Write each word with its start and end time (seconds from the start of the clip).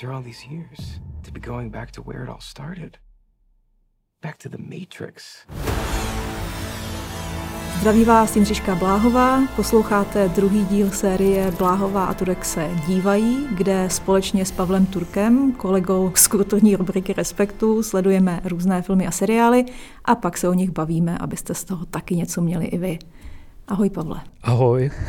after 0.00 0.14
all 0.14 0.22
these 0.22 0.46
years, 0.46 1.00
to 1.22 1.30
be 1.30 1.40
going 1.40 1.70
back 1.70 1.90
to 1.90 2.02
where 2.02 2.24
it 2.24 2.28
all 2.30 2.40
started. 2.40 2.96
Back 4.22 4.38
to 4.38 4.48
the 4.48 4.58
Matrix. 4.58 5.46
Zdraví 7.78 8.04
vás 8.04 8.36
Jindřiška 8.36 8.74
Bláhová, 8.74 9.46
posloucháte 9.56 10.28
druhý 10.28 10.64
díl 10.64 10.90
série 10.90 11.50
Bláhová 11.50 12.04
a 12.04 12.14
Turek 12.14 12.44
se 12.44 12.70
dívají, 12.86 13.46
kde 13.56 13.90
společně 13.90 14.44
s 14.44 14.52
Pavlem 14.52 14.86
Turkem, 14.86 15.52
kolegou 15.52 16.12
z 16.14 16.26
kulturní 16.26 16.76
rubriky 16.76 17.12
Respektu, 17.12 17.82
sledujeme 17.82 18.40
různé 18.44 18.82
filmy 18.82 19.06
a 19.06 19.10
seriály 19.10 19.64
a 20.04 20.14
pak 20.14 20.38
se 20.38 20.48
o 20.48 20.52
nich 20.52 20.70
bavíme, 20.70 21.18
abyste 21.18 21.54
z 21.54 21.64
toho 21.64 21.86
taky 21.86 22.16
něco 22.16 22.40
měli 22.40 22.66
i 22.66 22.78
vy. 22.78 22.98
Ahoj 23.70 23.90
Pavle. 23.90 24.20
Ahoj. 24.42 24.90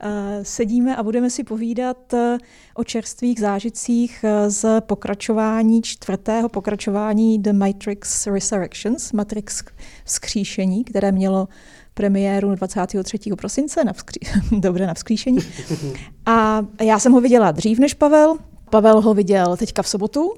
Eh, 0.00 0.44
sedíme 0.44 0.96
a 0.96 1.02
budeme 1.02 1.30
si 1.30 1.44
povídat 1.44 2.14
eh, 2.14 2.38
o 2.74 2.84
čerstvých 2.84 3.40
zážitcích 3.40 4.24
eh, 4.24 4.50
z 4.50 4.80
pokračování, 4.80 5.82
čtvrtého 5.82 6.48
pokračování 6.48 7.38
The 7.38 7.52
Matrix 7.52 8.26
Resurrections, 8.26 9.12
Matrix 9.12 9.64
vzkříšení, 10.04 10.84
které 10.84 11.12
mělo 11.12 11.48
premiéru 11.94 12.54
23. 12.54 13.18
prosince, 13.38 13.84
na 13.84 13.92
vzkří... 13.92 14.20
dobré 14.60 14.86
na 14.86 14.94
vzkříšení. 14.94 15.38
A 16.26 16.66
já 16.80 16.98
jsem 16.98 17.12
ho 17.12 17.20
viděla 17.20 17.50
dřív 17.52 17.78
než 17.78 17.94
Pavel. 17.94 18.36
Pavel 18.70 19.00
ho 19.00 19.14
viděl 19.14 19.56
teďka 19.56 19.82
v 19.82 19.88
sobotu, 19.88 20.32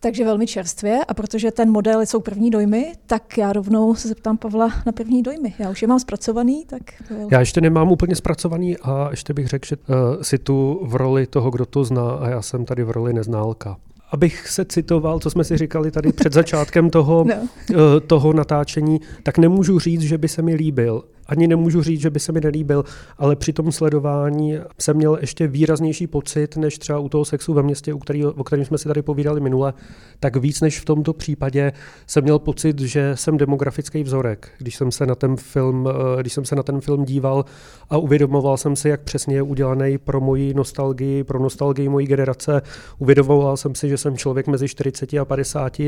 takže 0.00 0.24
velmi 0.24 0.46
čerstvě 0.46 1.00
a 1.08 1.14
protože 1.14 1.50
ten 1.50 1.70
model 1.70 2.00
jsou 2.00 2.20
první 2.20 2.50
dojmy, 2.50 2.92
tak 3.06 3.38
já 3.38 3.52
rovnou 3.52 3.94
se 3.94 4.08
zeptám 4.08 4.36
Pavla 4.36 4.68
na 4.86 4.92
první 4.92 5.22
dojmy. 5.22 5.54
Já 5.58 5.70
už 5.70 5.82
je 5.82 5.88
mám 5.88 5.98
zpracovaný, 5.98 6.64
tak... 6.66 6.82
Já 7.30 7.40
ještě 7.40 7.60
nemám 7.60 7.92
úplně 7.92 8.16
zpracovaný 8.16 8.76
a 8.76 9.08
ještě 9.10 9.34
bych 9.34 9.46
řekl, 9.46 9.66
že 9.66 9.76
uh, 9.76 10.22
si 10.22 10.38
tu 10.38 10.80
v 10.82 10.94
roli 10.94 11.26
toho, 11.26 11.50
kdo 11.50 11.66
to 11.66 11.84
zná 11.84 12.10
a 12.10 12.28
já 12.28 12.42
jsem 12.42 12.64
tady 12.64 12.84
v 12.84 12.90
roli 12.90 13.12
neználka. 13.12 13.76
Abych 14.12 14.48
se 14.48 14.64
citoval, 14.64 15.18
co 15.18 15.30
jsme 15.30 15.44
si 15.44 15.56
říkali 15.56 15.90
tady 15.90 16.12
před 16.12 16.32
začátkem 16.32 16.90
toho, 16.90 17.24
no. 17.28 17.34
uh, 17.34 18.00
toho 18.06 18.32
natáčení, 18.32 19.00
tak 19.22 19.38
nemůžu 19.38 19.78
říct, 19.78 20.02
že 20.02 20.18
by 20.18 20.28
se 20.28 20.42
mi 20.42 20.54
líbil 20.54 21.04
ani 21.30 21.46
nemůžu 21.46 21.82
říct, 21.82 22.00
že 22.00 22.10
by 22.10 22.20
se 22.20 22.32
mi 22.32 22.40
nelíbil, 22.40 22.84
ale 23.18 23.36
při 23.36 23.52
tom 23.52 23.72
sledování 23.72 24.58
jsem 24.78 24.96
měl 24.96 25.18
ještě 25.20 25.46
výraznější 25.46 26.06
pocit, 26.06 26.56
než 26.56 26.78
třeba 26.78 26.98
u 26.98 27.08
toho 27.08 27.24
sexu 27.24 27.54
ve 27.54 27.62
městě, 27.62 27.94
u 27.94 27.98
který, 27.98 28.24
o 28.24 28.44
kterém 28.44 28.64
jsme 28.64 28.78
si 28.78 28.88
tady 28.88 29.02
povídali 29.02 29.40
minule, 29.40 29.74
tak 30.20 30.36
víc 30.36 30.60
než 30.60 30.80
v 30.80 30.84
tomto 30.84 31.12
případě 31.12 31.72
jsem 32.06 32.24
měl 32.24 32.38
pocit, 32.38 32.80
že 32.80 33.12
jsem 33.14 33.36
demografický 33.36 34.02
vzorek, 34.02 34.48
když 34.58 34.76
jsem 34.76 34.92
se 34.92 35.06
na 35.06 35.14
ten 35.14 35.36
film, 35.36 35.88
eh, 35.88 36.20
když 36.20 36.32
jsem 36.32 36.44
se 36.44 36.56
na 36.56 36.62
ten 36.62 36.80
film 36.80 37.04
díval 37.04 37.44
a 37.90 37.96
uvědomoval 37.96 38.56
jsem 38.56 38.76
si, 38.76 38.88
jak 38.88 39.00
přesně 39.00 39.34
je 39.34 39.42
udělaný 39.42 39.98
pro 39.98 40.20
moji 40.20 40.54
nostalgii, 40.54 41.24
pro 41.24 41.38
nostalgii 41.38 41.88
mojí 41.88 42.06
generace. 42.06 42.62
Uvědomoval 42.98 43.56
jsem 43.56 43.74
si, 43.74 43.88
že 43.88 43.96
jsem 43.96 44.16
člověk 44.16 44.46
mezi 44.46 44.68
40 44.68 45.14
a 45.14 45.24
50, 45.24 45.80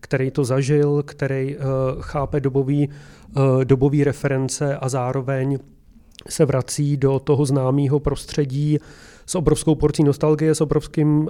který 0.00 0.30
to 0.30 0.44
zažil, 0.44 1.02
který 1.06 1.56
uh, 1.56 1.62
chápe 2.00 2.40
dobový 2.40 2.88
Eh, 3.27 3.27
dobové 3.64 4.04
reference 4.04 4.76
a 4.76 4.88
zároveň 4.88 5.58
se 6.28 6.44
vrací 6.44 6.96
do 6.96 7.18
toho 7.18 7.46
známého 7.46 8.00
prostředí 8.00 8.78
s 9.28 9.34
obrovskou 9.34 9.74
porcí 9.74 10.04
nostalgie, 10.04 10.54
s 10.54 10.60
obrovským 10.60 11.18
uh, 11.18 11.28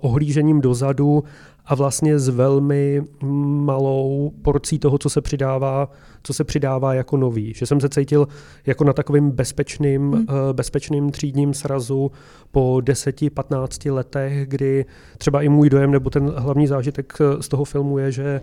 ohlížením 0.00 0.60
dozadu 0.60 1.24
a 1.66 1.74
vlastně 1.74 2.18
s 2.18 2.28
velmi 2.28 3.02
malou 3.64 4.32
porcí 4.42 4.78
toho, 4.78 4.98
co 4.98 5.10
se 5.10 5.20
přidává, 5.20 5.90
co 6.22 6.34
se 6.34 6.44
přidává 6.44 6.94
jako 6.94 7.16
nový. 7.16 7.54
Že 7.54 7.66
jsem 7.66 7.80
se 7.80 7.88
cítil 7.88 8.28
jako 8.66 8.84
na 8.84 8.92
takovým 8.92 9.30
bezpečným, 9.30 10.02
hmm. 10.12 10.20
uh, 10.20 10.26
bezpečným 10.52 11.10
třídním 11.10 11.54
srazu 11.54 12.10
po 12.50 12.76
10-15 12.76 13.94
letech, 13.94 14.48
kdy 14.48 14.84
třeba 15.18 15.42
i 15.42 15.48
můj 15.48 15.70
dojem 15.70 15.90
nebo 15.90 16.10
ten 16.10 16.32
hlavní 16.36 16.66
zážitek 16.66 17.18
z 17.40 17.48
toho 17.48 17.64
filmu 17.64 17.98
je, 17.98 18.12
že 18.12 18.40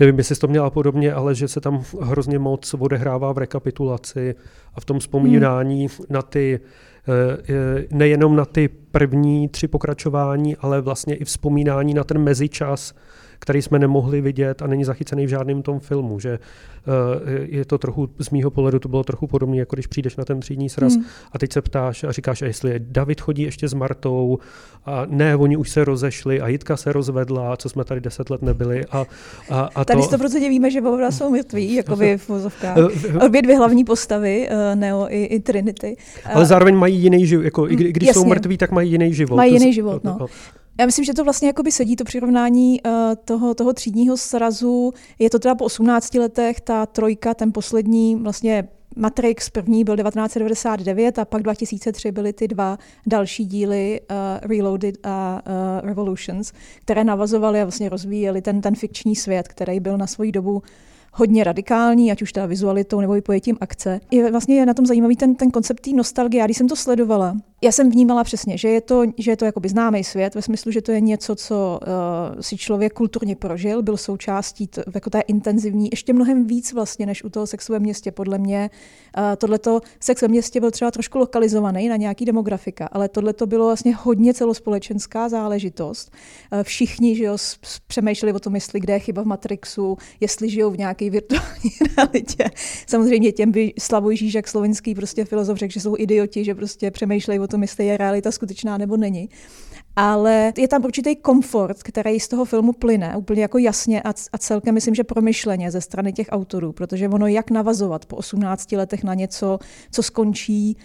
nevím, 0.00 0.18
jestli 0.18 0.34
jsi 0.34 0.40
to 0.40 0.48
měla 0.48 0.70
podobně, 0.70 1.12
ale 1.12 1.34
že 1.34 1.48
se 1.48 1.60
tam 1.60 1.82
hrozně 2.00 2.38
moc 2.38 2.74
odehrává 2.78 3.32
v 3.32 3.38
rekapitulaci 3.38 4.34
a 4.74 4.80
v 4.80 4.84
tom 4.84 4.98
vzpomínání 4.98 5.80
hmm. 5.80 6.06
na 6.10 6.22
ty 6.22 6.60
Eh, 6.60 6.89
nejenom 7.90 8.36
na 8.36 8.44
ty 8.44 8.68
první 8.68 9.48
tři 9.48 9.68
pokračování, 9.68 10.56
ale 10.56 10.80
vlastně 10.80 11.14
i 11.14 11.24
vzpomínání 11.24 11.94
na 11.94 12.04
ten 12.04 12.18
mezičas, 12.18 12.94
který 13.40 13.62
jsme 13.62 13.78
nemohli 13.78 14.20
vidět 14.20 14.62
a 14.62 14.66
není 14.66 14.84
zachycený 14.84 15.26
v 15.26 15.28
žádném 15.28 15.62
tom 15.62 15.80
filmu, 15.80 16.20
že 16.20 16.38
uh, 16.38 16.94
je 17.42 17.64
to 17.64 17.78
trochu, 17.78 18.08
z 18.18 18.30
mýho 18.30 18.50
pohledu 18.50 18.78
to 18.78 18.88
bylo 18.88 19.04
trochu 19.04 19.26
podobné, 19.26 19.56
jako 19.56 19.76
když 19.76 19.86
přijdeš 19.86 20.16
na 20.16 20.24
ten 20.24 20.40
třídní 20.40 20.68
sraz 20.68 20.94
hmm. 20.94 21.04
a 21.32 21.38
teď 21.38 21.52
se 21.52 21.62
ptáš 21.62 22.04
a 22.04 22.12
říkáš, 22.12 22.42
a 22.42 22.46
jestli 22.46 22.70
je 22.70 22.78
David 22.78 23.20
chodí 23.20 23.42
ještě 23.42 23.68
s 23.68 23.74
Martou 23.74 24.38
a 24.84 25.06
ne, 25.08 25.36
oni 25.36 25.56
už 25.56 25.70
se 25.70 25.84
rozešli 25.84 26.40
a 26.40 26.48
Jitka 26.48 26.76
se 26.76 26.92
rozvedla, 26.92 27.56
co 27.56 27.68
jsme 27.68 27.84
tady 27.84 28.00
deset 28.00 28.30
let 28.30 28.42
nebyli. 28.42 28.84
A, 28.90 29.06
a, 29.50 29.60
a 29.74 29.84
tady 29.84 30.02
to... 30.02 30.16
100% 30.16 30.48
víme, 30.48 30.70
že 30.70 30.80
oba 30.80 31.10
jsou 31.10 31.30
mrtví, 31.30 31.74
jako 31.74 31.96
by 31.96 32.18
v 32.18 32.28
vozovkách. 32.28 32.76
Obě 33.26 33.42
dvě 33.42 33.56
hlavní 33.56 33.84
postavy, 33.84 34.48
uh, 34.50 34.80
Neo 34.80 35.06
i, 35.08 35.24
i 35.24 35.40
Trinity. 35.40 35.96
Ale 36.34 36.46
zároveň 36.46 36.76
mají 36.76 36.96
jiný 36.96 37.26
život, 37.26 37.42
jako, 37.42 37.68
i 37.68 37.76
když 37.76 38.06
Jasně. 38.08 38.22
jsou 38.22 38.28
mrtví, 38.28 38.58
tak 38.58 38.70
mají 38.70 38.90
jiný 38.90 39.14
život. 39.14 39.36
Mají 39.36 39.52
jiný 39.52 39.72
život, 39.72 40.04
no. 40.04 40.26
Já 40.80 40.86
myslím, 40.86 41.04
že 41.04 41.14
to 41.14 41.24
vlastně 41.24 41.48
jakoby 41.48 41.72
sedí, 41.72 41.96
to 41.96 42.04
přirovnání 42.04 42.80
uh, 42.82 42.92
toho, 43.24 43.54
toho 43.54 43.72
třídního 43.72 44.16
srazu. 44.16 44.92
Je 45.18 45.30
to 45.30 45.38
teda 45.38 45.54
po 45.54 45.64
18 45.64 46.14
letech, 46.14 46.60
ta 46.60 46.86
trojka, 46.86 47.34
ten 47.34 47.52
poslední 47.52 48.16
vlastně 48.16 48.68
Matrix 48.96 49.50
první 49.50 49.84
byl 49.84 49.96
1999 49.96 51.18
a 51.18 51.24
pak 51.24 51.42
2003 51.42 52.12
byly 52.12 52.32
ty 52.32 52.48
dva 52.48 52.78
další 53.06 53.44
díly 53.44 54.00
uh, 54.00 54.16
Reloaded 54.48 54.94
a 55.04 55.42
uh, 55.46 55.88
Revolutions, 55.88 56.52
které 56.80 57.04
navazovaly 57.04 57.60
a 57.60 57.64
vlastně 57.64 57.88
rozvíjely 57.88 58.42
ten, 58.42 58.60
ten 58.60 58.74
fikční 58.74 59.16
svět, 59.16 59.48
který 59.48 59.80
byl 59.80 59.98
na 59.98 60.06
svoji 60.06 60.32
dobu 60.32 60.62
hodně 61.12 61.44
radikální, 61.44 62.12
ať 62.12 62.22
už 62.22 62.32
teda 62.32 62.46
vizualitou 62.46 63.00
nebo 63.00 63.16
i 63.16 63.20
pojetím 63.20 63.56
akce. 63.60 64.00
Je 64.10 64.30
vlastně 64.30 64.56
je 64.56 64.66
na 64.66 64.74
tom 64.74 64.86
zajímavý 64.86 65.16
ten, 65.16 65.34
ten 65.34 65.50
koncept 65.50 65.80
té 65.80 65.90
nostalgie. 65.90 66.40
Já 66.40 66.46
když 66.46 66.56
jsem 66.56 66.68
to 66.68 66.76
sledovala, 66.76 67.36
já 67.62 67.72
jsem 67.72 67.90
vnímala 67.90 68.24
přesně, 68.24 68.58
že 68.58 68.68
je 68.68 68.80
to, 68.80 69.02
že 69.18 69.30
je 69.30 69.36
to 69.36 69.44
jakoby 69.44 69.68
známý 69.68 70.04
svět, 70.04 70.34
ve 70.34 70.42
smyslu, 70.42 70.72
že 70.72 70.82
to 70.82 70.92
je 70.92 71.00
něco, 71.00 71.34
co 71.34 71.80
uh, 71.82 72.40
si 72.40 72.56
člověk 72.56 72.92
kulturně 72.92 73.36
prožil, 73.36 73.82
byl 73.82 73.96
součástí 73.96 74.66
t, 74.66 74.84
jako 74.94 75.10
té 75.10 75.20
intenzivní, 75.20 75.88
ještě 75.92 76.12
mnohem 76.12 76.46
víc 76.46 76.72
vlastně, 76.72 77.06
než 77.06 77.24
u 77.24 77.30
toho 77.30 77.46
sexu 77.46 77.72
ve 77.72 77.78
městě. 77.78 78.12
Podle 78.12 78.38
mě 78.38 78.70
uh, 79.18 79.22
tohleto 79.36 79.80
sex 80.00 80.22
ve 80.22 80.28
městě 80.28 80.60
byl 80.60 80.70
třeba 80.70 80.90
trošku 80.90 81.18
lokalizovaný 81.18 81.88
na 81.88 81.96
nějaký 81.96 82.24
demografika, 82.24 82.88
ale 82.92 83.08
tohle 83.08 83.32
to 83.32 83.46
bylo 83.46 83.66
vlastně 83.66 83.94
hodně 83.94 84.34
celospolečenská 84.34 85.28
záležitost. 85.28 86.12
Uh, 86.52 86.62
všichni 86.62 87.16
že 87.16 87.24
jo, 87.24 87.36
přemýšleli 87.86 88.32
o 88.32 88.38
tom, 88.38 88.54
jestli 88.54 88.80
kde 88.80 88.92
je 88.92 88.98
chyba 88.98 89.22
v 89.22 89.26
Matrixu, 89.26 89.98
jestli 90.20 90.50
žijou 90.50 90.70
v 90.70 90.78
nějaké 90.78 91.10
virtuální 91.10 91.70
realitě. 91.96 92.44
Samozřejmě 92.86 93.32
těm 93.32 93.52
by 93.52 93.72
Slavoj 93.78 94.16
Žížek, 94.16 94.48
slovenský 94.48 94.94
prostě 94.94 95.24
filozof, 95.24 95.58
řekl, 95.58 95.72
že 95.72 95.80
jsou 95.80 95.96
idioti, 95.98 96.44
že 96.44 96.54
prostě 96.54 96.90
přemýšlejí 96.90 97.40
o 97.40 97.49
tom, 97.50 97.62
jestli 97.62 97.86
je 97.86 97.96
realita 97.96 98.32
skutečná 98.32 98.78
nebo 98.78 98.96
není. 98.96 99.28
Ale 99.96 100.52
je 100.58 100.68
tam 100.68 100.84
určitý 100.84 101.16
komfort, 101.16 101.82
který 101.82 102.20
z 102.20 102.28
toho 102.28 102.44
filmu 102.44 102.72
plyne 102.72 103.16
úplně 103.16 103.42
jako 103.42 103.58
jasně 103.58 104.02
a, 104.02 104.08
a 104.32 104.38
celkem 104.38 104.74
myslím, 104.74 104.94
že 104.94 105.04
promyšleně 105.04 105.70
ze 105.70 105.80
strany 105.80 106.12
těch 106.12 106.26
autorů, 106.30 106.72
protože 106.72 107.08
ono 107.08 107.26
jak 107.26 107.50
navazovat 107.50 108.06
po 108.06 108.16
18 108.16 108.72
letech 108.72 109.04
na 109.04 109.14
něco, 109.14 109.58
co 109.90 110.02
skončí 110.02 110.76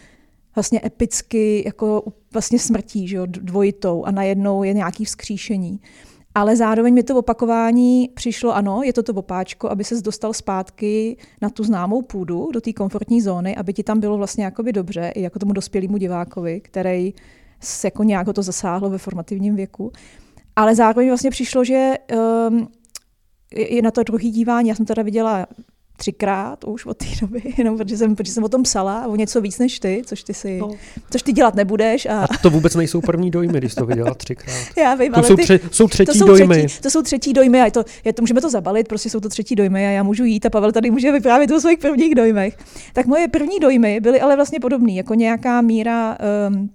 vlastně 0.55 0.81
epicky 0.85 1.63
jako 1.65 2.03
vlastně 2.33 2.59
smrtí, 2.59 3.07
že 3.07 3.15
jo, 3.15 3.25
dvojitou 3.25 4.05
a 4.05 4.11
najednou 4.11 4.63
je 4.63 4.73
nějaký 4.73 5.05
vzkříšení. 5.05 5.79
Ale 6.35 6.55
zároveň 6.55 6.93
mi 6.93 7.03
to 7.03 7.15
opakování 7.15 8.09
přišlo, 8.13 8.55
ano, 8.55 8.81
je 8.83 8.93
to 8.93 9.03
to 9.03 9.13
opáčko, 9.13 9.69
aby 9.69 9.83
se 9.83 10.01
dostal 10.01 10.33
zpátky 10.33 11.17
na 11.41 11.49
tu 11.49 11.63
známou 11.63 12.01
půdu, 12.01 12.51
do 12.53 12.61
té 12.61 12.73
komfortní 12.73 13.21
zóny, 13.21 13.55
aby 13.55 13.73
ti 13.73 13.83
tam 13.83 13.99
bylo 13.99 14.17
vlastně 14.17 14.45
jakoby 14.45 14.73
dobře, 14.73 15.11
i 15.15 15.21
jako 15.21 15.39
tomu 15.39 15.53
dospělému 15.53 15.97
divákovi, 15.97 16.61
který 16.61 17.13
se 17.59 17.87
jako 17.87 18.03
nějak 18.03 18.27
ho 18.27 18.33
to 18.33 18.43
zasáhlo 18.43 18.89
ve 18.89 18.97
formativním 18.97 19.55
věku. 19.55 19.91
Ale 20.55 20.75
zároveň 20.75 21.07
vlastně 21.07 21.29
přišlo, 21.29 21.63
že 21.63 21.93
um, 22.49 22.67
je 23.55 23.81
na 23.81 23.91
to 23.91 24.03
druhý 24.03 24.31
dívání, 24.31 24.69
já 24.69 24.75
jsem 24.75 24.85
teda 24.85 25.03
viděla 25.03 25.47
třikrát 25.97 26.63
už 26.63 26.85
od 26.85 26.97
té 26.97 27.05
doby, 27.21 27.41
jenom 27.57 27.77
protože 27.77 27.97
jsem, 27.97 28.15
protože 28.15 28.31
jsem 28.31 28.43
o 28.43 28.49
tom 28.49 28.63
psala 28.63 29.07
o 29.07 29.15
něco 29.15 29.41
víc 29.41 29.59
než 29.59 29.79
ty, 29.79 30.01
což 30.05 30.23
ty 30.23 30.33
si, 30.33 30.57
no. 30.57 30.71
což 31.11 31.21
ty 31.21 31.33
dělat 31.33 31.55
nebudeš. 31.55 32.05
A... 32.05 32.19
a 32.19 32.37
to 32.41 32.49
vůbec 32.49 32.75
nejsou 32.75 33.01
první 33.01 33.31
dojmy, 33.31 33.57
když 33.57 33.75
to 33.75 33.85
viděla 33.85 34.13
třikrát. 34.13 34.55
Já 34.77 34.95
vím, 34.95 35.11
to 35.11 35.17
ale 35.17 35.27
jsou, 35.27 35.35
tři, 35.35 35.59
jsou 35.71 35.87
třetí 35.87 36.05
to 36.05 36.13
jsou 36.13 36.25
dojmy. 36.25 36.67
Třetí, 36.67 36.81
to 36.81 36.89
jsou 36.89 37.01
třetí 37.01 37.33
dojmy 37.33 37.61
a 37.61 37.69
to, 37.71 37.83
je 38.05 38.13
to, 38.13 38.21
můžeme 38.21 38.41
to 38.41 38.49
zabalit, 38.49 38.87
prostě 38.87 39.09
jsou 39.09 39.19
to 39.19 39.29
třetí 39.29 39.55
dojmy 39.55 39.87
a 39.87 39.89
já 39.89 40.03
můžu 40.03 40.23
jít 40.23 40.45
a 40.45 40.49
Pavel 40.49 40.71
tady 40.71 40.91
může 40.91 41.11
vyprávět 41.11 41.51
o 41.51 41.59
svých 41.59 41.79
prvních 41.79 42.15
dojmech. 42.15 42.57
Tak 42.93 43.05
moje 43.05 43.27
první 43.27 43.59
dojmy 43.59 43.99
byly 43.99 44.21
ale 44.21 44.35
vlastně 44.35 44.59
podobné, 44.59 44.93
jako 44.93 45.13
nějaká 45.13 45.61
míra 45.61 46.17
um, 46.49 46.69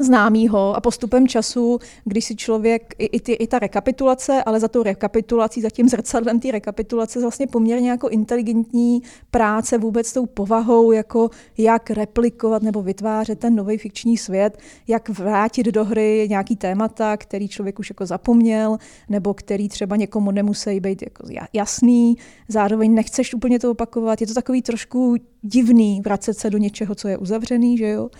známýho 0.00 0.76
a 0.76 0.80
postupem 0.80 1.28
času, 1.28 1.78
když 2.04 2.24
si 2.24 2.36
člověk, 2.36 2.94
i, 2.98 3.04
i, 3.04 3.20
ty, 3.20 3.32
i 3.32 3.46
ta 3.46 3.58
rekapitulace, 3.58 4.42
ale 4.46 4.60
za 4.60 4.68
tou 4.68 4.82
rekapitulací, 4.82 5.60
za 5.60 5.70
tím 5.70 5.88
zrcadlem 5.88 6.40
té 6.40 6.50
rekapitulace 6.50 7.20
vlastně 7.20 7.46
poměrně 7.46 7.90
jako 7.90 8.08
inteligentní 8.08 9.02
práce 9.30 9.78
vůbec 9.78 10.12
tou 10.12 10.26
povahou, 10.26 10.92
jako 10.92 11.30
jak 11.58 11.90
replikovat 11.90 12.62
nebo 12.62 12.82
vytvářet 12.82 13.38
ten 13.38 13.54
nový 13.54 13.78
fikční 13.78 14.16
svět, 14.16 14.58
jak 14.88 15.08
vrátit 15.08 15.66
do 15.66 15.84
hry 15.84 16.26
nějaký 16.30 16.56
témata, 16.56 17.16
který 17.16 17.48
člověk 17.48 17.78
už 17.78 17.90
jako 17.90 18.06
zapomněl, 18.06 18.78
nebo 19.08 19.34
který 19.34 19.68
třeba 19.68 19.96
někomu 19.96 20.30
nemusí 20.30 20.80
být 20.80 21.02
jako 21.02 21.26
jasný, 21.52 22.16
zároveň 22.48 22.94
nechceš 22.94 23.34
úplně 23.34 23.58
to 23.58 23.70
opakovat. 23.70 24.20
Je 24.20 24.26
to 24.26 24.34
takový 24.34 24.62
trošku 24.62 25.16
divný 25.42 26.00
vracet 26.04 26.34
se 26.34 26.50
do 26.50 26.58
něčeho, 26.58 26.94
co 26.94 27.08
je 27.08 27.18
uzavřený, 27.18 27.78
že 27.78 27.88
jo? 27.88 28.10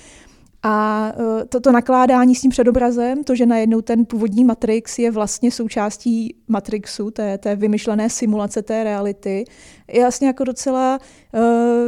A 0.67 1.13
e, 1.41 1.45
to, 1.45 1.61
to 1.61 1.73
nakládání 1.73 2.35
s 2.35 2.41
tím 2.41 2.51
předobrazem, 2.51 3.25
to, 3.25 3.35
že 3.35 3.47
najednou 3.47 3.81
ten 3.81 4.05
původní 4.05 4.45
Matrix 4.45 4.99
je 4.99 5.11
vlastně 5.11 5.51
součástí 5.51 6.37
Matrixu, 6.49 7.11
té, 7.11 7.39
té 7.39 7.57
vymyšlené 7.57 8.11
simulace 8.11 8.63
té 8.63 8.85
reality, 8.85 9.45
je 9.89 10.01
vlastně 10.01 10.27
jako 10.27 10.45
docela 10.45 10.99
uh, 10.99 11.41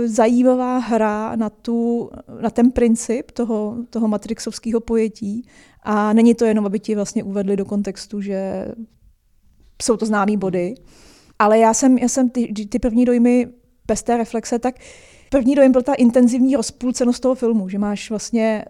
zajímavá 0.06 0.78
hra 0.78 1.36
na, 1.36 1.50
tu, 1.50 2.10
na 2.40 2.50
ten 2.50 2.70
princip 2.70 3.30
toho, 3.30 3.76
toho 3.90 4.08
matrixovského 4.08 4.80
pojetí. 4.80 5.48
A 5.82 6.12
není 6.12 6.34
to 6.34 6.44
jenom, 6.44 6.66
aby 6.66 6.78
ti 6.78 6.94
vlastně 6.94 7.24
uvedli 7.24 7.56
do 7.56 7.64
kontextu, 7.64 8.20
že 8.20 8.68
jsou 9.82 9.96
to 9.96 10.06
známé 10.06 10.36
body. 10.36 10.74
Ale 11.38 11.58
já 11.58 11.74
jsem, 11.74 11.98
já 11.98 12.08
jsem 12.08 12.30
ty, 12.30 12.66
ty 12.68 12.78
první 12.78 13.04
dojmy 13.04 13.48
bez 13.86 14.02
té 14.02 14.16
reflexe, 14.16 14.58
tak 14.58 14.74
uh, 14.74 15.15
První 15.30 15.54
dojem 15.54 15.72
byl 15.72 15.82
ta 15.82 15.94
intenzivní 15.94 16.56
rozpůlcenost 16.56 17.22
toho 17.22 17.34
filmu, 17.34 17.68
že 17.68 17.78
máš 17.78 18.10
vlastně 18.10 18.64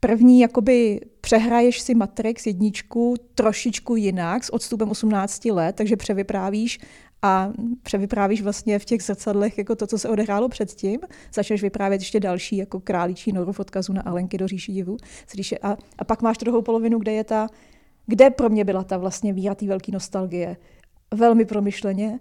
první, 0.00 0.40
jakoby 0.40 1.00
přehraješ 1.20 1.80
si 1.80 1.94
Matrix 1.94 2.46
jedničku 2.46 3.14
trošičku 3.34 3.96
jinak 3.96 4.44
s 4.44 4.52
odstupem 4.52 4.90
18 4.90 5.44
let, 5.44 5.76
takže 5.76 5.96
převyprávíš 5.96 6.78
a 7.22 7.52
převyprávíš 7.82 8.42
vlastně 8.42 8.78
v 8.78 8.84
těch 8.84 9.02
zrcadlech 9.02 9.58
jako 9.58 9.76
to, 9.76 9.86
co 9.86 9.98
se 9.98 10.08
odehrálo 10.08 10.48
předtím. 10.48 11.00
Začneš 11.34 11.62
vyprávět 11.62 12.00
ještě 12.00 12.20
další 12.20 12.56
jako 12.56 12.80
králíčí 12.80 13.32
noru 13.32 13.52
v 13.52 13.60
odkazu 13.60 13.92
na 13.92 14.02
Alenky 14.02 14.38
do 14.38 14.48
říši 14.48 14.72
divu. 14.72 14.96
A, 15.62 15.76
a 15.98 16.04
pak 16.04 16.22
máš 16.22 16.38
druhou 16.38 16.62
polovinu, 16.62 16.98
kde 16.98 17.12
je 17.12 17.24
ta, 17.24 17.48
kde 18.06 18.30
pro 18.30 18.48
mě 18.48 18.64
byla 18.64 18.84
ta 18.84 18.96
vlastně 18.96 19.32
víra 19.32 19.54
té 19.54 19.66
velké 19.66 19.92
nostalgie 19.92 20.56
velmi 21.14 21.44
promyšleně 21.44 22.08
uh, 22.08 22.18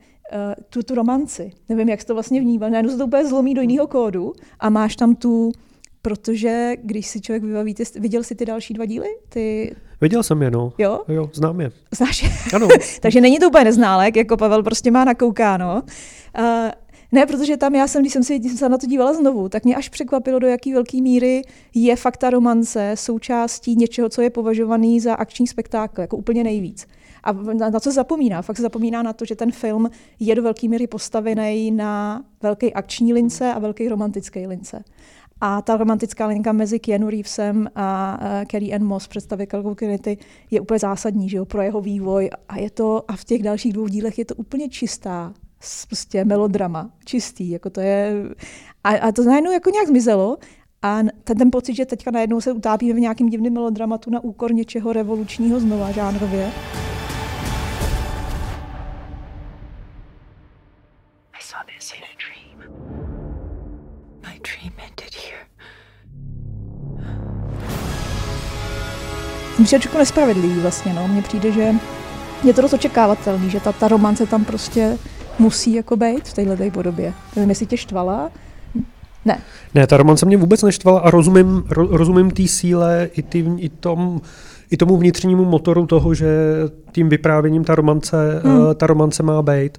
tu, 0.69 0.83
tu 0.83 0.95
romanci. 0.95 1.51
Nevím, 1.69 1.89
jak 1.89 2.01
jsi 2.01 2.07
to 2.07 2.13
vlastně 2.13 2.41
vnímal. 2.41 2.69
Najednou 2.69 2.91
se 2.91 2.97
to 2.97 3.05
úplně 3.05 3.25
zlomí 3.25 3.53
do 3.53 3.61
jiného 3.61 3.87
kódu 3.87 4.33
a 4.59 4.69
máš 4.69 4.95
tam 4.95 5.15
tu, 5.15 5.51
protože 6.01 6.73
když 6.83 7.07
si 7.07 7.21
člověk 7.21 7.43
vybaví, 7.43 7.73
ty, 7.73 7.83
viděl 7.99 8.23
jsi 8.23 8.35
ty 8.35 8.45
další 8.45 8.73
dva 8.73 8.85
díly? 8.85 9.07
Ty... 9.29 9.75
Viděl 10.01 10.23
jsem 10.23 10.41
je, 10.41 10.51
no. 10.51 10.73
Jo? 10.77 11.01
Jo, 11.07 11.29
znám 11.33 11.61
je. 11.61 11.71
Znáš 11.91 12.23
je? 12.23 12.29
Ano. 12.53 12.67
Takže 13.01 13.21
není 13.21 13.39
to 13.39 13.47
úplně 13.47 13.63
neználek, 13.63 14.15
jako 14.15 14.37
Pavel 14.37 14.63
prostě 14.63 14.91
má 14.91 15.05
nakoukáno. 15.05 15.81
Uh, 16.39 16.45
ne, 17.13 17.25
protože 17.25 17.57
tam 17.57 17.75
já 17.75 17.87
jsem, 17.87 18.01
když 18.01 18.13
jsem, 18.13 18.23
si, 18.23 18.39
když 18.39 18.51
jsem 18.51 18.57
se 18.57 18.69
na 18.69 18.77
to 18.77 18.87
dívala 18.87 19.13
znovu, 19.13 19.49
tak 19.49 19.65
mě 19.65 19.75
až 19.75 19.89
překvapilo, 19.89 20.39
do 20.39 20.47
jaký 20.47 20.73
velké 20.73 21.01
míry 21.01 21.41
je 21.73 21.95
fakta 21.95 22.29
romance 22.29 22.91
součástí 22.95 23.75
něčeho, 23.75 24.09
co 24.09 24.21
je 24.21 24.29
považovaný 24.29 24.99
za 24.99 25.13
akční 25.13 25.47
spektákl, 25.47 26.01
jako 26.01 26.17
úplně 26.17 26.43
nejvíc. 26.43 26.87
A 27.23 27.31
na, 27.33 27.69
na 27.69 27.79
co 27.79 27.91
zapomíná? 27.91 28.41
Fakt 28.41 28.57
se 28.57 28.61
zapomíná 28.61 29.03
na 29.03 29.13
to, 29.13 29.25
že 29.25 29.35
ten 29.35 29.51
film 29.51 29.89
je 30.19 30.35
do 30.35 30.43
velké 30.43 30.67
míry 30.67 30.87
postavený 30.87 31.71
na 31.71 32.23
velké 32.41 32.71
akční 32.71 33.13
lince 33.13 33.53
a 33.53 33.59
velké 33.59 33.89
romantické 33.89 34.47
lince. 34.47 34.83
A 35.41 35.61
ta 35.61 35.77
romantická 35.77 36.27
linka 36.27 36.51
mezi 36.51 36.79
Keanu 36.79 37.09
Reevesem 37.09 37.69
a 37.75 38.19
uh, 38.21 38.45
Carrie 38.51 38.75
Ann 38.75 38.83
Moss, 38.83 39.07
představitelkou 39.07 39.75
Trinity, 39.75 40.17
je 40.51 40.61
úplně 40.61 40.79
zásadní 40.79 41.29
že 41.29 41.37
jo, 41.37 41.45
pro 41.45 41.61
jeho 41.61 41.81
vývoj. 41.81 42.29
A 42.49 42.59
je 42.59 42.69
to 42.69 43.03
a 43.07 43.15
v 43.15 43.23
těch 43.23 43.43
dalších 43.43 43.73
dvou 43.73 43.87
dílech 43.87 44.19
je 44.19 44.25
to 44.25 44.35
úplně 44.35 44.69
čistá 44.69 45.33
prostě 45.87 46.25
melodrama, 46.25 46.89
čistý, 47.05 47.49
jako 47.49 47.69
to 47.69 47.81
je, 47.81 48.13
a, 48.83 48.89
a 48.89 49.11
to 49.11 49.23
najednou 49.23 49.51
jako 49.51 49.69
nějak 49.69 49.87
zmizelo 49.87 50.37
a 50.81 50.99
ten, 51.23 51.37
ten 51.37 51.51
pocit, 51.51 51.75
že 51.75 51.85
teďka 51.85 52.11
najednou 52.11 52.41
se 52.41 52.51
utápíme 52.51 52.93
v 52.93 52.99
nějakým 52.99 53.29
divným 53.29 53.53
melodramatu 53.53 54.09
na 54.09 54.23
úkor 54.23 54.53
něčeho 54.53 54.93
revolučního 54.93 55.59
znova 55.59 55.91
žánrově. 55.91 56.51
Myslím, 69.59 69.81
že 69.81 69.97
nespravedlivý 69.97 70.59
vlastně, 70.59 70.93
no. 70.93 71.07
Mně 71.07 71.21
přijde, 71.21 71.51
že 71.51 71.75
je 72.43 72.53
to 72.53 72.61
dost 72.61 72.73
očekávatelný, 72.73 73.49
že 73.49 73.59
ta, 73.59 73.71
ta 73.71 73.87
romance 73.87 74.25
tam 74.25 74.45
prostě 74.45 74.97
musí 75.39 75.73
jako 75.73 75.97
být 75.97 76.27
v 76.27 76.33
této 76.33 76.71
podobě. 76.71 77.13
Nevím, 77.35 77.49
jestli 77.49 77.65
tě 77.65 77.77
štvala, 77.77 78.31
ne. 79.25 79.39
Ne, 79.75 79.87
ta 79.87 79.97
romance 79.97 80.25
mě 80.25 80.37
vůbec 80.37 80.63
neštvala 80.63 80.99
a 80.99 81.09
rozumím, 81.09 81.63
ro, 81.69 81.87
rozumím 81.97 82.31
té 82.31 82.47
síle 82.47 83.09
i, 83.13 83.21
tý, 83.21 83.45
i, 83.57 83.69
tom, 83.69 84.21
i 84.71 84.77
tomu 84.77 84.97
vnitřnímu 84.97 85.45
motoru 85.45 85.85
toho, 85.85 86.13
že 86.13 86.27
tím 86.91 87.09
vyprávěním 87.09 87.63
ta 87.63 87.75
romance, 87.75 88.41
hmm. 88.43 88.57
uh, 88.57 88.73
ta 88.73 88.87
romance 88.87 89.23
má 89.23 89.41
být. 89.41 89.77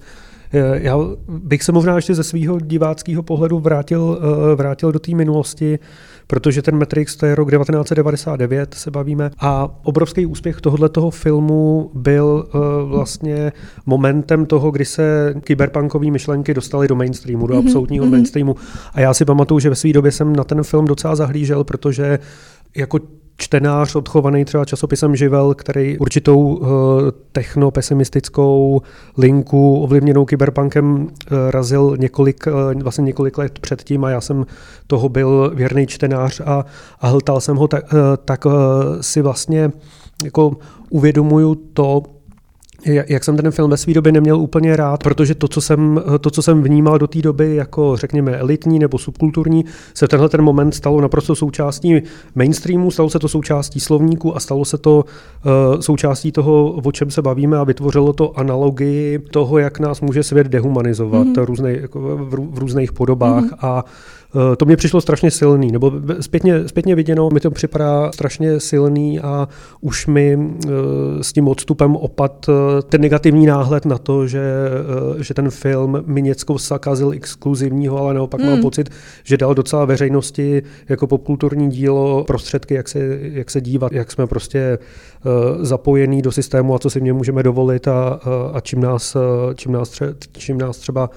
Já 0.74 0.98
bych 1.28 1.62
se 1.62 1.72
možná 1.72 1.96
ještě 1.96 2.14
ze 2.14 2.22
svého 2.22 2.60
diváckého 2.60 3.22
pohledu 3.22 3.58
vrátil, 3.58 4.02
uh, 4.02 4.54
vrátil 4.54 4.92
do 4.92 4.98
té 4.98 5.14
minulosti, 5.14 5.78
protože 6.26 6.62
ten 6.62 6.78
Matrix 6.78 7.16
to 7.16 7.26
je 7.26 7.34
rok 7.34 7.50
1999, 7.50 8.74
se 8.74 8.90
bavíme. 8.90 9.30
A 9.38 9.78
obrovský 9.82 10.26
úspěch 10.26 10.60
tohoto 10.60 11.10
filmu 11.10 11.90
byl 11.94 12.46
uh, 12.54 12.60
vlastně 12.90 13.52
momentem 13.86 14.46
toho, 14.46 14.70
kdy 14.70 14.84
se 14.84 15.34
kyberpunkové 15.40 16.10
myšlenky 16.10 16.54
dostaly 16.54 16.88
do 16.88 16.96
mainstreamu, 16.96 17.46
do 17.46 17.54
mm-hmm. 17.54 17.66
absolutního 17.66 18.06
mm-hmm. 18.06 18.10
mainstreamu. 18.10 18.56
A 18.92 19.00
já 19.00 19.14
si 19.14 19.24
pamatuju, 19.24 19.60
že 19.60 19.70
ve 19.70 19.76
své 19.76 19.92
době 19.92 20.12
jsem 20.12 20.36
na 20.36 20.44
ten 20.44 20.62
film 20.62 20.84
docela 20.84 21.16
zahlížel, 21.16 21.64
protože 21.64 22.18
jako 22.76 22.98
čtenář 23.36 23.94
odchovaný 23.94 24.44
třeba 24.44 24.64
časopisem 24.64 25.16
Živel, 25.16 25.54
který 25.54 25.98
určitou 25.98 26.38
uh, 26.38 26.68
techno-pesimistickou 27.32 28.80
linku 29.18 29.76
ovlivněnou 29.82 30.24
kyberpunkem 30.24 30.94
uh, 30.94 31.08
razil 31.50 31.96
několik, 31.98 32.46
uh, 32.46 32.82
vlastně 32.82 33.04
několik 33.04 33.38
let 33.38 33.58
předtím 33.58 34.04
a 34.04 34.10
já 34.10 34.20
jsem 34.20 34.46
toho 34.86 35.08
byl 35.08 35.52
věrný 35.54 35.86
čtenář 35.86 36.40
a, 36.40 36.64
a 37.00 37.08
hltal 37.08 37.40
jsem 37.40 37.56
ho, 37.56 37.68
tak, 37.68 37.84
tak 38.24 38.44
si 39.00 39.22
vlastně 39.22 39.72
jako 40.24 40.56
uvědomuju 40.90 41.54
to, 41.54 42.02
jak 42.84 43.24
jsem 43.24 43.36
ten 43.36 43.50
film 43.50 43.70
ve 43.70 43.76
své 43.76 43.94
době 43.94 44.12
neměl 44.12 44.40
úplně 44.40 44.76
rád, 44.76 45.02
protože 45.02 45.34
to, 45.34 45.48
co 45.48 45.60
jsem, 45.60 46.02
to, 46.20 46.30
co 46.30 46.42
jsem 46.42 46.62
vnímal 46.62 46.98
do 46.98 47.06
té 47.06 47.22
doby 47.22 47.54
jako, 47.54 47.96
řekněme, 47.96 48.36
elitní 48.36 48.78
nebo 48.78 48.98
subkulturní, 48.98 49.64
se 49.94 50.08
tenhle 50.08 50.28
ten 50.28 50.42
moment 50.42 50.72
stalo 50.72 51.00
naprosto 51.00 51.34
součástí 51.34 52.02
mainstreamu, 52.34 52.90
stalo 52.90 53.10
se 53.10 53.18
to 53.18 53.28
součástí 53.28 53.80
slovníku 53.80 54.36
a 54.36 54.40
stalo 54.40 54.64
se 54.64 54.78
to 54.78 55.04
uh, 55.74 55.80
součástí 55.80 56.32
toho, 56.32 56.72
o 56.72 56.92
čem 56.92 57.10
se 57.10 57.22
bavíme 57.22 57.58
a 57.58 57.64
vytvořilo 57.64 58.12
to 58.12 58.38
analogii 58.38 59.18
toho, 59.18 59.58
jak 59.58 59.78
nás 59.80 60.00
může 60.00 60.22
svět 60.22 60.46
dehumanizovat 60.46 61.26
mm-hmm. 61.26 61.44
různej, 61.44 61.78
jako 61.80 62.00
v, 62.00 62.54
v 62.54 62.58
různých 62.58 62.92
podobách 62.92 63.44
mm-hmm. 63.44 63.66
a 63.66 63.84
to 64.56 64.64
mě 64.64 64.76
přišlo 64.76 65.00
strašně 65.00 65.30
silný, 65.30 65.72
nebo 65.72 65.92
zpětně, 66.20 66.68
zpětně 66.68 66.94
viděno 66.94 67.30
mi 67.30 67.40
to 67.40 67.50
připadá 67.50 68.12
strašně 68.12 68.60
silný 68.60 69.20
a 69.20 69.48
už 69.80 70.06
mi 70.06 70.38
eh, 70.38 70.68
s 71.20 71.32
tím 71.32 71.48
odstupem 71.48 71.96
opad 71.96 72.46
eh, 72.48 72.82
ten 72.82 73.00
negativní 73.00 73.46
náhled 73.46 73.84
na 73.84 73.98
to, 73.98 74.26
že, 74.26 74.42
že 75.18 75.34
ten 75.34 75.50
film 75.50 76.02
mi 76.06 76.22
něco 76.22 76.58
zakazil 76.58 77.10
exkluzivního, 77.12 77.98
ale 77.98 78.14
naopak 78.14 78.40
hmm. 78.40 78.50
mám 78.50 78.60
pocit, 78.60 78.90
že 79.24 79.36
dal 79.36 79.54
docela 79.54 79.84
veřejnosti 79.84 80.62
jako 80.88 81.06
popkulturní 81.06 81.70
dílo 81.70 82.24
prostředky, 82.24 82.74
jak 82.74 82.88
se, 82.88 83.18
jak 83.20 83.50
se 83.50 83.60
dívat, 83.60 83.92
jak 83.92 84.12
jsme 84.12 84.26
prostě 84.26 84.78
zapojení 85.60 86.22
do 86.22 86.32
systému 86.32 86.74
a 86.74 86.78
co 86.78 86.90
si 86.90 87.00
mě 87.00 87.12
můžeme 87.12 87.42
dovolit 87.42 87.88
a, 87.88 88.20
a 88.52 88.60
čím, 88.60 88.80
nás, 88.80 89.16
čím, 89.54 89.72
nás 89.72 89.88
tře, 89.88 90.14
čím 90.32 90.58
nás 90.58 90.78
třeba 90.78 91.10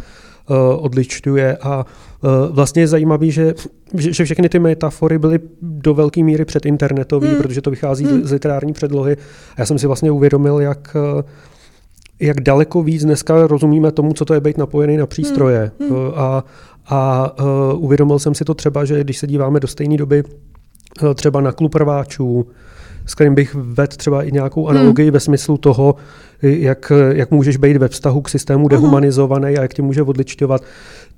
odličňuje 0.77 1.57
a 1.57 1.85
Eh, 2.23 2.51
vlastně 2.51 2.81
je 2.81 2.87
zajímavý, 2.87 3.31
že, 3.31 3.53
že 3.93 4.25
všechny 4.25 4.49
ty 4.49 4.59
metafory 4.59 5.19
byly 5.19 5.39
do 5.61 5.93
velké 5.93 6.23
míry 6.23 6.45
předinternetové, 6.45 7.27
hmm. 7.27 7.37
protože 7.37 7.61
to 7.61 7.69
vychází 7.69 8.05
hmm. 8.05 8.23
z 8.23 8.31
literární 8.31 8.73
předlohy. 8.73 9.17
A 9.55 9.55
já 9.57 9.65
jsem 9.65 9.79
si 9.79 9.87
vlastně 9.87 10.11
uvědomil, 10.11 10.59
jak 10.59 10.95
eh, 11.19 11.23
jak 12.19 12.41
daleko 12.41 12.83
víc 12.83 13.03
dneska 13.03 13.47
rozumíme 13.47 13.91
tomu, 13.91 14.13
co 14.13 14.25
to 14.25 14.33
je 14.33 14.39
být 14.39 14.57
napojený 14.57 14.97
na 14.97 15.05
přístroje. 15.05 15.71
Hmm. 15.79 15.89
Hmm. 15.89 16.11
A, 16.15 16.43
a 16.89 17.31
uh, 17.41 17.83
uvědomil 17.83 18.19
jsem 18.19 18.35
si 18.35 18.45
to 18.45 18.53
třeba, 18.53 18.85
že 18.85 19.03
když 19.03 19.17
se 19.17 19.27
díváme 19.27 19.59
do 19.59 19.67
stejné 19.67 19.97
doby 19.97 20.23
uh, 20.23 21.13
třeba 21.13 21.41
na 21.41 21.51
klub 21.51 21.75
rváčů, 21.75 22.47
s 23.05 23.15
kterým 23.15 23.35
bych 23.35 23.55
vedl 23.55 23.95
třeba 23.97 24.23
i 24.23 24.31
nějakou 24.31 24.65
hmm. 24.65 24.77
analogii 24.77 25.05
hmm. 25.05 25.13
ve 25.13 25.19
smyslu 25.19 25.57
toho, 25.57 25.95
jak, 26.41 26.91
jak 27.11 27.31
můžeš 27.31 27.57
být 27.57 27.77
ve 27.77 27.87
vztahu 27.87 28.21
k 28.21 28.29
systému 28.29 28.67
dehumanizovaný 28.67 29.45
a 29.45 29.61
jak 29.61 29.73
tě 29.73 29.81
může 29.81 30.03
odličťovat, 30.03 30.61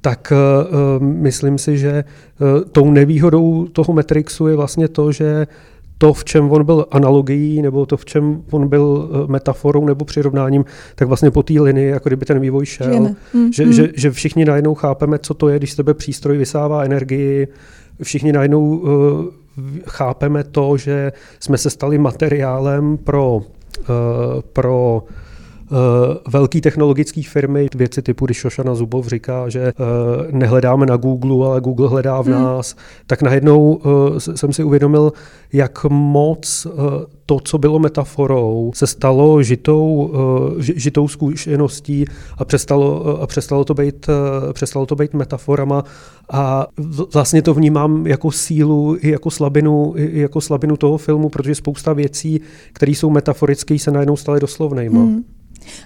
tak 0.01 0.33
uh, 0.35 1.03
myslím 1.03 1.57
si, 1.57 1.77
že 1.77 2.03
uh, 2.39 2.47
tou 2.71 2.91
nevýhodou 2.91 3.67
toho 3.67 3.93
Matrixu 3.93 4.47
je 4.47 4.55
vlastně 4.55 4.87
to, 4.87 5.11
že 5.11 5.47
to, 5.97 6.13
v 6.13 6.25
čem 6.25 6.51
on 6.51 6.63
byl 6.63 6.85
analogií, 6.91 7.61
nebo 7.61 7.85
to, 7.85 7.97
v 7.97 8.05
čem 8.05 8.41
on 8.51 8.67
byl 8.67 9.09
metaforou 9.27 9.85
nebo 9.85 10.05
přirovnáním, 10.05 10.65
tak 10.95 11.07
vlastně 11.07 11.31
po 11.31 11.43
té 11.43 11.53
linii, 11.53 11.89
jako 11.89 12.09
kdyby 12.09 12.25
ten 12.25 12.39
vývoj 12.39 12.65
šel. 12.65 12.99
Mm, 13.33 13.53
že, 13.53 13.65
mm. 13.65 13.73
Že, 13.73 13.89
že 13.95 14.11
všichni 14.11 14.45
najednou 14.45 14.75
chápeme, 14.75 15.19
co 15.19 15.33
to 15.33 15.49
je, 15.49 15.57
když 15.57 15.71
z 15.71 15.75
tebe 15.75 15.93
přístroj 15.93 16.37
vysává 16.37 16.83
energii, 16.83 17.47
všichni 18.03 18.31
najednou 18.31 18.77
uh, 18.77 18.89
chápeme 19.87 20.43
to, 20.43 20.77
že 20.77 21.11
jsme 21.39 21.57
se 21.57 21.69
stali 21.69 21.97
materiálem 21.97 22.97
pro, 22.97 23.41
pro 24.53 25.03
uh, 25.71 25.77
velký 26.31 26.61
technologické 26.61 27.21
firmy, 27.23 27.67
věci 27.75 28.01
typu, 28.01 28.25
když 28.25 28.37
Šošana 28.37 28.75
Zubov 28.75 29.07
říká, 29.07 29.49
že 29.49 29.73
uh, 29.79 30.31
nehledáme 30.31 30.85
na 30.85 30.97
Google, 30.97 31.47
ale 31.47 31.61
Google 31.61 31.89
hledá 31.89 32.21
v 32.21 32.25
hmm. 32.25 32.35
nás, 32.35 32.75
tak 33.07 33.21
najednou 33.21 33.73
uh, 33.73 34.17
jsem 34.17 34.53
si 34.53 34.63
uvědomil, 34.63 35.13
jak 35.53 35.85
moc 35.89 36.67
to, 37.25 37.39
co 37.43 37.57
bylo 37.57 37.79
metaforou, 37.79 38.71
se 38.75 38.87
stalo 38.87 39.43
žitou, 39.43 40.13
žitou 40.59 41.07
zkušeností 41.07 42.05
a 42.37 42.45
přestalo, 42.45 43.21
a 43.21 43.27
přestalo, 43.27 43.65
to 43.65 43.73
být, 43.73 44.07
přestalo 44.53 44.85
to 44.85 44.95
být 44.95 45.13
metaforama 45.13 45.83
a 46.31 46.67
vlastně 47.13 47.41
to 47.41 47.53
vnímám 47.53 48.07
jako 48.07 48.31
sílu 48.31 48.97
i 48.99 49.09
jako 49.09 49.31
slabinu, 49.31 49.93
i 49.95 50.19
jako 50.19 50.41
slabinu 50.41 50.77
toho 50.77 50.97
filmu, 50.97 51.29
protože 51.29 51.55
spousta 51.55 51.93
věcí, 51.93 52.41
které 52.73 52.91
jsou 52.91 53.09
metaforické, 53.09 53.79
se 53.79 53.91
najednou 53.91 54.17
staly 54.17 54.39
doslovnejma. 54.39 54.99
Hmm. 54.99 55.23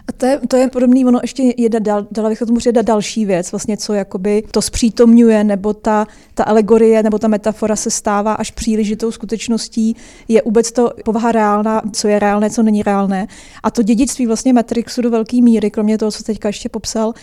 A 0.07 0.11
to 0.11 0.25
je, 0.25 0.39
to 0.47 0.57
je 0.57 0.67
podobný, 0.69 1.05
ono 1.05 1.19
ještě 1.21 1.53
jedna, 1.57 1.79
dal, 1.79 2.07
dala 2.11 2.29
bych 2.29 2.39
tomu 2.39 2.59
říct 2.59 2.73
další 2.81 3.25
věc, 3.25 3.51
vlastně 3.51 3.77
co 3.77 3.93
jakoby 3.93 4.43
to 4.51 4.61
zpřítomňuje, 4.61 5.43
nebo 5.43 5.73
ta, 5.73 6.07
ta 6.33 6.43
alegorie, 6.43 7.03
nebo 7.03 7.19
ta 7.19 7.27
metafora 7.27 7.75
se 7.75 7.91
stává 7.91 8.33
až 8.33 8.51
přílišitou 8.51 9.11
skutečností, 9.11 9.95
je 10.27 10.41
vůbec 10.45 10.71
to 10.71 10.91
povaha 11.05 11.31
reálná, 11.31 11.81
co 11.91 12.07
je 12.07 12.19
reálné, 12.19 12.49
co 12.49 12.63
není 12.63 12.83
reálné. 12.83 13.27
A 13.63 13.71
to 13.71 13.83
dědictví 13.83 14.27
vlastně 14.27 14.53
Matrixu 14.53 15.01
do 15.01 15.09
velké 15.09 15.41
míry, 15.41 15.71
kromě 15.71 15.97
toho, 15.97 16.11
co 16.11 16.23
teďka 16.23 16.49
ještě 16.49 16.69
popsal, 16.69 17.13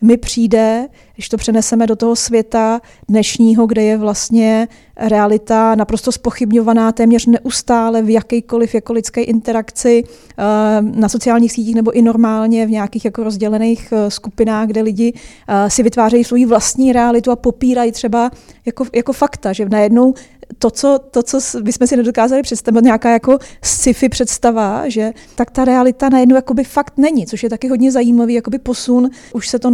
mi 0.00 0.16
přijde, 0.16 0.88
když 1.14 1.28
to 1.28 1.36
přeneseme 1.36 1.86
do 1.86 1.96
toho 1.96 2.16
světa 2.16 2.80
dnešního, 3.08 3.66
kde 3.66 3.82
je 3.82 3.96
vlastně 3.96 4.68
realita 4.96 5.74
naprosto 5.74 6.12
spochybňovaná 6.12 6.92
téměř 6.92 7.26
neustále 7.26 8.02
v 8.02 8.10
jakýkoliv 8.10 8.74
jako 8.74 8.92
lidské 8.92 9.22
interakci 9.22 10.04
eh, 10.06 10.42
na 10.80 11.08
sociálních 11.08 11.52
sítích 11.52 11.74
nebo 11.74 11.90
i 11.90 12.02
normálně 12.02 12.66
v 12.66 12.70
nějakých 12.70 13.04
jako 13.04 13.24
rozdělených 13.24 13.92
eh, 13.92 14.10
skupinách, 14.10 14.66
kde 14.66 14.82
lidi 14.82 15.12
eh, 15.48 15.70
si 15.70 15.82
vytvářejí 15.82 16.24
svou 16.24 16.46
vlastní 16.46 16.92
realitu 16.92 17.30
a 17.30 17.36
popírají 17.36 17.92
třeba 17.92 18.30
jako, 18.66 18.84
jako 18.94 19.12
fakta, 19.12 19.52
že 19.52 19.68
najednou 19.68 20.14
to, 20.58 20.70
co, 20.70 20.98
to, 21.10 21.22
co 21.22 21.38
bychom 21.62 21.86
si 21.86 21.96
nedokázali 21.96 22.42
představit, 22.42 22.84
nějaká 22.84 23.10
jako 23.10 23.38
sci-fi 23.62 24.08
představa, 24.08 24.88
že 24.88 25.12
tak 25.34 25.50
ta 25.50 25.64
realita 25.64 26.08
najednou 26.08 26.36
jakoby 26.36 26.64
fakt 26.64 26.92
není, 26.96 27.26
což 27.26 27.42
je 27.42 27.50
taky 27.50 27.68
hodně 27.68 27.92
zajímavý 27.92 28.34
jakoby 28.34 28.58
posun. 28.58 29.10
Už 29.32 29.48
se 29.48 29.58
to 29.58 29.70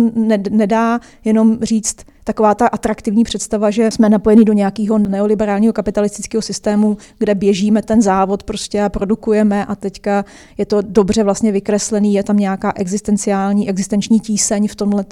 nedá 0.50 1.00
jenom 1.24 1.58
říct, 1.62 1.96
taková 2.26 2.54
ta 2.54 2.66
atraktivní 2.66 3.24
představa, 3.24 3.70
že 3.70 3.90
jsme 3.90 4.08
napojeni 4.08 4.44
do 4.44 4.52
nějakého 4.52 4.98
neoliberálního 4.98 5.72
kapitalistického 5.72 6.42
systému, 6.42 6.96
kde 7.18 7.34
běžíme 7.34 7.82
ten 7.82 8.02
závod 8.02 8.42
prostě 8.42 8.82
a 8.82 8.88
produkujeme 8.88 9.66
a 9.66 9.74
teďka 9.74 10.24
je 10.58 10.66
to 10.66 10.82
dobře 10.82 11.22
vlastně 11.22 11.52
vykreslený, 11.52 12.14
je 12.14 12.24
tam 12.24 12.36
nějaká 12.36 12.72
existenciální, 12.76 13.68
existenční 13.68 14.20
tíseň 14.20 14.68
v 14.68 14.74
tomhle 14.74 15.04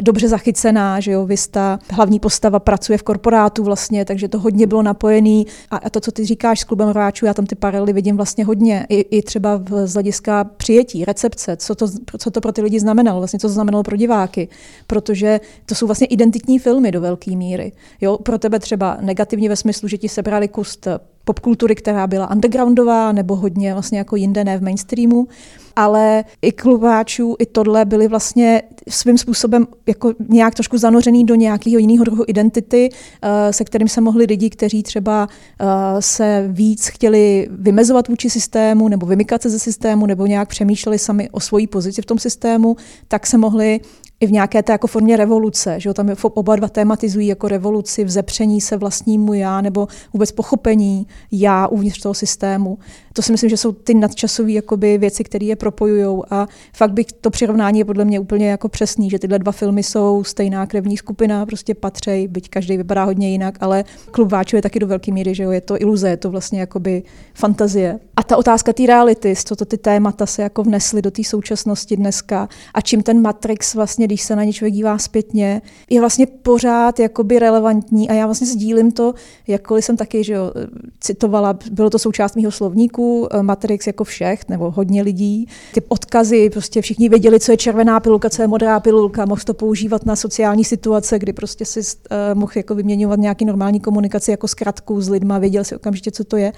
dobře 0.00 0.28
zachycená, 0.28 1.00
že 1.00 1.12
jo, 1.12 1.26
Vista, 1.26 1.78
hlavní 1.90 2.20
postava 2.20 2.58
pracuje 2.58 2.98
v 2.98 3.02
korporátu 3.02 3.64
vlastně, 3.64 4.04
takže 4.04 4.28
to 4.28 4.38
hodně 4.38 4.66
bylo 4.66 4.82
napojený. 4.82 5.46
A, 5.70 5.76
a 5.76 5.90
to, 5.90 6.00
co 6.00 6.12
ty 6.12 6.24
říkáš 6.24 6.60
s 6.60 6.64
klubem 6.64 6.88
hráčů, 6.88 7.26
já 7.26 7.34
tam 7.34 7.46
ty 7.46 7.54
paralely 7.54 7.92
vidím 7.92 8.16
vlastně 8.16 8.44
hodně, 8.44 8.86
i, 8.88 9.00
i 9.00 9.22
třeba 9.22 9.62
z 9.84 9.92
hlediska 9.92 10.44
přijetí, 10.44 11.04
recepce, 11.04 11.56
co 11.56 11.74
to, 11.74 11.86
co 12.18 12.30
to 12.30 12.40
pro 12.40 12.52
ty 12.52 12.62
lidi 12.62 12.80
znamenalo, 12.80 13.20
vlastně 13.20 13.38
co 13.38 13.48
to 13.48 13.52
znamenalo 13.54 13.82
pro 13.82 13.96
diváky, 13.96 14.48
protože 14.86 15.40
to 15.66 15.74
jsou 15.74 15.86
vlastně 15.86 16.06
identity 16.06 16.39
identitní 16.40 16.58
filmy 16.58 16.92
do 16.92 17.00
velké 17.00 17.36
míry. 17.36 17.72
Jo, 18.00 18.18
pro 18.18 18.38
tebe 18.38 18.58
třeba 18.58 18.98
negativně 19.00 19.48
ve 19.48 19.56
smyslu, 19.56 19.88
že 19.88 19.98
ti 19.98 20.08
sebrali 20.08 20.48
kus 20.48 20.78
popkultury, 21.24 21.74
která 21.74 22.06
byla 22.06 22.30
undergroundová 22.30 23.12
nebo 23.12 23.36
hodně 23.36 23.72
vlastně 23.72 23.98
jako 23.98 24.16
jinde, 24.16 24.44
ne 24.44 24.58
v 24.58 24.62
mainstreamu, 24.62 25.28
ale 25.76 26.24
i 26.42 26.52
klubačů, 26.52 27.36
i 27.38 27.46
tohle 27.46 27.84
byly 27.84 28.08
vlastně 28.08 28.62
svým 28.88 29.18
způsobem 29.18 29.66
jako 29.86 30.14
nějak 30.28 30.54
trošku 30.54 30.78
zanořený 30.78 31.24
do 31.24 31.34
nějakého 31.34 31.78
jiného 31.78 32.04
druhu 32.04 32.24
identity, 32.26 32.88
eh, 33.22 33.52
se 33.52 33.64
kterým 33.64 33.88
se 33.88 34.00
mohli 34.00 34.24
lidi, 34.24 34.50
kteří 34.50 34.82
třeba 34.82 35.28
eh, 35.28 35.66
se 36.02 36.48
víc 36.48 36.86
chtěli 36.86 37.48
vymezovat 37.50 38.08
vůči 38.08 38.30
systému 38.30 38.88
nebo 38.88 39.06
vymykat 39.06 39.42
se 39.42 39.50
ze 39.50 39.58
systému 39.58 40.06
nebo 40.06 40.26
nějak 40.26 40.48
přemýšleli 40.48 40.98
sami 40.98 41.30
o 41.30 41.40
svojí 41.40 41.66
pozici 41.66 42.02
v 42.02 42.06
tom 42.06 42.18
systému, 42.18 42.76
tak 43.08 43.26
se 43.26 43.38
mohli 43.38 43.80
i 44.20 44.26
v 44.26 44.32
nějaké 44.32 44.62
té 44.62 44.72
jako 44.72 44.86
formě 44.86 45.16
revoluce, 45.16 45.80
že 45.80 45.88
jo, 45.88 45.94
tam 45.94 46.14
oba 46.22 46.56
dva 46.56 46.68
tématizují 46.68 47.26
jako 47.26 47.48
revoluci, 47.48 48.04
vzepření 48.04 48.60
se 48.60 48.76
vlastnímu 48.76 49.34
já 49.34 49.60
nebo 49.60 49.88
vůbec 50.12 50.32
pochopení 50.32 51.06
já 51.32 51.66
uvnitř 51.66 52.00
toho 52.00 52.14
systému. 52.14 52.78
To 53.12 53.22
si 53.22 53.32
myslím, 53.32 53.50
že 53.50 53.56
jsou 53.56 53.72
ty 53.72 53.94
nadčasové 53.94 54.52
jakoby 54.52 54.98
věci, 54.98 55.24
které 55.24 55.46
je 55.46 55.56
propojují 55.56 56.22
a 56.30 56.46
fakt 56.72 56.92
bych 56.92 57.06
to 57.20 57.30
přirovnání 57.30 57.78
je 57.78 57.84
podle 57.84 58.04
mě 58.04 58.20
úplně 58.20 58.50
jako 58.50 58.68
přesný, 58.68 59.10
že 59.10 59.18
tyhle 59.18 59.38
dva 59.38 59.52
filmy 59.52 59.82
jsou 59.82 60.24
stejná 60.24 60.66
krevní 60.66 60.96
skupina, 60.96 61.46
prostě 61.46 61.74
patří, 61.74 62.28
byť 62.28 62.48
každý 62.48 62.76
vypadá 62.76 63.04
hodně 63.04 63.30
jinak, 63.30 63.58
ale 63.60 63.84
klub 64.10 64.32
váčů 64.32 64.56
je 64.56 64.62
taky 64.62 64.78
do 64.78 64.86
velké 64.86 65.12
míry, 65.12 65.34
že 65.34 65.42
jo, 65.42 65.50
je 65.50 65.60
to 65.60 65.82
iluze, 65.82 66.08
je 66.08 66.16
to 66.16 66.30
vlastně 66.30 66.60
jakoby 66.60 67.02
fantazie. 67.34 67.98
A 68.16 68.22
ta 68.22 68.36
otázka 68.36 68.72
té 68.72 68.86
reality, 68.86 69.34
co 69.44 69.56
to 69.56 69.64
ty 69.64 69.78
témata 69.78 70.26
se 70.26 70.42
jako 70.42 70.62
vnesly 70.62 71.02
do 71.02 71.10
té 71.10 71.24
současnosti 71.24 71.96
dneska 71.96 72.48
a 72.74 72.80
čím 72.80 73.02
ten 73.02 73.22
Matrix 73.22 73.74
vlastně 73.74 74.06
když 74.10 74.22
se 74.22 74.36
na 74.36 74.44
ně 74.44 74.52
člověk 74.52 74.74
dívá 74.74 74.98
zpětně, 74.98 75.62
je 75.90 76.00
vlastně 76.00 76.26
pořád 76.26 76.98
jakoby 77.00 77.38
relevantní 77.38 78.08
a 78.08 78.12
já 78.12 78.26
vlastně 78.26 78.46
sdílím 78.46 78.92
to, 78.92 79.14
jakkoliv 79.46 79.84
jsem 79.84 79.96
taky 79.96 80.24
že 80.24 80.32
jo, 80.32 80.52
citovala, 81.00 81.58
bylo 81.70 81.90
to 81.90 81.98
součást 81.98 82.36
mého 82.36 82.50
slovníku, 82.50 83.28
eh, 83.30 83.42
Matrix 83.42 83.86
jako 83.86 84.04
všech, 84.04 84.48
nebo 84.48 84.70
hodně 84.70 85.02
lidí. 85.02 85.46
Ty 85.74 85.82
odkazy, 85.88 86.50
prostě 86.50 86.82
všichni 86.82 87.08
věděli, 87.08 87.40
co 87.40 87.52
je 87.52 87.56
červená 87.56 88.00
pilulka, 88.00 88.30
co 88.30 88.42
je 88.42 88.48
modrá 88.48 88.80
pilulka, 88.80 89.24
mohl 89.24 89.42
to 89.44 89.54
používat 89.54 90.06
na 90.06 90.16
sociální 90.16 90.64
situace, 90.64 91.18
kdy 91.18 91.32
prostě 91.32 91.64
si 91.64 91.80
uh, 91.80 92.38
mohl 92.38 92.52
jako 92.56 92.74
vyměňovat 92.74 93.18
nějaký 93.18 93.44
normální 93.44 93.80
komunikaci 93.80 94.30
jako 94.30 94.48
zkratku 94.48 95.00
s 95.00 95.08
lidma, 95.08 95.38
věděl 95.38 95.64
si 95.64 95.76
okamžitě, 95.76 96.10
co 96.10 96.24
to 96.24 96.36
je 96.36 96.52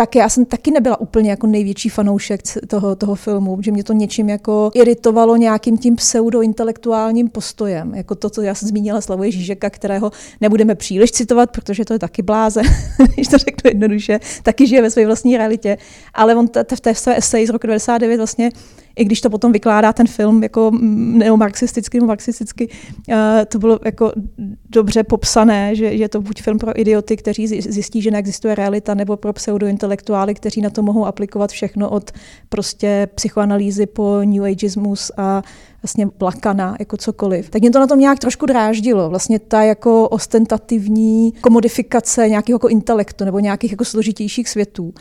tak 0.00 0.16
já 0.16 0.28
jsem 0.28 0.44
taky 0.44 0.70
nebyla 0.70 1.00
úplně 1.00 1.30
jako 1.30 1.46
největší 1.46 1.88
fanoušek 1.88 2.40
toho, 2.66 2.96
toho 2.96 3.14
filmu, 3.14 3.58
že 3.62 3.72
mě 3.72 3.84
to 3.84 3.92
něčím 3.92 4.28
jako 4.28 4.70
iritovalo 4.74 5.36
nějakým 5.36 5.78
tím 5.78 5.96
pseudointelektuálním 5.96 7.28
postojem, 7.28 7.94
jako 7.94 8.14
to, 8.14 8.30
co 8.30 8.42
já 8.42 8.54
jsem 8.54 8.68
zmínila 8.68 9.00
Slavoj 9.00 9.32
Žižeka, 9.32 9.70
kterého 9.70 10.12
nebudeme 10.40 10.74
příliš 10.74 11.12
citovat, 11.12 11.50
protože 11.50 11.84
to 11.84 11.92
je 11.92 11.98
taky 11.98 12.22
bláze, 12.22 12.62
když 13.14 13.28
to 13.28 13.38
řeknu 13.38 13.68
jednoduše, 13.68 14.20
taky 14.42 14.66
žije 14.66 14.82
ve 14.82 14.90
své 14.90 15.06
vlastní 15.06 15.36
realitě, 15.36 15.78
ale 16.14 16.34
on 16.34 16.48
v 16.74 16.80
té 16.80 16.94
své 16.94 17.16
eseji 17.16 17.46
z 17.46 17.50
roku 17.50 17.66
99 17.66 18.16
vlastně 18.16 18.50
i 18.96 19.04
když 19.04 19.20
to 19.20 19.30
potom 19.30 19.52
vykládá 19.52 19.92
ten 19.92 20.06
film 20.06 20.42
jako 20.42 20.70
neomarxisticky 20.80 21.98
nebo 21.98 22.06
marxisticky, 22.06 22.68
eh, 23.10 23.46
to 23.48 23.58
bylo 23.58 23.78
jako 23.84 24.12
dobře 24.70 25.04
popsané, 25.04 25.74
že, 25.74 25.84
je 25.84 26.08
to 26.08 26.20
buď 26.20 26.42
film 26.42 26.58
pro 26.58 26.80
idioty, 26.80 27.16
kteří 27.16 27.46
zjistí, 27.46 28.02
že 28.02 28.10
neexistuje 28.10 28.54
realita, 28.54 28.94
nebo 28.94 29.16
pro 29.16 29.32
pseudointelektuály, 29.32 30.34
kteří 30.34 30.60
na 30.60 30.70
to 30.70 30.82
mohou 30.82 31.06
aplikovat 31.06 31.50
všechno 31.50 31.90
od 31.90 32.10
prostě 32.48 33.08
psychoanalýzy 33.14 33.86
po 33.86 34.20
New 34.24 34.44
Ageismus 34.44 35.12
a 35.16 35.42
vlastně 35.82 36.08
Lakana, 36.20 36.76
jako 36.78 36.96
cokoliv. 36.96 37.50
Tak 37.50 37.62
mě 37.62 37.70
to 37.70 37.78
na 37.78 37.86
tom 37.86 37.98
nějak 37.98 38.18
trošku 38.18 38.46
dráždilo. 38.46 39.10
Vlastně 39.10 39.38
ta 39.38 39.62
jako 39.62 40.08
ostentativní 40.08 41.32
komodifikace 41.40 42.28
nějakého 42.28 42.54
jako 42.54 42.68
intelektu 42.68 43.24
nebo 43.24 43.38
nějakých 43.38 43.70
jako 43.70 43.84
složitějších 43.84 44.48
světů 44.48 44.94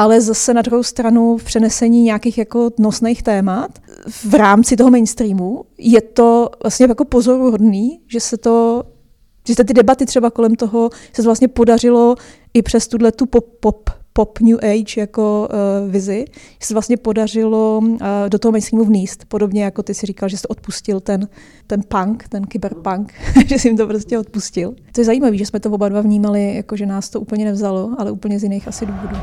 ale 0.00 0.20
zase 0.20 0.54
na 0.54 0.62
druhou 0.62 0.82
stranu 0.82 1.36
v 1.36 1.44
přenesení 1.44 2.02
nějakých 2.02 2.38
jako 2.38 2.70
nosných 2.78 3.22
témat 3.22 3.78
v 4.24 4.34
rámci 4.34 4.76
toho 4.76 4.90
mainstreamu 4.90 5.64
je 5.78 6.00
to 6.00 6.50
vlastně 6.62 6.86
jako 6.86 7.04
pozoruhodný, 7.04 8.00
že 8.06 8.20
se 8.20 8.36
to 8.36 8.82
že 9.48 9.54
se 9.54 9.64
ty 9.64 9.74
debaty 9.74 10.06
třeba 10.06 10.30
kolem 10.30 10.54
toho 10.54 10.90
se 11.12 11.22
to 11.22 11.28
vlastně 11.28 11.48
podařilo 11.48 12.14
i 12.54 12.62
přes 12.62 12.88
tuhle 12.88 13.12
tu 13.12 13.26
pop, 13.26 13.46
pop 13.60 13.90
pop 14.12 14.40
new 14.40 14.58
age 14.58 15.00
jako 15.00 15.48
uh, 15.50 15.90
vizi, 15.90 16.24
že 16.60 16.66
se 16.66 16.74
vlastně 16.74 16.96
podařilo 16.96 17.78
uh, 17.78 17.98
do 18.28 18.38
toho 18.38 18.52
mainstreamu 18.52 18.84
vníst. 18.84 19.24
Podobně 19.24 19.64
jako 19.64 19.82
ty 19.82 19.94
si 19.94 20.06
říkal, 20.06 20.28
že 20.28 20.36
jsi 20.36 20.48
odpustil 20.48 21.00
ten, 21.00 21.28
ten 21.66 21.82
punk, 21.88 22.28
ten 22.28 22.46
kyberpunk, 22.46 23.12
že 23.46 23.58
jsi 23.58 23.68
jim 23.68 23.76
to 23.76 23.86
prostě 23.86 24.18
odpustil. 24.18 24.74
To 24.92 25.00
je 25.00 25.04
zajímavé, 25.04 25.36
že 25.36 25.46
jsme 25.46 25.60
to 25.60 25.70
oba 25.70 25.88
dva 25.88 26.00
vnímali, 26.00 26.54
jako 26.54 26.76
že 26.76 26.86
nás 26.86 27.10
to 27.10 27.20
úplně 27.20 27.44
nevzalo, 27.44 27.94
ale 27.98 28.10
úplně 28.10 28.38
z 28.38 28.42
jiných 28.42 28.68
asi 28.68 28.86
důvodů. 28.86 29.16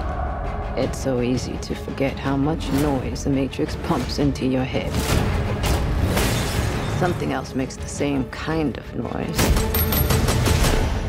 It's 0.83 1.03
so 1.03 1.21
easy 1.21 1.51
to 1.67 1.73
forget 1.73 2.19
how 2.19 2.37
much 2.37 2.71
noise 2.71 3.23
the 3.23 3.29
Matrix 3.29 3.75
pumps 3.87 4.19
into 4.19 4.45
your 4.45 4.63
head. 4.63 4.91
Something 6.99 7.33
else 7.33 7.55
makes 7.55 7.77
the 7.77 7.87
same 7.87 8.23
kind 8.45 8.77
of 8.77 8.93
noise. 8.95 9.41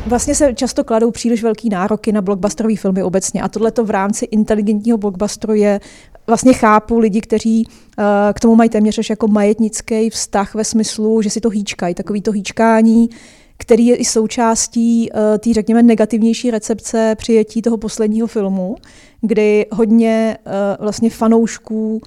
Vlastně 0.07 0.35
se 0.35 0.53
často 0.53 0.83
kladou 0.83 1.11
příliš 1.11 1.43
velký 1.43 1.69
nároky 1.69 2.11
na 2.11 2.21
blockbusterové 2.21 2.75
filmy 2.75 3.03
obecně 3.03 3.41
a 3.41 3.47
tohle 3.47 3.71
to 3.71 3.85
v 3.85 3.89
rámci 3.89 4.25
inteligentního 4.25 4.97
blockbusteru 4.97 5.53
je 5.53 5.79
vlastně 6.27 6.53
chápu 6.53 6.99
lidi, 6.99 7.21
kteří 7.21 7.67
uh, 7.67 8.03
k 8.33 8.39
tomu 8.39 8.55
mají 8.55 8.69
téměř 8.69 8.99
až 8.99 9.09
jako 9.09 9.27
majetnický 9.27 10.09
vztah 10.09 10.55
ve 10.55 10.63
smyslu, 10.63 11.21
že 11.21 11.29
si 11.29 11.41
to 11.41 11.49
hýčkají, 11.49 11.95
takový 11.95 12.21
to 12.21 12.31
hýčkání, 12.31 13.09
který 13.61 13.85
je 13.85 13.95
i 13.95 14.05
součástí 14.05 15.09
uh, 15.11 15.37
té, 15.37 15.53
řekněme, 15.53 15.83
negativnější 15.83 16.51
recepce 16.51 17.15
přijetí 17.17 17.61
toho 17.61 17.77
posledního 17.77 18.27
filmu, 18.27 18.75
kdy 19.21 19.65
hodně 19.71 20.37
uh, 20.45 20.53
vlastně 20.79 21.09
fanoušků 21.09 21.93
uh, 21.93 22.01